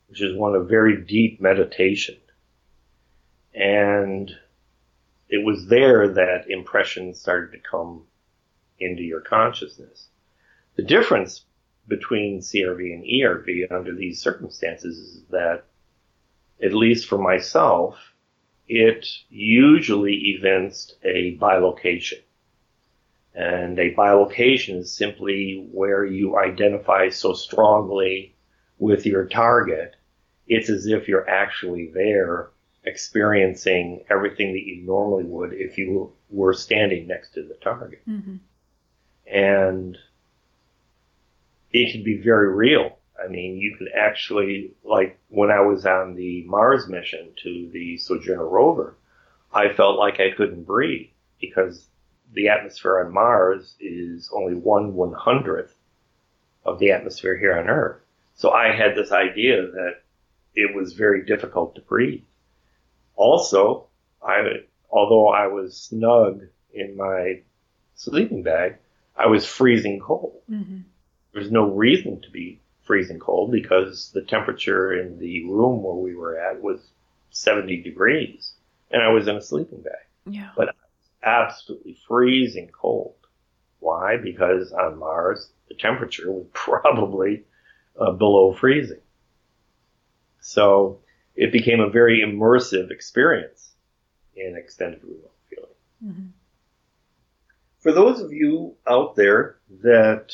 which 0.09 0.23
is 0.23 0.37
one 0.37 0.55
of 0.55 0.69
very 0.69 1.03
deep 1.03 1.41
meditation. 1.41 2.17
And 3.55 4.31
it 5.29 5.45
was 5.45 5.67
there 5.67 6.09
that 6.09 6.45
impressions 6.49 7.21
started 7.21 7.53
to 7.53 7.69
come 7.69 8.07
into 8.79 9.03
your 9.03 9.21
consciousness. 9.21 10.09
The 10.77 10.83
difference 10.83 11.45
between 11.89 12.41
CRV 12.41 12.95
and 12.95 13.05
ERV 13.05 13.71
under 13.71 13.95
these 13.95 14.21
circumstances 14.21 14.99
is 14.99 15.23
that, 15.31 15.65
at 16.63 16.73
least 16.73 17.09
for 17.09 17.19
myself, 17.19 17.97
it 18.69 19.07
usually 19.29 20.37
evinced 20.37 20.97
a 21.03 21.37
bilocation. 21.39 22.21
And 23.35 23.79
a 23.79 23.95
bilocation 23.95 24.79
is 24.79 24.93
simply 24.93 25.67
where 25.73 26.05
you 26.05 26.39
identify 26.39 27.09
so 27.09 27.33
strongly 27.33 28.35
with 28.79 29.07
your 29.07 29.27
target, 29.27 29.97
it's 30.47 30.69
as 30.69 30.87
if 30.87 31.09
you're 31.09 31.29
actually 31.29 31.91
there 31.93 32.52
experiencing 32.85 34.05
everything 34.11 34.53
that 34.53 34.65
you 34.65 34.83
normally 34.85 35.25
would 35.25 35.53
if 35.53 35.79
you 35.79 36.13
were 36.31 36.53
standing 36.53 37.07
next 37.07 37.35
to 37.35 37.43
the 37.43 37.55
target. 37.63 38.03
Mm-hmm. 38.09 38.37
And 39.27 39.97
it 41.73 41.93
can 41.93 42.03
be 42.03 42.21
very 42.21 42.53
real. 42.53 42.99
I 43.23 43.29
mean, 43.29 43.57
you 43.57 43.77
can 43.77 43.89
actually, 43.95 44.73
like 44.85 45.19
when 45.29 45.51
I 45.51 45.61
was 45.61 45.87
on 45.87 46.15
the 46.15 46.45
Mars 46.45 46.89
mission 46.89 47.31
to 47.43 47.71
the 47.73 47.99
Sojourner 47.99 48.47
rover, 48.47 48.97
I 49.53 49.73
felt 49.73 49.99
like 49.99 50.19
I 50.19 50.33
couldn't 50.37 50.65
breathe 50.65 51.11
because 51.41 51.87
the 52.33 52.49
atmosphere 52.49 53.05
on 53.05 53.13
Mars 53.13 53.77
is 53.79 54.31
only 54.35 54.55
one 54.55 54.95
one 54.95 55.13
hundredth 55.13 55.75
of 56.65 56.79
the 56.79 56.91
atmosphere 56.91 57.37
here 57.37 57.57
on 57.59 57.69
Earth. 57.69 58.01
So 58.35 58.51
I 58.51 58.73
had 58.75 58.97
this 58.97 59.13
idea 59.13 59.63
that 59.63 60.03
it 60.55 60.75
was 60.75 60.95
very 60.95 61.25
difficult 61.25 61.75
to 61.75 61.81
breathe. 61.83 62.23
Also, 63.17 63.87
I, 64.23 64.43
although 64.91 65.29
I 65.29 65.47
was 65.47 65.77
snug 65.77 66.43
in 66.73 66.97
my 66.97 67.43
sleeping 67.95 68.43
bag, 68.43 68.77
I 69.17 69.27
was 69.27 69.47
freezing 69.47 70.01
cold. 70.01 70.41
Mm-hmm. 70.51 70.79
There's 71.33 71.51
no 71.51 71.71
reason 71.71 72.21
to 72.23 72.31
be 72.31 72.61
freezing 72.85 73.19
cold 73.19 73.53
because 73.53 74.11
the 74.13 74.23
temperature 74.23 74.93
in 74.93 75.19
the 75.19 75.45
room 75.45 75.83
where 75.83 75.95
we 75.95 76.15
were 76.15 76.39
at 76.39 76.63
was 76.63 76.81
70 77.31 77.83
degrees 77.83 78.53
and 78.91 79.03
I 79.03 79.09
was 79.09 79.29
in 79.29 79.37
a 79.37 79.43
sleeping 79.43 79.81
bag. 79.81 79.95
Yeah. 80.27 80.51
But 80.57 80.69
I 80.69 80.73
was 80.73 81.11
absolutely 81.23 81.97
freezing 82.07 82.69
cold. 82.69 83.15
Why? 83.81 84.17
Because 84.17 84.73
on 84.73 84.99
Mars, 84.99 85.49
the 85.69 85.75
temperature 85.75 86.31
was 86.31 86.47
probably 86.53 87.45
uh, 87.99 88.13
below 88.13 88.53
freezing. 88.53 89.01
So 90.41 91.01
it 91.35 91.53
became 91.53 91.81
a 91.81 91.89
very 91.89 92.21
immersive 92.21 92.91
experience 92.91 93.71
in 94.37 94.57
extended 94.57 95.03
remote 95.03 95.33
viewing. 95.49 96.13
Mm-hmm. 96.13 96.27
For 97.81 97.93
those 97.93 98.21
of 98.21 98.33
you 98.33 98.75
out 98.87 99.17
there 99.17 99.57
that 99.83 100.33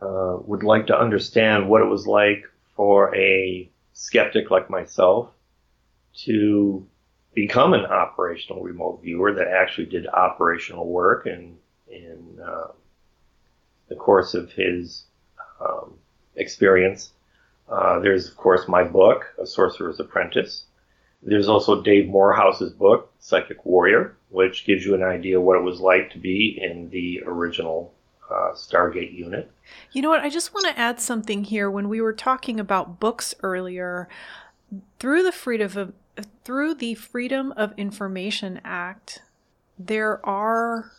uh, 0.00 0.38
would 0.44 0.62
like 0.62 0.86
to 0.88 0.98
understand 0.98 1.68
what 1.68 1.82
it 1.82 1.88
was 1.88 2.06
like 2.06 2.44
for 2.76 3.14
a 3.14 3.68
skeptic 3.92 4.50
like 4.50 4.68
myself 4.70 5.30
to 6.14 6.86
become 7.34 7.74
an 7.74 7.84
operational 7.84 8.62
remote 8.62 9.00
viewer 9.02 9.32
that 9.32 9.48
actually 9.48 9.86
did 9.86 10.06
operational 10.06 10.86
work 10.86 11.26
in 11.26 11.56
in 11.88 12.38
uh, 12.44 12.68
the 13.88 13.94
course 13.94 14.34
of 14.34 14.50
his 14.52 15.04
um, 15.60 15.94
experience. 16.36 17.12
Uh, 17.68 17.98
there's 18.00 18.28
of 18.28 18.36
course 18.36 18.68
my 18.68 18.84
book, 18.84 19.34
A 19.40 19.46
Sorcerer's 19.46 20.00
Apprentice. 20.00 20.64
There's 21.22 21.48
also 21.48 21.82
Dave 21.82 22.08
Morehouse's 22.08 22.72
book, 22.72 23.10
Psychic 23.18 23.64
Warrior, 23.64 24.16
which 24.28 24.66
gives 24.66 24.84
you 24.84 24.94
an 24.94 25.02
idea 25.02 25.40
what 25.40 25.56
it 25.56 25.62
was 25.62 25.80
like 25.80 26.10
to 26.10 26.18
be 26.18 26.58
in 26.60 26.90
the 26.90 27.22
original 27.24 27.94
uh, 28.30 28.52
Stargate 28.54 29.16
unit. 29.16 29.50
You 29.92 30.02
know 30.02 30.10
what? 30.10 30.20
I 30.20 30.28
just 30.28 30.52
want 30.52 30.66
to 30.66 30.78
add 30.78 31.00
something 31.00 31.44
here. 31.44 31.70
When 31.70 31.88
we 31.88 32.00
were 32.00 32.12
talking 32.12 32.60
about 32.60 33.00
books 33.00 33.34
earlier, 33.42 34.08
through 34.98 35.22
the 35.22 35.32
freedom 35.32 35.76
of 35.76 35.92
through 36.44 36.74
the 36.74 36.94
Freedom 36.94 37.52
of 37.56 37.72
Information 37.76 38.60
Act, 38.64 39.22
there 39.78 40.24
are 40.24 40.92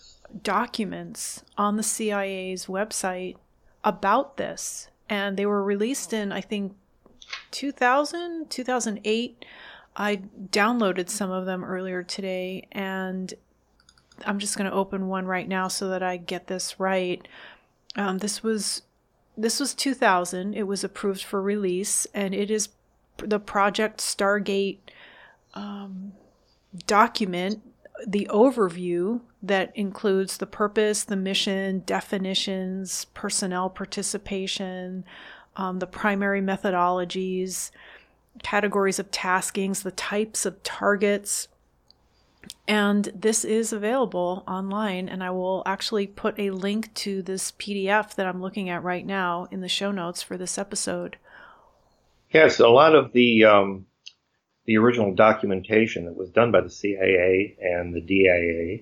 documents 0.43 1.43
on 1.57 1.77
the 1.77 1.83
CIA's 1.83 2.65
website 2.65 3.37
about 3.83 4.37
this, 4.37 4.89
and 5.09 5.37
they 5.37 5.45
were 5.45 5.63
released 5.63 6.13
in 6.13 6.31
I 6.31 6.41
think 6.41 6.73
2000, 7.51 8.49
2008. 8.49 9.45
I 9.97 10.17
downloaded 10.49 11.09
some 11.09 11.31
of 11.31 11.45
them 11.45 11.63
earlier 11.63 12.03
today, 12.03 12.67
and 12.71 13.33
I'm 14.25 14.39
just 14.39 14.57
going 14.57 14.69
to 14.69 14.75
open 14.75 15.07
one 15.07 15.25
right 15.25 15.47
now 15.47 15.67
so 15.67 15.89
that 15.89 16.03
I 16.03 16.17
get 16.17 16.47
this 16.47 16.79
right. 16.79 17.25
Um, 17.95 18.17
this 18.17 18.43
was 18.43 18.81
this 19.37 19.59
was 19.59 19.73
2000. 19.73 20.53
It 20.53 20.67
was 20.67 20.83
approved 20.83 21.23
for 21.23 21.41
release, 21.41 22.07
and 22.13 22.33
it 22.33 22.51
is 22.51 22.69
the 23.17 23.39
Project 23.39 23.99
Stargate 23.99 24.79
um, 25.53 26.13
document, 26.87 27.61
the 28.05 28.27
overview 28.31 29.21
that 29.41 29.71
includes 29.75 30.37
the 30.37 30.45
purpose, 30.45 31.03
the 31.03 31.15
mission, 31.15 31.83
definitions, 31.85 33.05
personnel 33.13 33.69
participation, 33.69 35.05
um, 35.55 35.79
the 35.79 35.87
primary 35.87 36.41
methodologies, 36.41 37.71
categories 38.43 38.99
of 38.99 39.11
taskings, 39.11 39.83
the 39.83 39.91
types 39.91 40.45
of 40.45 40.61
targets. 40.63 41.47
And 42.67 43.05
this 43.15 43.43
is 43.43 43.71
available 43.71 44.43
online, 44.47 45.07
and 45.07 45.23
I 45.23 45.31
will 45.31 45.63
actually 45.65 46.07
put 46.07 46.39
a 46.39 46.51
link 46.51 46.93
to 46.95 47.21
this 47.21 47.51
PDF 47.53 48.15
that 48.15 48.27
I'm 48.27 48.41
looking 48.41 48.69
at 48.69 48.83
right 48.83 49.05
now 49.05 49.47
in 49.51 49.61
the 49.61 49.69
show 49.69 49.91
notes 49.91 50.21
for 50.21 50.37
this 50.37 50.57
episode. 50.57 51.17
Yes, 52.31 52.59
a 52.59 52.67
lot 52.67 52.95
of 52.95 53.13
the 53.13 53.45
um, 53.45 53.85
the 54.65 54.77
original 54.77 55.13
documentation 55.13 56.05
that 56.05 56.15
was 56.15 56.29
done 56.29 56.51
by 56.51 56.61
the 56.61 56.69
CIA 56.69 57.55
and 57.61 57.93
the 57.93 58.01
DIA 58.01 58.79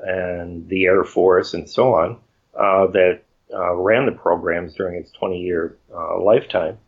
and 0.00 0.68
the 0.68 0.84
Air 0.84 1.04
Force 1.04 1.54
and 1.54 1.68
so 1.68 1.94
on 1.94 2.18
uh, 2.58 2.86
that 2.88 3.20
uh, 3.52 3.74
ran 3.74 4.06
the 4.06 4.12
programs 4.12 4.74
during 4.74 4.98
its 5.00 5.10
20 5.12 5.40
year 5.40 5.76
uh, 5.94 6.20
lifetime 6.20 6.78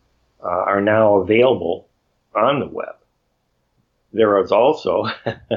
uh, 0.43 0.49
are 0.49 0.81
now 0.81 1.17
available 1.17 1.89
on 2.35 2.61
the 2.61 2.67
web. 2.67 2.97
There 4.13 4.41
is 4.43 4.53
also 4.53 5.07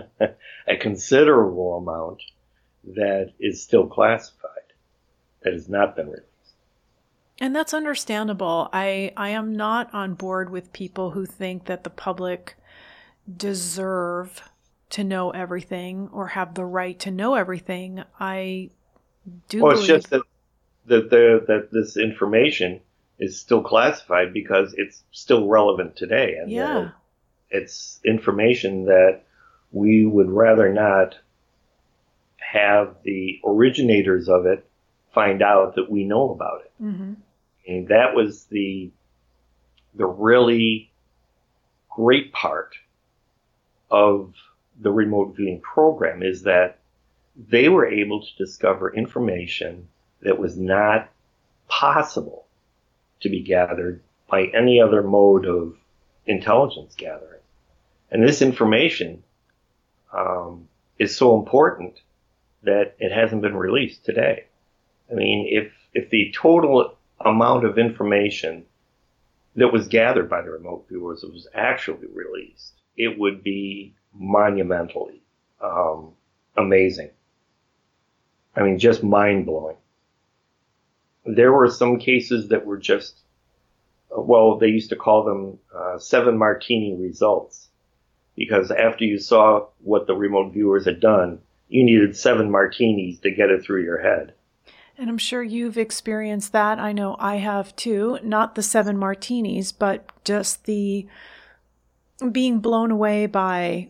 a 0.68 0.78
considerable 0.80 1.78
amount 1.78 2.22
that 2.96 3.34
is 3.40 3.62
still 3.62 3.88
classified 3.88 4.50
that 5.44 5.54
has 5.54 5.70
not 5.70 5.96
been 5.96 6.08
released. 6.08 6.29
And 7.42 7.56
that's 7.56 7.74
understandable. 7.74 8.70
I 8.74 9.14
I 9.16 9.30
am 9.30 9.56
not 9.56 9.94
on 9.94 10.14
board 10.14 10.50
with 10.50 10.74
people 10.74 11.12
who 11.12 11.26
think 11.26 11.66
that 11.66 11.84
the 11.84 11.90
public 11.90 12.56
deserve 13.38 14.42
to 14.92 15.04
know 15.04 15.30
everything 15.32 16.10
or 16.12 16.28
have 16.28 16.56
the 16.56 16.66
right 16.66 17.00
to 17.00 17.12
know 17.12 17.36
everything. 17.36 18.04
I 18.20 18.72
do. 19.48 19.64
Well, 19.64 19.78
it's 19.78 19.88
just 19.88 20.10
that 20.10 20.24
that 20.88 21.10
the, 21.10 21.44
that 21.48 21.72
this 21.72 21.98
information 21.98 22.82
is 23.20 23.40
still 23.40 23.62
classified 23.62 24.34
because 24.34 24.74
it's 24.78 25.04
still 25.12 25.48
relevant 25.48 25.96
today, 25.96 26.36
and 26.42 26.52
yeah. 26.52 26.92
it's 27.50 28.00
information 28.04 28.86
that 28.86 29.22
we 29.72 30.06
would 30.06 30.30
rather 30.30 30.74
not 30.74 31.16
have 32.38 32.96
the 33.04 33.40
originators 33.46 34.28
of 34.28 34.46
it 34.46 34.66
find 35.14 35.42
out 35.42 35.76
that 35.76 35.92
we 35.92 36.04
know 36.04 36.32
about 36.32 36.62
it. 36.62 36.84
Mm-hmm. 36.84 37.14
And 37.70 37.88
that 37.90 38.16
was 38.16 38.46
the 38.46 38.90
the 39.94 40.08
really 40.08 40.92
great 41.90 42.34
part 42.34 42.76
of 43.92 44.34
the 44.80 44.92
remote 44.92 45.36
viewing 45.36 45.62
program 45.62 46.24
is 46.24 46.44
that 46.44 46.80
they 47.36 47.70
were 47.70 47.86
able 47.86 48.22
to 48.22 48.38
discover 48.38 48.94
information 48.94 49.88
that 50.22 50.40
was 50.40 50.58
not 50.58 51.10
possible 51.68 52.46
to 53.22 53.30
be 53.30 53.42
gathered 53.42 54.02
by 54.30 54.46
any 54.46 54.82
other 54.82 55.04
mode 55.04 55.46
of 55.46 55.76
intelligence 56.26 56.96
gathering. 56.96 57.42
And 58.10 58.24
this 58.24 58.42
information 58.42 59.24
um, 60.12 60.68
is 60.98 61.16
so 61.16 61.38
important 61.38 62.00
that 62.64 62.96
it 63.00 63.12
hasn't 63.12 63.44
been 63.44 63.56
released 63.56 64.06
today. 64.06 64.46
I 65.12 65.14
mean, 65.14 65.48
if 65.50 65.72
if 65.94 66.10
the 66.10 66.34
total 66.36 66.96
amount 67.22 67.66
of 67.66 67.78
information 67.78 68.66
that 69.56 69.74
was 69.74 69.88
gathered 69.88 70.30
by 70.30 70.42
the 70.42 70.50
remote 70.50 70.86
viewers 70.88 71.24
was 71.24 71.48
actually 71.54 72.08
released, 72.14 72.74
it 72.96 73.18
would 73.20 73.44
be 73.44 73.94
monumentally 74.14 75.22
um, 75.62 76.14
amazing. 76.56 77.10
I 78.56 78.64
mean, 78.64 78.80
just 78.80 79.04
mind 79.04 79.46
blowing. 79.46 79.78
There 81.26 81.54
were 81.54 81.70
some 81.70 82.00
cases 82.00 82.50
that 82.50 82.66
were 82.66 82.78
just, 82.78 83.20
well, 84.10 84.58
they 84.58 84.68
used 84.68 84.90
to 84.90 84.96
call 84.96 85.24
them 85.24 85.60
uh, 85.76 86.00
seven 86.00 86.38
martini 86.38 86.96
results 86.96 87.68
because 88.36 88.72
after 88.72 89.04
you 89.04 89.20
saw 89.20 89.68
what 89.84 90.08
the 90.08 90.16
remote 90.16 90.54
viewers 90.54 90.86
had 90.86 91.00
done, 91.00 91.40
you 91.68 91.84
needed 91.84 92.16
seven 92.16 92.50
martinis 92.50 93.20
to 93.20 93.32
get 93.32 93.50
it 93.50 93.64
through 93.64 93.84
your 93.84 94.02
head. 94.02 94.34
And 95.00 95.10
I'm 95.10 95.18
sure 95.18 95.42
you've 95.42 95.78
experienced 95.78 96.52
that. 96.52 96.78
I 96.78 96.92
know 96.92 97.16
I 97.20 97.38
have 97.38 97.74
too. 97.78 98.20
Not 98.22 98.56
the 98.56 98.62
seven 98.62 98.98
martinis, 98.98 99.72
but 99.72 100.12
just 100.26 100.66
the 100.66 101.08
being 102.32 102.60
blown 102.60 102.92
away 102.92 103.26
by 103.26 103.88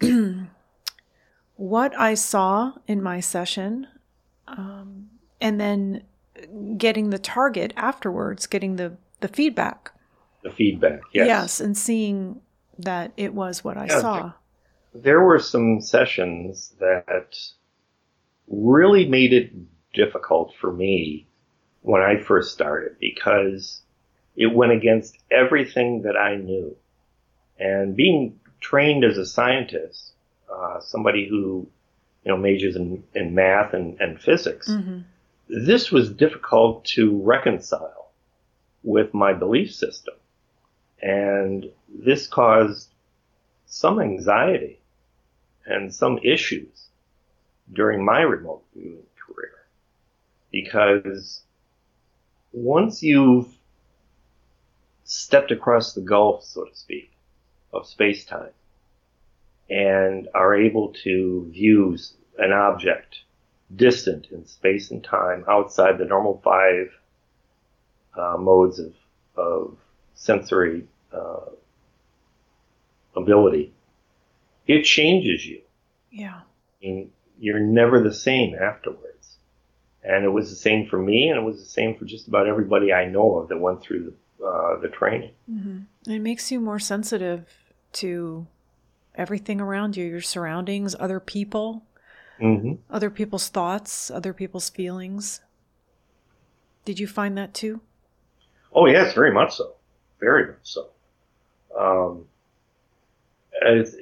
what 1.56 1.98
I 1.98 2.14
saw 2.14 2.72
in 2.86 3.02
my 3.02 3.20
session, 3.20 3.86
um, 4.46 5.08
and 5.40 5.58
then 5.58 6.02
getting 6.76 7.08
the 7.08 7.18
target 7.18 7.72
afterwards, 7.76 8.46
getting 8.46 8.76
the, 8.76 8.96
the 9.20 9.28
feedback. 9.28 9.90
The 10.42 10.50
feedback, 10.50 11.00
yes. 11.14 11.26
Yes, 11.26 11.60
and 11.60 11.78
seeing 11.78 12.42
that 12.78 13.12
it 13.16 13.32
was 13.32 13.64
what 13.64 13.78
I 13.78 13.86
yeah, 13.86 14.00
saw. 14.00 14.32
There 14.94 15.22
were 15.22 15.38
some 15.38 15.80
sessions 15.80 16.74
that 16.78 17.36
really 18.48 19.08
made 19.08 19.32
it 19.32 19.52
difficult 19.92 20.54
for 20.60 20.72
me 20.72 21.26
when 21.82 22.02
I 22.02 22.22
first 22.22 22.52
started 22.52 22.96
because 22.98 23.82
it 24.36 24.46
went 24.46 24.72
against 24.72 25.18
everything 25.30 26.02
that 26.02 26.16
I 26.16 26.36
knew. 26.36 26.76
And 27.58 27.94
being 27.94 28.40
trained 28.60 29.04
as 29.04 29.18
a 29.18 29.26
scientist, 29.26 30.12
uh, 30.52 30.80
somebody 30.80 31.28
who 31.28 31.68
you 32.24 32.30
know 32.30 32.36
majors 32.36 32.76
in, 32.76 33.02
in 33.14 33.34
math 33.34 33.74
and, 33.74 34.00
and 34.00 34.20
physics, 34.20 34.68
mm-hmm. 34.68 35.00
this 35.48 35.90
was 35.90 36.12
difficult 36.12 36.84
to 36.86 37.20
reconcile 37.22 38.10
with 38.82 39.12
my 39.12 39.32
belief 39.32 39.72
system. 39.74 40.14
And 41.00 41.70
this 41.88 42.26
caused 42.26 42.88
some 43.66 44.00
anxiety 44.00 44.80
and 45.66 45.92
some 45.92 46.18
issues 46.18 46.88
during 47.72 48.04
my 48.04 48.20
remote 48.20 48.62
viewing 48.74 49.04
because 50.52 51.42
once 52.52 53.02
you've 53.02 53.48
stepped 55.04 55.50
across 55.50 55.94
the 55.94 56.00
gulf, 56.00 56.44
so 56.44 56.64
to 56.64 56.76
speak, 56.76 57.10
of 57.72 57.86
space 57.86 58.24
time 58.24 58.50
and 59.70 60.28
are 60.34 60.54
able 60.54 60.92
to 61.04 61.48
view 61.50 61.96
an 62.38 62.52
object 62.52 63.20
distant 63.74 64.26
in 64.30 64.46
space 64.46 64.90
and 64.90 65.02
time 65.02 65.44
outside 65.48 65.96
the 65.96 66.04
normal 66.04 66.40
five 66.44 66.92
uh, 68.14 68.36
modes 68.38 68.78
of, 68.78 68.92
of 69.36 69.76
sensory 70.14 70.86
uh, 71.12 71.46
ability, 73.16 73.72
it 74.66 74.82
changes 74.82 75.46
you. 75.46 75.62
Yeah. 76.10 76.40
And 76.82 77.10
you're 77.38 77.60
never 77.60 78.02
the 78.02 78.12
same 78.12 78.54
afterwards. 78.54 79.11
And 80.04 80.24
it 80.24 80.30
was 80.30 80.50
the 80.50 80.56
same 80.56 80.88
for 80.88 80.98
me, 80.98 81.28
and 81.28 81.38
it 81.38 81.44
was 81.44 81.58
the 81.58 81.70
same 81.70 81.96
for 81.96 82.04
just 82.04 82.26
about 82.26 82.48
everybody 82.48 82.92
I 82.92 83.06
know 83.06 83.38
of 83.38 83.48
that 83.48 83.58
went 83.58 83.82
through 83.82 84.12
the, 84.38 84.44
uh, 84.44 84.80
the 84.80 84.88
training. 84.88 85.30
Mm-hmm. 85.50 86.10
It 86.10 86.18
makes 86.18 86.50
you 86.50 86.60
more 86.60 86.80
sensitive 86.80 87.46
to 87.94 88.46
everything 89.14 89.60
around 89.60 89.96
you, 89.96 90.04
your 90.04 90.20
surroundings, 90.20 90.96
other 90.98 91.20
people, 91.20 91.84
mm-hmm. 92.40 92.74
other 92.90 93.10
people's 93.10 93.48
thoughts, 93.48 94.10
other 94.10 94.32
people's 94.32 94.70
feelings. 94.70 95.40
Did 96.84 96.98
you 96.98 97.06
find 97.06 97.38
that 97.38 97.54
too? 97.54 97.80
Oh, 98.72 98.86
yes, 98.86 99.14
very 99.14 99.32
much 99.32 99.54
so. 99.54 99.74
Very 100.18 100.46
much 100.46 100.56
so. 100.62 100.88
Um, 101.78 102.24
as, 103.64 103.96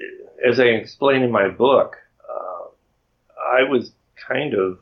as 0.47 0.59
I 0.61 0.65
explain 0.65 1.23
in 1.23 1.31
my 1.31 1.49
book, 1.49 1.97
uh, 2.29 2.69
I 3.53 3.65
was 3.65 3.93
kind 4.17 4.55
of 4.55 4.79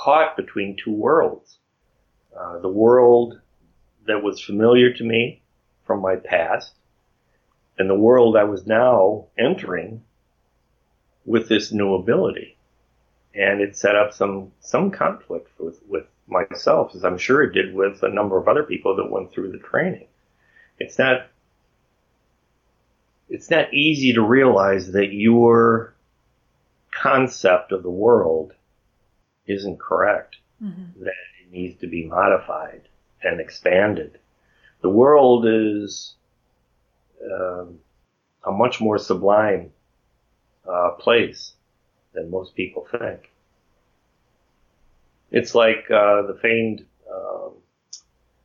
caught 0.00 0.36
between 0.36 0.76
two 0.76 0.92
worlds. 0.92 1.58
Uh, 2.38 2.58
the 2.60 2.68
world 2.68 3.38
that 4.06 4.22
was 4.22 4.40
familiar 4.40 4.94
to 4.94 5.04
me 5.04 5.42
from 5.84 6.00
my 6.00 6.16
past 6.16 6.72
and 7.78 7.88
the 7.88 7.94
world 7.94 8.34
I 8.36 8.44
was 8.44 8.66
now 8.66 9.26
entering 9.38 10.02
with 11.26 11.48
this 11.48 11.70
new 11.70 11.94
ability. 11.94 12.56
And 13.34 13.60
it 13.60 13.76
set 13.76 13.94
up 13.94 14.14
some, 14.14 14.52
some 14.60 14.90
conflict 14.90 15.50
with, 15.58 15.78
with 15.86 16.06
myself, 16.26 16.94
as 16.94 17.04
I'm 17.04 17.18
sure 17.18 17.42
it 17.42 17.52
did 17.52 17.74
with 17.74 18.02
a 18.02 18.08
number 18.08 18.38
of 18.38 18.48
other 18.48 18.62
people 18.62 18.96
that 18.96 19.10
went 19.10 19.32
through 19.32 19.52
the 19.52 19.58
training. 19.58 20.06
It's 20.78 20.98
not, 20.98 21.26
it's 23.28 23.50
not 23.50 23.74
easy 23.74 24.14
to 24.14 24.22
realize 24.22 24.92
that 24.92 25.12
your 25.12 25.94
concept 26.90 27.72
of 27.72 27.82
the 27.82 27.90
world 27.90 28.54
isn't 29.50 29.80
correct, 29.80 30.36
mm-hmm. 30.62 31.02
that 31.04 31.12
it 31.42 31.52
needs 31.52 31.80
to 31.80 31.86
be 31.86 32.06
modified 32.06 32.82
and 33.22 33.40
expanded. 33.40 34.18
The 34.82 34.90
world 34.90 35.46
is 35.46 36.14
um, 37.24 37.78
a 38.44 38.50
much 38.50 38.80
more 38.80 38.98
sublime 38.98 39.70
uh, 40.68 40.90
place 40.92 41.54
than 42.14 42.30
most 42.30 42.54
people 42.54 42.86
think. 42.90 43.30
It's 45.30 45.54
like 45.54 45.90
uh, 45.90 46.22
the 46.22 46.38
famed 46.40 46.84
um, 47.12 47.52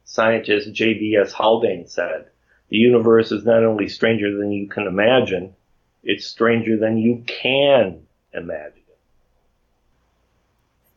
scientist 0.03 0.72
J.B.S. 0.74 1.34
Haldane 1.34 1.88
said, 1.88 2.28
the 2.70 2.78
universe 2.78 3.32
is 3.32 3.45
not 3.45 3.64
only 3.64 3.88
stranger 3.88 4.38
than 4.38 4.51
you 4.51 4.68
can 4.68 4.88
imagine, 4.88 5.56
it's 6.03 6.26
stranger 6.26 6.78
than 6.78 6.97
you 6.97 7.24
can 7.26 8.06
imagine. 8.34 8.84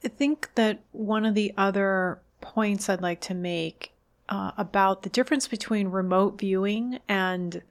I 0.05 0.09
think 0.09 0.51
that 0.55 0.80
one 0.92 1.24
of 1.24 1.34
the 1.34 1.53
other 1.57 2.20
points 2.40 2.88
I'd 2.88 3.01
like 3.01 3.20
to 3.22 3.34
make 3.34 3.92
uh, 4.28 4.53
about 4.57 5.03
the 5.03 5.09
difference 5.09 5.49
between 5.49 5.88
remote 5.88 6.38
viewing 6.38 7.01
and, 7.09 7.62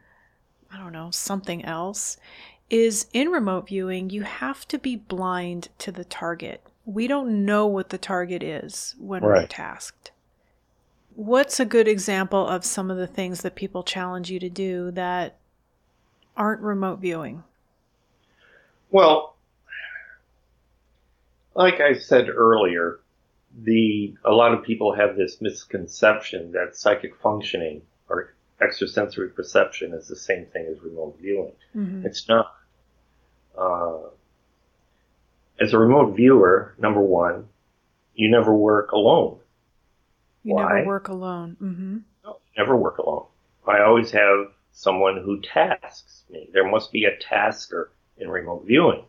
I 0.72 0.78
don't 0.78 0.92
know, 0.92 1.12
something 1.12 1.64
else 1.64 2.18
is 2.70 3.08
in 3.14 3.30
remote 3.30 3.68
viewing, 3.68 4.10
you 4.10 4.24
have 4.24 4.68
to 4.68 4.78
be 4.78 4.96
blind 4.96 5.70
to 5.80 5.92
the 5.92 6.04
target. 6.04 6.62
We 6.86 7.08
don't 7.08 7.46
know 7.46 7.66
what 7.66 7.90
the 7.90 7.98
target 7.98 8.44
is 8.44 8.96
when 9.00 9.24
right. 9.24 9.42
we're 9.42 9.48
tasked. 9.48 10.12
What's 11.16 11.60
a 11.60 11.66
good 11.66 11.88
example 11.88 12.46
of 12.46 12.66
some 12.66 12.92
of 12.92 12.98
the 12.98 13.08
things 13.08 13.42
that 13.42 13.56
people 13.56 13.84
challenge 13.84 14.30
you 14.30 14.40
to 14.40 14.50
do 14.50 14.92
that 14.92 15.38
aren't 16.36 16.62
remote 16.62 17.00
viewing? 17.00 17.44
Well, 18.92 19.36
like 21.58 21.82
I 21.82 21.98
said 21.98 22.30
earlier, 22.30 23.00
the 23.60 24.16
a 24.24 24.32
lot 24.32 24.54
of 24.54 24.64
people 24.64 24.96
have 24.96 25.18
this 25.18 25.42
misconception 25.42 26.52
that 26.52 26.76
psychic 26.76 27.16
functioning 27.20 27.82
or 28.08 28.36
extrasensory 28.62 29.30
perception 29.30 29.94
is 29.94 30.08
the 30.08 30.16
same 30.16 30.46
thing 30.46 30.68
as 30.72 30.82
remote 30.84 31.18
viewing. 31.20 31.54
Mm-hmm. 31.76 32.06
It's 32.06 32.30
not. 32.30 32.54
Uh, 33.58 34.10
as 35.60 35.74
a 35.74 35.80
remote 35.80 36.16
viewer, 36.16 36.76
number 36.78 37.02
one, 37.02 37.48
you 38.14 38.30
never 38.30 38.54
work 38.54 38.92
alone. 38.92 39.40
You 40.44 40.54
Why? 40.54 40.76
never 40.76 40.86
work 40.86 41.08
alone. 41.08 41.58
Mm-hmm. 41.60 41.98
No, 42.24 42.38
never 42.56 42.78
work 42.78 43.00
alone. 43.00 43.26
I 43.68 43.82
always 43.82 44.12
have 44.12 44.52
someone 44.74 45.24
who 45.24 45.42
tasks 45.42 46.24
me. 46.30 46.50
There 46.54 46.70
must 46.70 46.92
be 46.92 47.06
a 47.06 47.18
tasker 47.18 47.90
in 48.20 48.30
remote 48.30 48.66
viewing. 48.68 49.04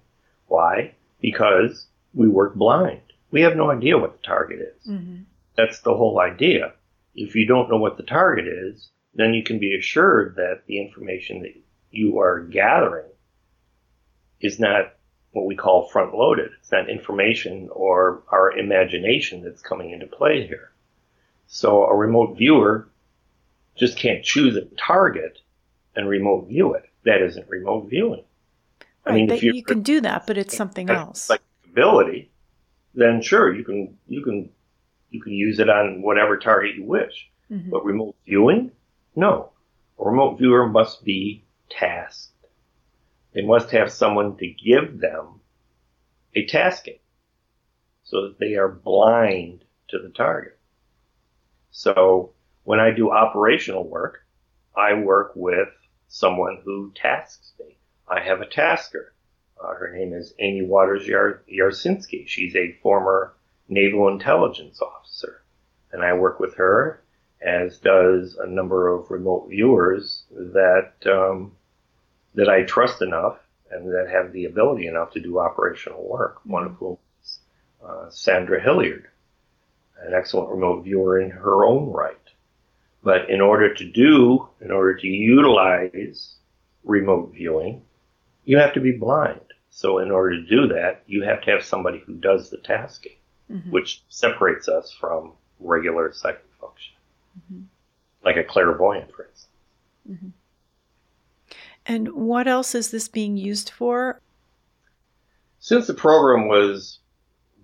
Why? 0.46 0.94
Because 1.20 1.86
we 2.19 2.29
work 2.29 2.57
blind. 2.57 3.01
We 3.31 3.43
have 3.43 3.57
no 3.57 3.71
idea 3.71 3.97
what 3.97 4.21
the 4.21 4.27
target 4.27 4.59
is. 4.59 4.91
Mm-hmm. 4.91 5.23
That's 5.57 5.81
the 5.81 5.95
whole 5.95 6.21
idea. 6.21 6.73
If 7.14 7.37
you 7.37 7.47
don't 7.47 7.71
know 7.71 7.79
what 7.79 7.97
the 7.97 8.03
target 8.03 8.47
is, 8.47 8.91
then 9.14 9.35
you 9.35 9.45
can 9.45 9.59
be 9.59 9.77
assured 9.77 10.35
that 10.37 10.62
the 10.66 10.81
information 10.81 11.43
that 11.43 11.55
you 11.91 12.19
are 12.19 12.41
gathering 12.41 13.09
is 14.41 14.59
not 14.59 14.95
what 15.31 15.47
we 15.47 15.55
call 15.55 15.89
front 15.89 16.12
loaded. 16.12 16.51
It's 16.61 16.73
not 16.73 16.91
information 16.91 17.69
or 17.71 18.23
our 18.29 18.51
imagination 18.51 19.45
that's 19.45 19.62
coming 19.62 19.91
into 19.91 20.07
play 20.07 20.47
here. 20.47 20.73
So 21.47 21.85
a 21.85 21.95
remote 21.95 22.37
viewer 22.37 22.89
just 23.77 23.97
can't 23.97 24.25
choose 24.25 24.57
a 24.57 24.64
target 24.77 25.39
and 25.95 26.09
remote 26.09 26.49
view 26.49 26.75
it. 26.75 26.89
That 27.05 27.23
isn't 27.23 27.49
remote 27.49 27.89
viewing. 27.89 28.25
Right, 29.07 29.12
I 29.12 29.14
mean, 29.14 29.31
if 29.31 29.43
you 29.43 29.62
can 29.62 29.83
do 29.83 30.01
that, 30.01 30.27
but 30.27 30.37
it's 30.37 30.57
something 30.57 30.91
else. 30.91 31.31
Like 31.31 31.43
ability, 31.79 32.31
then 32.95 33.22
sure, 33.22 33.55
you 33.55 33.64
can 33.64 33.97
you 34.09 34.22
can 34.22 34.51
you 35.11 35.22
can 35.22 35.33
use 35.33 35.59
it 35.59 35.70
on 35.70 36.03
whatever 36.03 36.37
target 36.37 36.76
you 36.76 36.85
wish. 36.85 37.31
Mm-hmm. 37.51 37.70
But 37.70 37.85
remote 37.85 38.16
viewing, 38.26 38.72
no. 39.14 39.51
A 39.99 40.05
remote 40.05 40.39
viewer 40.39 40.68
must 40.68 41.05
be 41.05 41.45
tasked. 41.70 42.33
They 43.33 43.43
must 43.43 43.70
have 43.70 43.91
someone 43.93 44.37
to 44.37 44.49
give 44.49 45.01
them 45.01 45.41
a 46.35 46.47
tasking 46.47 46.99
so 48.05 48.22
that 48.22 48.39
they 48.39 48.55
are 48.55 48.68
blind 48.68 49.64
to 49.89 49.99
the 49.99 50.11
target. 50.11 50.59
So 51.70 52.33
when 52.64 52.81
I 52.81 52.91
do 52.91 53.11
operational 53.11 53.89
work, 53.89 54.26
I 54.76 54.95
work 54.95 55.33
with 55.35 55.68
someone 56.09 56.59
who 56.64 56.93
tasks 56.95 57.53
me. 57.59 57.76
I 58.09 58.20
have 58.20 58.41
a 58.41 58.47
tasker. 58.47 59.12
Uh, 59.63 59.75
her 59.75 59.93
name 59.97 60.13
is 60.13 60.35
Amy 60.39 60.63
Waters 60.63 61.07
Yar- 61.07 61.43
Yarsinske. 61.51 62.29
She's 62.29 62.55
a 62.55 62.73
former 62.83 63.35
naval 63.69 64.09
intelligence 64.09 64.81
officer. 64.81 65.43
And 65.93 66.03
I 66.03 66.13
work 66.13 66.39
with 66.39 66.55
her, 66.57 67.03
as 67.41 67.79
does 67.79 68.37
a 68.37 68.47
number 68.47 68.89
of 68.89 69.11
remote 69.11 69.49
viewers 69.49 70.25
that, 70.31 70.93
um, 71.07 71.53
that 72.35 72.49
I 72.49 72.63
trust 72.63 73.03
enough 73.03 73.39
and 73.71 73.93
that 73.93 74.09
have 74.11 74.33
the 74.33 74.45
ability 74.47 74.87
enough 74.87 75.13
to 75.13 75.21
do 75.21 75.39
operational 75.39 76.07
work. 76.07 76.41
One 76.45 76.65
of 76.65 76.75
whom 76.75 76.99
is 77.23 77.39
uh, 77.85 78.11
Sandra 78.11 78.61
Hilliard, 78.61 79.09
an 80.01 80.15
excellent 80.15 80.51
remote 80.51 80.85
viewer 80.85 81.21
in 81.21 81.31
her 81.31 81.65
own 81.65 81.91
right. 81.93 82.17
But 83.03 83.31
in 83.31 83.41
order 83.41 83.75
to 83.75 83.85
do, 83.85 84.49
in 84.61 84.71
order 84.71 84.95
to 84.95 85.07
utilize 85.07 86.35
remote 86.85 87.33
viewing, 87.35 87.83
you 88.45 88.59
have 88.59 88.75
to 88.75 88.81
be 88.81 88.93
blind. 88.93 89.41
So 89.71 89.99
in 89.99 90.11
order 90.11 90.37
to 90.37 90.47
do 90.47 90.69
that, 90.69 91.03
you 91.07 91.23
have 91.23 91.43
to 91.43 91.51
have 91.51 91.64
somebody 91.64 92.03
who 92.05 92.14
does 92.14 92.51
the 92.51 92.59
tasking, 92.59 93.12
mm-hmm. 93.51 93.71
which 93.71 94.03
separates 94.09 94.69
us 94.69 94.93
from 94.93 95.33
regular 95.61 96.12
psychic 96.12 96.45
function, 96.61 96.95
mm-hmm. 97.39 97.62
like 98.25 98.37
a 98.37 98.45
clairvoyant, 98.45 99.12
for 99.14 99.25
instance. 99.25 99.49
Mm-hmm. 100.11 100.29
And 101.87 102.12
what 102.12 102.47
else 102.47 102.75
is 102.75 102.91
this 102.91 103.09
being 103.09 103.37
used 103.37 103.71
for? 103.71 104.21
Since 105.61 105.87
the 105.87 105.95
program 105.95 106.49
was 106.49 106.99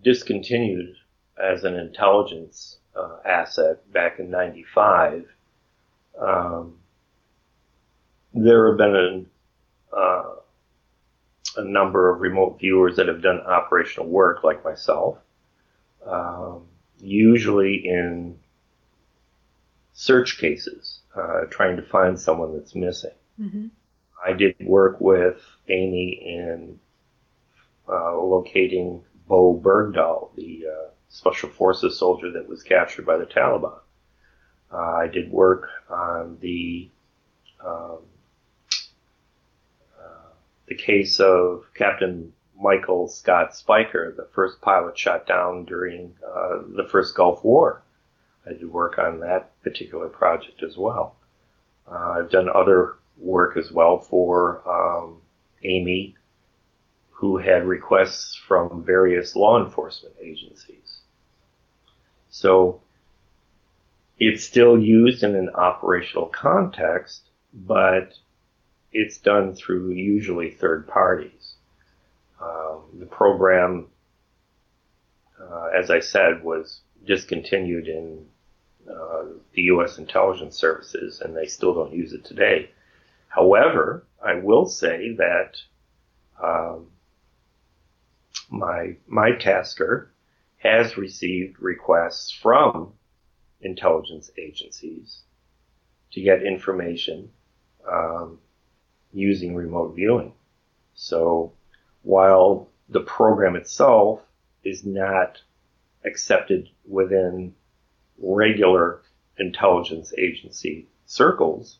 discontinued 0.02 0.96
as 1.42 1.64
an 1.64 1.74
intelligence 1.74 2.78
uh, 2.96 3.18
asset 3.24 3.92
back 3.92 4.18
in 4.18 4.30
95, 4.30 5.26
um, 6.20 6.78
there 8.32 8.68
have 8.68 8.78
been 8.78 8.96
an, 8.96 9.26
uh, 9.96 10.34
a 11.56 11.64
number 11.64 12.12
of 12.12 12.20
remote 12.20 12.58
viewers 12.58 12.96
that 12.96 13.08
have 13.08 13.22
done 13.22 13.40
operational 13.40 14.08
work, 14.08 14.42
like 14.42 14.64
myself, 14.64 15.18
um, 16.06 16.62
usually 17.00 17.86
in 17.86 18.38
search 19.92 20.38
cases, 20.38 21.00
uh, 21.14 21.42
trying 21.50 21.76
to 21.76 21.82
find 21.82 22.18
someone 22.18 22.56
that's 22.56 22.74
missing. 22.74 23.12
Mm-hmm. 23.40 23.66
I 24.24 24.32
did 24.32 24.56
work 24.60 25.00
with 25.00 25.40
Amy 25.68 26.20
in 26.24 26.78
uh, 27.88 28.16
locating 28.16 29.04
Bowe 29.28 29.60
Bergdahl, 29.60 30.34
the 30.34 30.64
uh, 30.66 30.90
Special 31.08 31.48
Forces 31.50 31.98
soldier 31.98 32.32
that 32.32 32.48
was 32.48 32.62
captured 32.62 33.06
by 33.06 33.18
the 33.18 33.26
Taliban. 33.26 33.78
Uh, 34.72 34.76
I 34.76 35.06
did 35.06 35.30
work 35.30 35.68
on 35.88 36.38
the 36.40 36.90
um, 37.64 37.98
the 40.66 40.74
case 40.74 41.20
of 41.20 41.64
Captain 41.74 42.32
Michael 42.58 43.08
Scott 43.08 43.52
Speicher, 43.52 44.14
the 44.16 44.28
first 44.32 44.60
pilot 44.60 44.98
shot 44.98 45.26
down 45.26 45.64
during 45.64 46.14
uh, 46.26 46.62
the 46.76 46.88
first 46.90 47.14
Gulf 47.14 47.44
War. 47.44 47.82
I 48.46 48.50
did 48.50 48.70
work 48.70 48.98
on 48.98 49.20
that 49.20 49.60
particular 49.62 50.08
project 50.08 50.62
as 50.62 50.76
well. 50.76 51.16
Uh, 51.90 52.16
I've 52.18 52.30
done 52.30 52.48
other 52.48 52.96
work 53.18 53.56
as 53.56 53.70
well 53.72 53.98
for 53.98 54.62
um, 54.68 55.20
Amy, 55.62 56.16
who 57.10 57.38
had 57.38 57.66
requests 57.66 58.34
from 58.34 58.84
various 58.84 59.34
law 59.36 59.62
enforcement 59.62 60.14
agencies. 60.20 61.00
So 62.30 62.80
it's 64.18 64.44
still 64.44 64.78
used 64.78 65.22
in 65.22 65.34
an 65.34 65.50
operational 65.50 66.26
context, 66.26 67.28
but 67.52 68.14
it's 68.94 69.18
done 69.18 69.54
through 69.54 69.90
usually 69.90 70.50
third 70.50 70.86
parties. 70.86 71.56
Um, 72.40 72.84
the 72.98 73.06
program, 73.06 73.88
uh, 75.40 75.70
as 75.76 75.90
I 75.90 75.98
said, 75.98 76.44
was 76.44 76.80
discontinued 77.04 77.88
in 77.88 78.26
uh, 78.88 79.24
the 79.52 79.62
U.S. 79.62 79.98
intelligence 79.98 80.56
services, 80.56 81.20
and 81.20 81.36
they 81.36 81.46
still 81.46 81.74
don't 81.74 81.92
use 81.92 82.12
it 82.12 82.24
today. 82.24 82.70
However, 83.28 84.06
I 84.24 84.34
will 84.36 84.66
say 84.66 85.16
that 85.16 85.56
um, 86.42 86.86
my 88.48 88.96
my 89.08 89.32
tasker 89.32 90.12
has 90.58 90.96
received 90.96 91.60
requests 91.60 92.30
from 92.30 92.92
intelligence 93.60 94.30
agencies 94.38 95.22
to 96.12 96.20
get 96.20 96.42
information 96.42 97.30
um, 97.90 98.38
using 99.14 99.54
remote 99.54 99.94
viewing. 99.94 100.32
So 100.94 101.52
while 102.02 102.68
the 102.88 103.00
program 103.00 103.56
itself 103.56 104.20
is 104.64 104.84
not 104.84 105.40
accepted 106.04 106.68
within 106.86 107.54
regular 108.18 109.00
intelligence 109.38 110.12
agency 110.18 110.86
circles, 111.06 111.78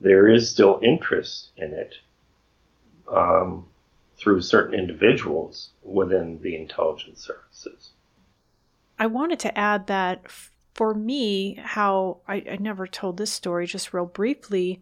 there 0.00 0.28
is 0.28 0.50
still 0.50 0.80
interest 0.82 1.50
in 1.56 1.72
it 1.72 1.94
um, 3.10 3.66
through 4.16 4.40
certain 4.40 4.78
individuals 4.78 5.70
within 5.82 6.40
the 6.42 6.56
intelligence 6.56 7.20
services. 7.20 7.92
I 8.98 9.06
wanted 9.06 9.38
to 9.40 9.58
add 9.58 9.86
that 9.88 10.24
for 10.74 10.94
me, 10.94 11.54
how 11.62 12.18
I, 12.26 12.44
I 12.50 12.56
never 12.60 12.86
told 12.86 13.16
this 13.16 13.32
story, 13.32 13.66
just 13.66 13.94
real 13.94 14.06
briefly. 14.06 14.80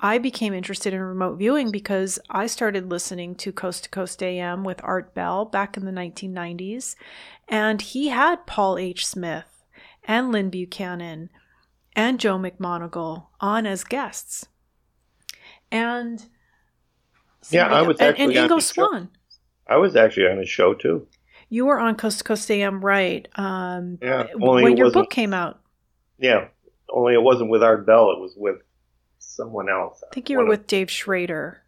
I 0.00 0.18
became 0.18 0.54
interested 0.54 0.94
in 0.94 1.00
remote 1.00 1.36
viewing 1.36 1.70
because 1.70 2.18
I 2.30 2.46
started 2.46 2.90
listening 2.90 3.34
to 3.36 3.52
Coast 3.52 3.84
to 3.84 3.90
Coast 3.90 4.22
AM 4.22 4.62
with 4.62 4.80
Art 4.84 5.12
Bell 5.12 5.44
back 5.44 5.76
in 5.76 5.84
the 5.84 5.92
1990s. 5.92 6.94
And 7.48 7.82
he 7.82 8.08
had 8.08 8.46
Paul 8.46 8.78
H. 8.78 9.04
Smith 9.04 9.64
and 10.04 10.30
Lyn 10.30 10.50
Buchanan 10.50 11.30
and 11.96 12.20
Joe 12.20 12.38
McMoneagle 12.38 13.26
on 13.40 13.66
as 13.66 13.82
guests. 13.82 14.46
And 15.72 16.24
yeah, 17.50 17.66
I 17.66 17.82
was 17.82 18.00
actually 18.00 18.36
and, 18.36 18.50
Ingo 18.50 18.62
Swann. 18.62 19.10
I 19.66 19.76
was 19.78 19.96
actually 19.96 20.28
on 20.28 20.38
a 20.38 20.46
show 20.46 20.74
too. 20.74 21.08
You 21.48 21.66
were 21.66 21.80
on 21.80 21.96
Coast 21.96 22.18
to 22.18 22.24
Coast 22.24 22.50
AM, 22.50 22.84
right? 22.84 23.26
Um, 23.34 23.98
yeah, 24.00 24.26
when 24.34 24.76
your 24.76 24.90
book 24.90 25.10
came 25.10 25.34
out. 25.34 25.60
Yeah, 26.18 26.48
only 26.90 27.14
it 27.14 27.22
wasn't 27.22 27.50
with 27.50 27.62
Art 27.62 27.86
Bell; 27.86 28.10
it 28.10 28.20
was 28.20 28.34
with 28.36 28.56
someone 29.38 29.70
else. 29.70 30.02
I 30.10 30.14
think 30.14 30.28
you 30.28 30.38
were 30.38 30.46
with 30.46 30.66
Dave 30.66 30.90
Schrader. 30.90 31.62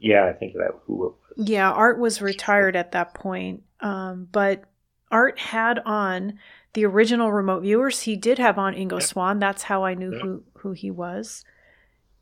Yeah, 0.00 0.26
I 0.26 0.32
think 0.32 0.54
that 0.54 0.72
who 0.86 1.06
it 1.06 1.12
was. 1.36 1.48
Yeah, 1.48 1.70
Art 1.70 2.00
was 2.00 2.20
retired 2.20 2.74
at 2.74 2.92
that 2.92 3.14
point, 3.14 3.62
um, 3.80 4.26
but 4.32 4.64
Art 5.10 5.38
had 5.38 5.78
on 5.80 6.38
the 6.72 6.86
original 6.86 7.30
remote 7.30 7.60
viewers. 7.60 8.02
He 8.02 8.16
did 8.16 8.38
have 8.38 8.58
on 8.58 8.74
Ingo 8.74 8.94
yeah. 9.00 9.06
Swann. 9.06 9.38
That's 9.38 9.64
how 9.64 9.84
I 9.84 9.94
knew 9.94 10.12
yeah. 10.12 10.20
who 10.20 10.42
who 10.58 10.72
he 10.72 10.90
was, 10.90 11.44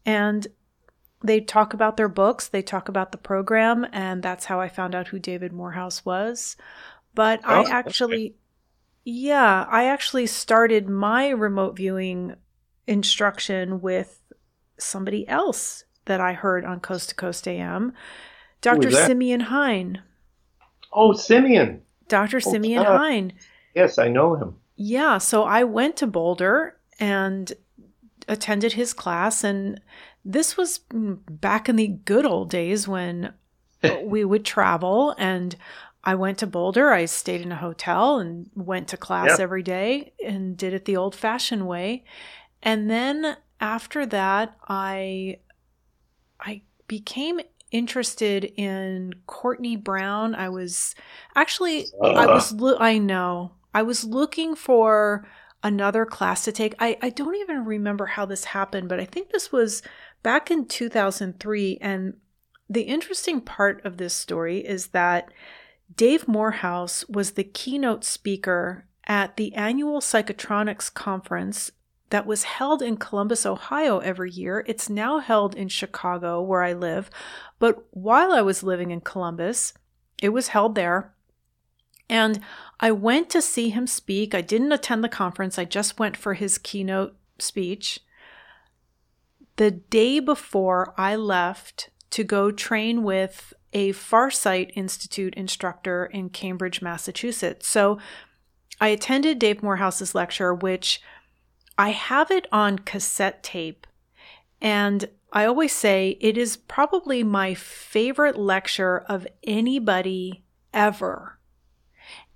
and 0.05 0.47
they 1.23 1.41
talk 1.41 1.73
about 1.73 1.97
their 1.97 2.09
books. 2.09 2.49
They 2.49 2.63
talk 2.63 2.89
about 2.89 3.13
the 3.13 3.19
program, 3.19 3.87
and 3.93 4.23
that's 4.23 4.47
how 4.47 4.61
I 4.61 4.69
found 4.69 4.95
out 4.95 5.09
who 5.09 5.19
David 5.19 5.53
Morehouse 5.53 6.05
was. 6.05 6.57
But 7.15 7.41
oh, 7.45 7.65
I 7.65 7.71
actually, 7.71 8.37
yeah, 9.05 9.67
I 9.69 9.85
actually 9.85 10.27
started 10.27 10.89
my 10.89 11.29
remote 11.31 11.77
viewing 11.77 12.35
instruction 12.87 13.81
with 13.81 14.21
somebody 14.79 15.27
else 15.29 15.85
that 16.05 16.21
I 16.21 16.33
heard 16.33 16.65
on 16.65 16.81
Coast 16.81 17.11
to 17.11 17.15
Coast 17.15 17.47
AM, 17.47 17.93
Dr. 18.61 18.91
Simeon 18.91 19.41
Hein. 19.41 20.03
Oh, 20.93 21.13
Simeon. 21.13 21.83
Dr. 22.09 22.39
Oh, 22.39 22.41
Simeon 22.41 22.87
uh, 22.87 22.99
Hein. 22.99 23.33
Yes, 23.75 23.99
I 23.99 24.09
know 24.09 24.35
him. 24.35 24.57
Yeah, 24.77 25.19
so 25.19 25.45
I 25.45 25.65
went 25.65 25.97
to 25.99 26.07
Boulder 26.07 26.77
and 26.99 27.53
attended 28.27 28.73
his 28.75 28.93
class 28.93 29.45
and 29.45 29.81
this 30.25 30.57
was 30.57 30.81
back 30.91 31.69
in 31.69 31.77
the 31.77 31.89
good 31.89 32.27
old 32.27 32.51
days 32.51 32.87
when 32.87 33.33
we 34.03 34.25
would 34.25 34.45
travel 34.45 35.15
and 35.19 35.57
I 36.05 36.15
went 36.15 36.39
to 36.39 36.47
Boulder. 36.47 36.91
I 36.91 37.05
stayed 37.07 37.41
in 37.41 37.53
a 37.53 37.57
hotel 37.57 38.19
and 38.19 38.51
went 38.55 38.89
to 38.89 38.97
class 38.97 39.31
yep. 39.31 39.41
every 39.41 39.63
day 39.63 40.13
and 40.25 40.57
did 40.57 40.73
it 40.73 40.85
the 40.85 40.97
old 40.97 41.15
fashioned 41.15 41.67
way. 41.67 42.05
And 42.63 42.91
then 42.91 43.37
after 43.61 44.07
that, 44.07 44.57
I 44.69 45.39
I 46.41 46.63
became 46.87 47.41
interested 47.71 48.45
in 48.57 49.15
Courtney 49.27 49.77
Brown. 49.77 50.35
I 50.35 50.49
was 50.49 50.95
actually 51.35 51.87
uh. 52.03 52.09
I 52.13 52.27
was 52.27 52.53
lo- 52.53 52.79
I 52.79 52.99
know. 52.99 53.53
I 53.75 53.83
was 53.83 54.05
looking 54.05 54.55
for 54.55 55.27
another 55.63 56.07
class 56.07 56.45
to 56.45 56.53
take. 56.53 56.75
I 56.79 56.97
I 57.03 57.11
don't 57.11 57.37
even 57.37 57.65
remember 57.65 58.07
how 58.07 58.27
this 58.27 58.45
happened, 58.45 58.89
but 58.89 59.01
I 59.01 59.05
think 59.05 59.31
this 59.31 59.53
was 59.53 59.83
back 60.23 60.51
in 60.51 60.67
2003 60.67 61.79
and 61.81 62.15
the 62.71 62.83
interesting 62.83 63.41
part 63.41 63.85
of 63.85 63.97
this 63.97 64.13
story 64.15 64.59
is 64.59 64.89
that 64.89 65.33
Dave 65.95 66.29
Morehouse 66.29 67.09
was 67.09 67.33
the 67.33 67.45
keynote 67.45 68.05
speaker 68.05 68.87
at 69.07 69.37
the 69.37 69.55
annual 69.55 70.01
Psychotronics 70.01 70.93
conference 70.93 71.71
that 72.11 72.27
was 72.27 72.45
held 72.45 72.83
in 72.83 72.97
Columbus, 72.97 73.45
Ohio 73.45 73.99
every 73.99 74.31
year. 74.31 74.65
It's 74.67 74.89
now 74.89 75.19
held 75.19 75.55
in 75.55 75.69
Chicago, 75.69 76.41
where 76.41 76.63
I 76.63 76.73
live. 76.73 77.11
But 77.59 77.85
while 77.91 78.33
I 78.33 78.41
was 78.41 78.63
living 78.63 78.91
in 78.91 79.01
Columbus, 79.01 79.75
it 80.23 80.31
was 80.31 80.49
held 80.49 80.75
there. 80.75 81.15
And 82.09 82.41
I 82.81 82.91
went 82.91 83.29
to 83.31 83.43
see 83.43 83.71
him 83.71 83.87
speak. 83.87 84.35
I 84.35 84.41
didn't 84.41 84.73
attend 84.73 85.05
the 85.05 85.09
conference, 85.09 85.59
I 85.59 85.65
just 85.65 85.99
went 85.99 86.17
for 86.17 86.35
his 86.35 86.59
keynote 86.59 87.15
speech. 87.39 88.01
The 89.57 89.71
day 89.71 90.21
before 90.21 90.95
I 90.97 91.17
left 91.17 91.91
to 92.11 92.25
go 92.25 92.51
train 92.51 93.03
with 93.03 93.53
a 93.73 93.93
Farsight 93.93 94.71
Institute 94.75 95.35
instructor 95.35 96.07
in 96.07 96.31
Cambridge, 96.31 96.81
Massachusetts. 96.81 97.69
So 97.69 97.99
I 98.81 98.89
attended 98.89 99.39
Dave 99.39 99.63
Morehouse's 99.63 100.15
lecture, 100.15 100.55
which 100.55 101.03
I 101.79 101.91
have 101.91 102.31
it 102.33 102.47
on 102.51 102.81
cassette 102.81 103.43
tape. 103.43 103.87
And 104.61 105.09
I 105.33 105.45
always 105.45 105.73
say 105.73 106.19
it 106.21 106.37
is 106.37 106.57
probably 106.57 107.23
my 107.23 107.55
favorite 107.55 108.37
lecture 108.37 108.99
of 109.09 109.27
anybody 109.45 110.43
ever. 110.75 111.39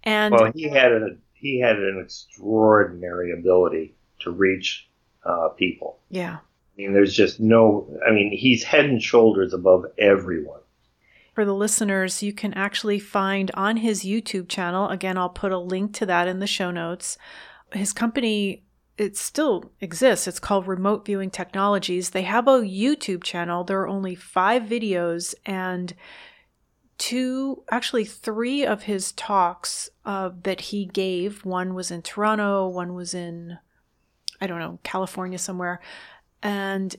And 0.05 0.33
well, 0.35 0.53
he 0.55 0.69
had 0.69 0.93
a 0.93 1.17
he 1.35 1.59
had 1.59 1.77
an 1.77 2.01
extraordinary 2.03 3.33
ability 3.33 3.95
to 4.21 4.31
reach 4.31 4.89
uh, 5.25 5.49
people. 5.49 5.99
Yeah. 6.09 6.37
I 6.37 6.81
mean, 6.81 6.93
there's 6.93 7.15
just 7.15 7.41
no. 7.41 7.89
I 8.07 8.13
mean, 8.13 8.31
he's 8.33 8.63
head 8.63 8.87
and 8.87 9.03
shoulders 9.03 9.53
above 9.53 9.85
everyone. 9.99 10.61
For 11.35 11.45
the 11.45 11.55
listeners, 11.55 12.23
you 12.23 12.33
can 12.33 12.53
actually 12.55 12.99
find 12.99 13.51
on 13.55 13.79
his 13.79 14.05
YouTube 14.05 14.49
channel, 14.49 14.89
again, 14.89 15.17
I'll 15.17 15.31
put 15.31 15.51
a 15.51 15.59
link 15.59 15.95
to 15.95 16.07
that 16.07 16.29
in 16.29 16.41
the 16.41 16.47
show 16.47 16.71
notes. 16.71 17.17
His 17.73 17.93
company, 17.95 18.65
it 18.99 19.17
still 19.17 19.73
exists. 19.81 20.27
It's 20.27 20.39
called 20.39 20.67
Remote 20.67 21.07
Viewing 21.07 21.31
Technologies. 21.31 22.11
They 22.11 22.23
have 22.23 22.47
a 22.47 22.61
YouTube 22.61 23.23
channel. 23.23 23.65
There 23.65 23.81
are 23.81 23.89
only 23.89 24.15
five 24.15 24.65
videos, 24.65 25.35
and 25.47 25.95
two, 26.99 27.63
actually, 27.71 28.05
three 28.05 28.65
of 28.65 28.83
his 28.83 29.13
talks 29.13 29.91
uh, 30.05 30.31
that 30.43 30.61
he 30.61 30.85
gave 30.85 31.45
one 31.45 31.75
was 31.75 31.91
in 31.91 32.03
Toronto, 32.03 32.69
one 32.69 32.95
was 32.95 33.15
in, 33.15 33.59
I 34.41 34.47
don't 34.47 34.59
know, 34.59 34.79
California 34.83 35.39
somewhere. 35.39 35.81
And 36.43 36.95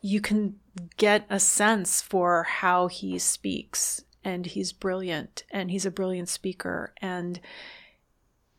you 0.00 0.20
can 0.20 0.56
get 0.96 1.24
a 1.30 1.38
sense 1.38 2.02
for 2.02 2.42
how 2.42 2.88
he 2.88 3.18
speaks 3.18 4.02
and 4.24 4.46
he's 4.46 4.72
brilliant 4.72 5.44
and 5.50 5.70
he's 5.70 5.86
a 5.86 5.90
brilliant 5.90 6.28
speaker 6.28 6.92
and 7.00 7.40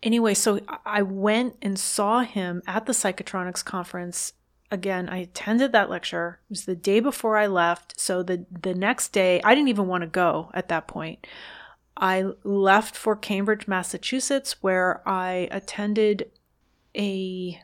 anyway 0.03 0.33
so 0.33 0.59
i 0.85 1.01
went 1.01 1.55
and 1.61 1.79
saw 1.79 2.21
him 2.21 2.61
at 2.67 2.85
the 2.85 2.93
psychotronics 2.93 3.65
conference 3.65 4.33
again 4.69 5.09
i 5.09 5.17
attended 5.17 5.71
that 5.71 5.89
lecture 5.89 6.39
it 6.49 6.51
was 6.51 6.65
the 6.65 6.75
day 6.75 6.99
before 6.99 7.37
i 7.37 7.47
left 7.47 7.99
so 7.99 8.21
the 8.21 8.45
the 8.61 8.73
next 8.73 9.09
day 9.09 9.41
i 9.43 9.55
didn't 9.55 9.69
even 9.69 9.87
want 9.87 10.01
to 10.01 10.07
go 10.07 10.51
at 10.53 10.67
that 10.67 10.87
point 10.87 11.25
i 11.97 12.23
left 12.43 12.95
for 12.95 13.15
cambridge 13.15 13.67
massachusetts 13.67 14.61
where 14.61 15.01
i 15.07 15.47
attended 15.51 16.29
a 16.95 17.59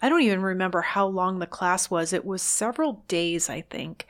I 0.00 0.08
don't 0.08 0.22
even 0.22 0.42
remember 0.42 0.80
how 0.80 1.06
long 1.06 1.38
the 1.38 1.46
class 1.46 1.90
was. 1.90 2.12
It 2.12 2.24
was 2.24 2.42
several 2.42 3.04
days, 3.08 3.50
I 3.50 3.62
think. 3.62 4.06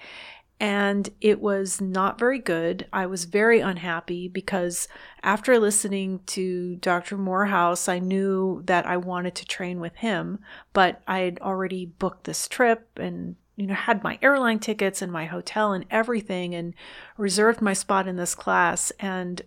And 0.61 1.09
it 1.21 1.41
was 1.41 1.81
not 1.81 2.19
very 2.19 2.41
good. 2.41 2.87
I 2.93 3.07
was 3.07 3.27
very 3.27 3.61
unhappy 3.61 4.27
because 4.27 4.89
after 5.23 5.59
listening 5.59 6.21
to 6.27 6.77
Dr. 6.77 7.17
Morehouse, 7.17 7.89
I 7.89 8.01
knew 8.01 8.63
that 8.67 8.85
I 8.85 8.97
wanted 8.97 9.37
to 9.37 9.47
train 9.47 9.79
with 9.79 9.95
him, 9.97 10.41
but 10.73 11.01
I 11.07 11.21
had 11.21 11.39
already 11.41 11.87
booked 11.87 12.25
this 12.25 12.49
trip 12.49 12.89
and 12.99 13.37
you 13.55 13.67
know 13.67 13.75
had 13.75 14.03
my 14.05 14.19
airline 14.23 14.59
tickets 14.59 15.03
and 15.03 15.13
my 15.13 15.27
hotel 15.27 15.73
and 15.73 15.85
everything 15.91 16.55
and 16.55 16.75
reserved 17.17 17.61
my 17.61 17.73
spot 17.73 18.07
in 18.07 18.17
this 18.17 18.37
class 18.37 18.93
and 19.01 19.43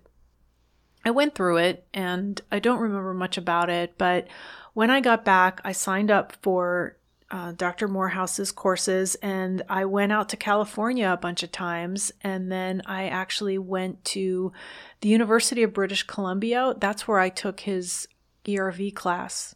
I 1.03 1.11
went 1.11 1.35
through 1.35 1.57
it 1.57 1.87
and 1.93 2.39
I 2.51 2.59
don't 2.59 2.79
remember 2.79 3.13
much 3.13 3.37
about 3.37 3.69
it, 3.69 3.97
but 3.97 4.27
when 4.73 4.89
I 4.89 5.01
got 5.01 5.25
back, 5.25 5.59
I 5.63 5.71
signed 5.71 6.11
up 6.11 6.33
for 6.41 6.97
uh, 7.31 7.53
Dr. 7.53 7.87
Morehouse's 7.87 8.51
courses 8.51 9.15
and 9.15 9.61
I 9.69 9.85
went 9.85 10.11
out 10.11 10.29
to 10.29 10.37
California 10.37 11.09
a 11.11 11.17
bunch 11.17 11.41
of 11.43 11.51
times. 11.51 12.11
And 12.21 12.51
then 12.51 12.81
I 12.85 13.07
actually 13.07 13.57
went 13.57 14.03
to 14.05 14.51
the 14.99 15.09
University 15.09 15.63
of 15.63 15.73
British 15.73 16.03
Columbia. 16.03 16.75
That's 16.77 17.07
where 17.07 17.19
I 17.19 17.29
took 17.29 17.61
his 17.61 18.07
ERV 18.45 18.93
class. 18.95 19.55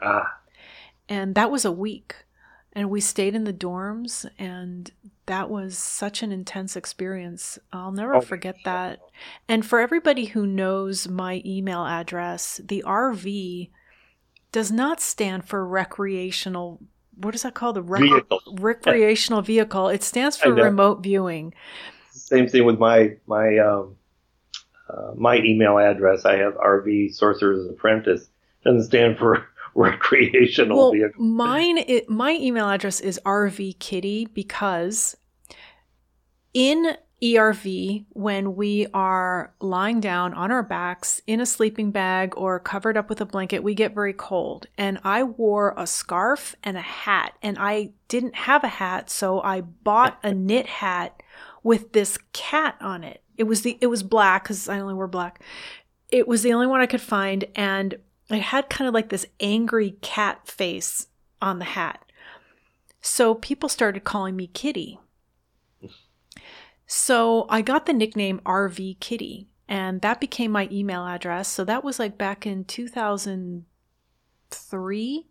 Ah. 0.00 0.38
And 1.08 1.34
that 1.34 1.50
was 1.50 1.64
a 1.64 1.72
week. 1.72 2.14
and 2.74 2.88
we 2.88 3.00
stayed 3.02 3.34
in 3.34 3.44
the 3.44 3.52
dorms 3.52 4.24
and 4.38 4.90
that 5.26 5.50
was 5.50 5.76
such 5.76 6.22
an 6.22 6.32
intense 6.32 6.74
experience 6.74 7.58
i'll 7.72 7.92
never 7.92 8.14
Oh, 8.16 8.20
forget 8.22 8.56
that 8.64 8.98
and 9.46 9.64
for 9.64 9.78
everybody 9.78 10.24
who 10.32 10.46
knows 10.46 11.06
my 11.06 11.42
email 11.44 11.84
address 11.84 12.60
the 12.64 12.82
rv 12.86 13.70
does 14.52 14.70
not 14.72 15.00
stand 15.02 15.44
for 15.44 15.66
recreational 15.66 16.80
what 17.16 17.34
is 17.34 17.42
that 17.42 17.54
called 17.54 17.76
the 17.76 17.82
rec- 17.82 18.02
Vehicle. 18.02 18.40
recreational 18.58 19.42
vehicle 19.42 19.88
it 19.88 20.02
stands 20.02 20.36
for 20.36 20.52
remote 20.52 21.02
viewing 21.02 21.52
Same 22.10 22.48
thing 22.48 22.64
with 22.64 22.78
my 22.78 23.16
my 23.26 23.58
um, 23.58 23.96
uh, 24.88 25.12
my 25.16 25.36
email 25.38 25.78
address. 25.78 26.24
I 26.24 26.36
have 26.36 26.54
RV 26.54 27.14
Sorcerer's 27.14 27.66
Apprentice. 27.68 28.28
Doesn't 28.64 28.84
stand 28.84 29.18
for 29.18 29.46
recreational 29.74 30.76
well 30.76 30.92
vehicle. 30.92 31.24
mine 31.24 31.78
it, 31.78 32.08
my 32.08 32.32
email 32.32 32.68
address 32.68 33.00
is 33.00 33.18
rv 33.24 33.78
kitty 33.78 34.26
because 34.26 35.16
in 36.52 36.94
ERV, 37.22 38.04
when 38.10 38.56
we 38.56 38.88
are 38.92 39.54
lying 39.60 40.00
down 40.00 40.34
on 40.34 40.50
our 40.50 40.64
backs 40.64 41.20
in 41.26 41.40
a 41.40 41.46
sleeping 41.46 41.92
bag 41.92 42.36
or 42.36 42.58
covered 42.58 42.96
up 42.96 43.08
with 43.08 43.20
a 43.20 43.24
blanket, 43.24 43.62
we 43.62 43.74
get 43.74 43.94
very 43.94 44.12
cold. 44.12 44.66
And 44.76 44.98
I 45.04 45.22
wore 45.22 45.72
a 45.76 45.86
scarf 45.86 46.56
and 46.64 46.76
a 46.76 46.82
hat, 46.82 47.34
and 47.40 47.56
I 47.60 47.90
didn't 48.08 48.34
have 48.34 48.64
a 48.64 48.68
hat, 48.68 49.08
so 49.08 49.40
I 49.40 49.60
bought 49.60 50.18
a 50.24 50.34
knit 50.34 50.66
hat 50.66 51.22
with 51.62 51.92
this 51.92 52.18
cat 52.32 52.76
on 52.80 53.04
it. 53.04 53.22
It 53.38 53.44
was 53.44 53.62
the 53.62 53.78
it 53.80 53.86
was 53.86 54.02
black 54.02 54.42
because 54.42 54.68
I 54.68 54.80
only 54.80 54.94
wear 54.94 55.06
black. 55.06 55.40
It 56.08 56.26
was 56.26 56.42
the 56.42 56.52
only 56.52 56.66
one 56.66 56.80
I 56.80 56.86
could 56.86 57.00
find, 57.00 57.44
and 57.54 57.94
it 58.30 58.42
had 58.42 58.68
kind 58.68 58.88
of 58.88 58.94
like 58.94 59.10
this 59.10 59.26
angry 59.38 59.92
cat 60.00 60.48
face 60.48 61.06
on 61.40 61.60
the 61.60 61.66
hat. 61.66 62.04
So 63.00 63.36
people 63.36 63.68
started 63.68 64.02
calling 64.04 64.34
me 64.34 64.48
Kitty. 64.48 64.98
So 66.94 67.46
I 67.48 67.62
got 67.62 67.86
the 67.86 67.94
nickname 67.94 68.42
RV 68.44 69.00
Kitty, 69.00 69.48
and 69.66 70.02
that 70.02 70.20
became 70.20 70.50
my 70.50 70.68
email 70.70 71.06
address. 71.06 71.48
So 71.48 71.64
that 71.64 71.82
was 71.82 71.98
like 71.98 72.18
back 72.18 72.46
in 72.46 72.66
2003, 72.66 75.26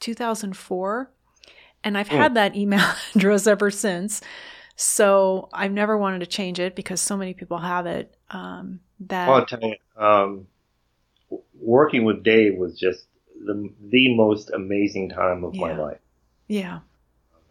2004. 0.00 1.12
And 1.84 1.98
I've 1.98 2.08
had 2.08 2.32
that 2.34 2.56
email 2.56 2.90
address 3.14 3.46
ever 3.46 3.70
since. 3.70 4.22
So 4.76 5.50
I've 5.52 5.72
never 5.72 5.98
wanted 5.98 6.20
to 6.20 6.26
change 6.26 6.58
it 6.58 6.74
because 6.74 7.02
so 7.02 7.18
many 7.18 7.34
people 7.34 7.58
have 7.58 7.84
it. 7.84 8.16
Um, 8.30 8.80
that 9.00 9.28
I'll 9.28 9.44
tell 9.44 9.60
you, 9.60 9.76
um, 10.02 10.46
working 11.60 12.04
with 12.04 12.22
Dave 12.22 12.56
was 12.56 12.78
just 12.78 13.04
the 13.44 13.70
the 13.90 14.14
most 14.14 14.50
amazing 14.52 15.10
time 15.10 15.44
of 15.44 15.54
my 15.54 15.76
life. 15.76 16.00
yeah, 16.48 16.80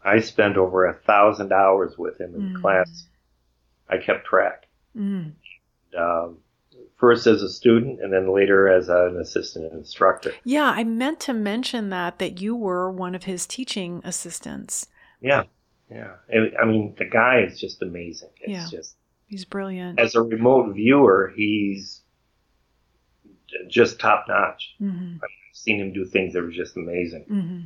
I 0.03 0.21
spent 0.21 0.57
over 0.57 0.85
a 0.85 0.95
thousand 0.95 1.53
hours 1.53 1.99
with 1.99 2.19
him 2.19 2.33
in 2.33 2.41
Mm. 2.41 2.55
class. 2.55 3.07
I 3.89 3.97
kept 3.97 4.25
track. 4.25 4.65
mm, 4.95 5.31
Um, 5.97 6.39
first 6.97 7.27
as 7.27 7.41
a 7.41 7.49
student, 7.49 8.01
and 8.01 8.11
then 8.11 8.33
later 8.33 8.67
as 8.67 8.89
an 8.89 9.17
assistant 9.19 9.71
instructor. 9.73 10.31
yeah. 10.43 10.71
I 10.75 10.83
meant 10.83 11.19
to 11.21 11.33
mention 11.33 11.89
that 11.89 12.19
that 12.19 12.41
you 12.41 12.55
were 12.55 12.91
one 12.91 13.15
of 13.15 13.23
his 13.23 13.45
teaching 13.45 14.01
assistants. 14.03 14.87
Yeah, 15.21 15.43
yeah. 15.89 16.15
And, 16.29 16.55
I 16.61 16.65
mean, 16.65 16.95
the 16.97 17.05
guy 17.05 17.41
is 17.41 17.59
just 17.59 17.81
amazing. 17.81 18.29
It's 18.41 18.71
Yeah. 18.71 18.79
just 18.79 18.95
He's 19.27 19.45
brilliant. 19.45 19.99
as 19.99 20.15
a 20.15 20.21
remote 20.21 20.73
viewer, 20.73 21.33
he's 21.35 22.01
just 23.67 23.99
top 23.99 24.25
notch. 24.27 24.75
hmm 24.79 25.15
I've 25.23 25.29
seen 25.53 25.79
him 25.79 25.93
do 25.93 26.05
things 26.05 26.33
that 26.33 26.41
were 26.43 26.51
just 26.51 26.77
amazing. 26.77 27.23
hmm 27.23 27.61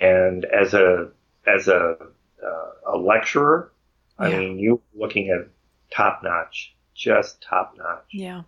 And 0.00 0.44
as 0.44 0.74
a 0.74 1.10
as 1.46 1.68
a 1.68 1.96
uh, 2.42 2.70
a 2.94 2.96
lecturer, 2.96 3.72
I 4.18 4.28
Yeah. 4.30 4.38
mean, 4.38 4.58
you're 4.58 4.80
looking 4.94 5.28
at 5.30 5.48
top 5.94 6.22
notch, 6.22 6.74
just 6.94 7.40
top 7.42 7.74
notch. 7.76 8.04
Yeah. 8.10 8.42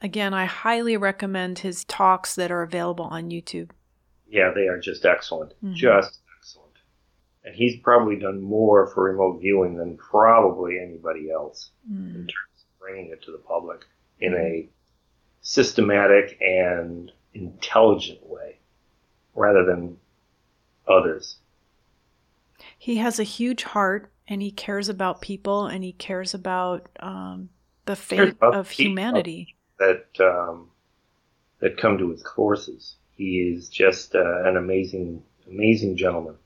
Again, 0.00 0.34
I 0.34 0.44
highly 0.46 0.96
recommend 0.96 1.60
his 1.60 1.84
talks 1.84 2.34
that 2.34 2.50
are 2.50 2.62
available 2.62 3.04
on 3.04 3.30
YouTube. 3.30 3.70
Yeah, 4.28 4.50
they 4.54 4.66
are 4.66 4.78
just 4.80 5.04
excellent, 5.04 5.54
Mhm. 5.62 5.74
just 5.74 6.20
excellent. 6.38 6.72
And 7.44 7.54
he's 7.54 7.76
probably 7.80 8.16
done 8.16 8.40
more 8.42 8.88
for 8.88 9.04
remote 9.04 9.40
viewing 9.40 9.76
than 9.76 9.96
probably 9.96 10.78
anybody 10.80 11.30
else 11.30 11.70
in 11.88 11.96
Mm. 11.96 12.12
terms 12.14 12.64
of 12.64 12.78
bringing 12.80 13.10
it 13.10 13.22
to 13.22 13.30
the 13.32 13.38
public 13.38 13.86
in 14.20 14.34
a 14.34 14.68
systematic 15.40 16.40
and 16.40 17.12
intelligent 17.34 18.24
way, 18.26 18.58
rather 19.34 19.64
than 19.64 19.98
others. 20.86 21.38
He 22.78 22.96
has 22.96 23.18
a 23.18 23.24
huge 23.24 23.64
heart 23.64 24.11
and 24.28 24.42
he 24.42 24.50
cares 24.50 24.88
about 24.88 25.20
people 25.20 25.66
and 25.66 25.82
he 25.84 25.92
cares 25.92 26.34
about 26.34 26.88
um, 27.00 27.48
the 27.86 27.96
fate 27.96 28.36
of 28.40 28.70
humanity. 28.70 29.56
that 29.78 30.06
um, 30.20 30.70
that 31.60 31.76
come 31.76 31.98
to 31.98 32.10
his 32.10 32.22
courses. 32.22 32.96
He 33.16 33.38
is 33.54 33.68
just 33.68 34.14
uh, 34.14 34.42
an 34.48 34.56
amazing, 34.56 35.22
amazing 35.48 35.96
gentleman. 35.96 36.36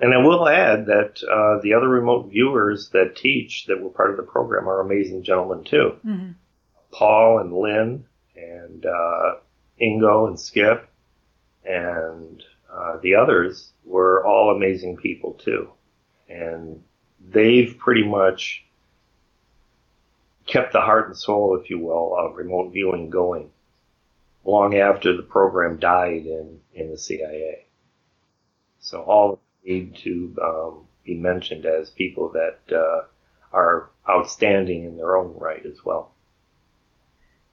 And 0.00 0.14
I 0.14 0.18
will 0.18 0.48
add 0.48 0.86
that 0.86 1.20
uh, 1.24 1.60
the 1.60 1.74
other 1.74 1.88
remote 1.88 2.30
viewers 2.30 2.90
that 2.90 3.16
teach 3.16 3.66
that 3.66 3.80
were 3.82 3.90
part 3.90 4.10
of 4.10 4.16
the 4.16 4.22
program 4.22 4.68
are 4.68 4.80
amazing 4.80 5.24
gentlemen 5.24 5.64
too. 5.64 5.96
Mhm. 6.06 6.34
Paul 6.92 7.40
and 7.40 7.52
Lyn 7.52 8.04
and 8.36 8.86
uh, 8.86 9.34
Ingo 9.82 10.28
and 10.28 10.38
Skip 10.40 10.88
and 11.64 12.42
uh, 12.72 12.98
the 13.02 13.16
others 13.16 13.72
were 13.84 14.24
all 14.24 14.54
amazing 14.56 14.96
people 14.96 15.34
too. 15.34 15.68
And 16.28 16.82
they've 17.20 17.76
pretty 17.78 18.04
much 18.04 18.64
kept 20.46 20.72
the 20.72 20.80
heart 20.80 21.08
and 21.08 21.16
soul, 21.16 21.58
if 21.60 21.70
you 21.70 21.78
will, 21.78 22.16
of 22.16 22.36
remote 22.36 22.72
viewing 22.72 23.10
going 23.10 23.50
long 24.44 24.76
after 24.76 25.16
the 25.16 25.22
program 25.22 25.78
died 25.78 26.26
in, 26.26 26.60
in 26.74 26.90
the 26.90 26.98
CIA. 26.98 27.66
So 28.80 29.02
all 29.02 29.40
need 29.64 29.96
to 29.96 30.36
um, 30.42 30.86
be 31.04 31.14
mentioned 31.14 31.66
as 31.66 31.90
people 31.90 32.30
that 32.30 32.74
uh, 32.74 33.02
are 33.52 33.90
outstanding 34.08 34.84
in 34.84 34.96
their 34.96 35.16
own 35.16 35.34
right 35.36 35.64
as 35.66 35.84
well. 35.84 36.12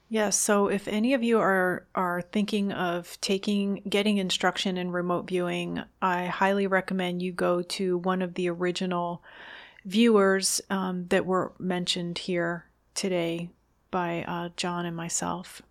Yes, 0.08 0.38
so 0.38 0.68
if 0.68 0.88
any 0.88 1.14
of 1.14 1.24
you 1.24 1.40
are 1.40 1.88
are 1.96 2.22
thinking 2.22 2.72
of 2.72 3.20
taking 3.22 3.82
getting 3.90 4.18
instruction 4.18 4.78
in 4.78 4.92
remote 4.92 5.28
viewing, 5.28 5.82
I 6.02 6.26
highly 6.28 6.68
recommend 6.68 7.22
you 7.22 7.32
go 7.32 7.62
to 7.64 7.98
one 7.98 8.22
of 8.22 8.36
the 8.36 8.50
original 8.50 9.24
viewers 9.84 10.62
um, 10.70 11.08
that 11.08 11.26
were 11.26 11.54
mentioned 11.58 12.20
here 12.20 12.66
today 12.94 13.50
by 13.92 14.24
uh, 14.28 14.50
John 14.58 14.86
and 14.86 14.96
myself. 14.96 15.62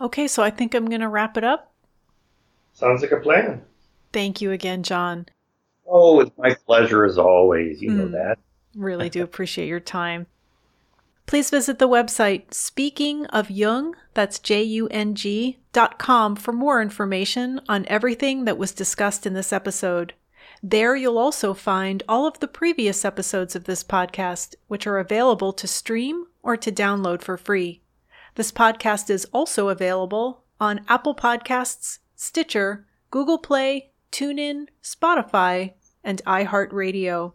Okay, 0.00 0.26
so 0.28 0.42
I 0.42 0.50
think 0.50 0.74
I'm 0.74 0.86
going 0.86 1.00
to 1.00 1.08
wrap 1.08 1.36
it 1.36 1.44
up. 1.44 1.72
Sounds 2.74 3.02
like 3.02 3.12
a 3.12 3.20
plan. 3.20 3.62
Thank 4.12 4.40
you 4.40 4.50
again, 4.52 4.82
John. 4.82 5.26
Oh, 5.86 6.20
it's 6.20 6.36
my 6.38 6.54
pleasure 6.54 7.04
as 7.04 7.18
always. 7.18 7.80
You 7.82 7.90
know 7.90 8.06
Mm. 8.06 8.12
that. 8.12 8.38
Really 8.76 9.08
do 9.08 9.22
appreciate 9.22 9.68
your 9.68 9.80
time. 9.80 10.26
Please 11.26 11.50
visit 11.50 11.78
the 11.78 11.88
website 11.88 12.52
Speaking 12.52 13.26
of 13.26 13.50
Jung, 13.50 13.96
that's 14.12 14.38
J 14.38 14.62
U 14.62 14.88
N 14.88 15.14
G, 15.14 15.58
dot 15.72 15.98
com 15.98 16.36
for 16.36 16.52
more 16.52 16.82
information 16.82 17.60
on 17.68 17.86
everything 17.88 18.44
that 18.44 18.58
was 18.58 18.72
discussed 18.72 19.26
in 19.26 19.32
this 19.32 19.52
episode. 19.52 20.14
There 20.62 20.94
you'll 20.94 21.18
also 21.18 21.54
find 21.54 22.02
all 22.08 22.26
of 22.26 22.40
the 22.40 22.48
previous 22.48 23.04
episodes 23.04 23.56
of 23.56 23.64
this 23.64 23.82
podcast, 23.82 24.54
which 24.68 24.86
are 24.86 24.98
available 24.98 25.52
to 25.54 25.66
stream 25.66 26.26
or 26.42 26.56
to 26.58 26.70
download 26.70 27.22
for 27.22 27.36
free. 27.36 27.82
This 28.34 28.52
podcast 28.52 29.10
is 29.10 29.26
also 29.32 29.68
available 29.68 30.44
on 30.60 30.84
Apple 30.88 31.14
Podcasts, 31.14 31.98
Stitcher, 32.16 32.86
Google 33.10 33.38
Play, 33.38 33.90
TuneIn, 34.12 34.66
Spotify, 34.82 35.72
and 36.02 36.22
iHeartRadio. 36.24 37.32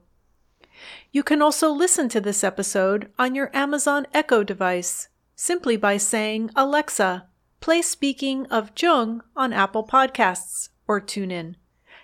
You 1.11 1.23
can 1.23 1.41
also 1.41 1.69
listen 1.69 2.09
to 2.09 2.21
this 2.21 2.43
episode 2.43 3.11
on 3.17 3.35
your 3.35 3.49
Amazon 3.53 4.07
Echo 4.13 4.43
device 4.43 5.09
simply 5.35 5.77
by 5.77 5.97
saying, 5.97 6.51
Alexa, 6.55 7.27
play 7.61 7.81
Speaking 7.81 8.45
of 8.47 8.71
Jung 8.77 9.21
on 9.35 9.53
Apple 9.53 9.85
Podcasts 9.85 10.69
or 10.87 10.99
TuneIn. 10.99 11.55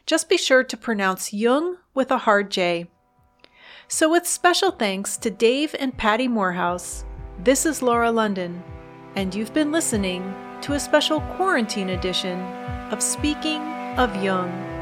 Just 0.06 0.30
be 0.30 0.38
sure 0.38 0.64
to 0.64 0.78
pronounce 0.78 1.34
Jung 1.34 1.78
with 1.94 2.12
a 2.12 2.20
hard 2.20 2.52
J. 2.52 2.88
So, 3.88 4.10
with 4.10 4.26
special 4.26 4.72
thanks 4.72 5.18
to 5.18 5.30
Dave 5.30 5.76
and 5.80 5.98
Patty 5.98 6.28
Morehouse, 6.28 7.06
this 7.44 7.66
is 7.66 7.82
Laura 7.82 8.12
London, 8.12 8.64
and 9.16 9.34
you've 9.36 9.54
been 9.54 9.72
listening 9.72 10.34
to 10.62 10.74
a 10.74 10.80
special 10.80 11.22
quarantine 11.36 11.90
edition 11.90 12.40
of 12.92 13.02
Speaking 13.02 13.62
of 13.98 14.24
Jung. 14.24 14.75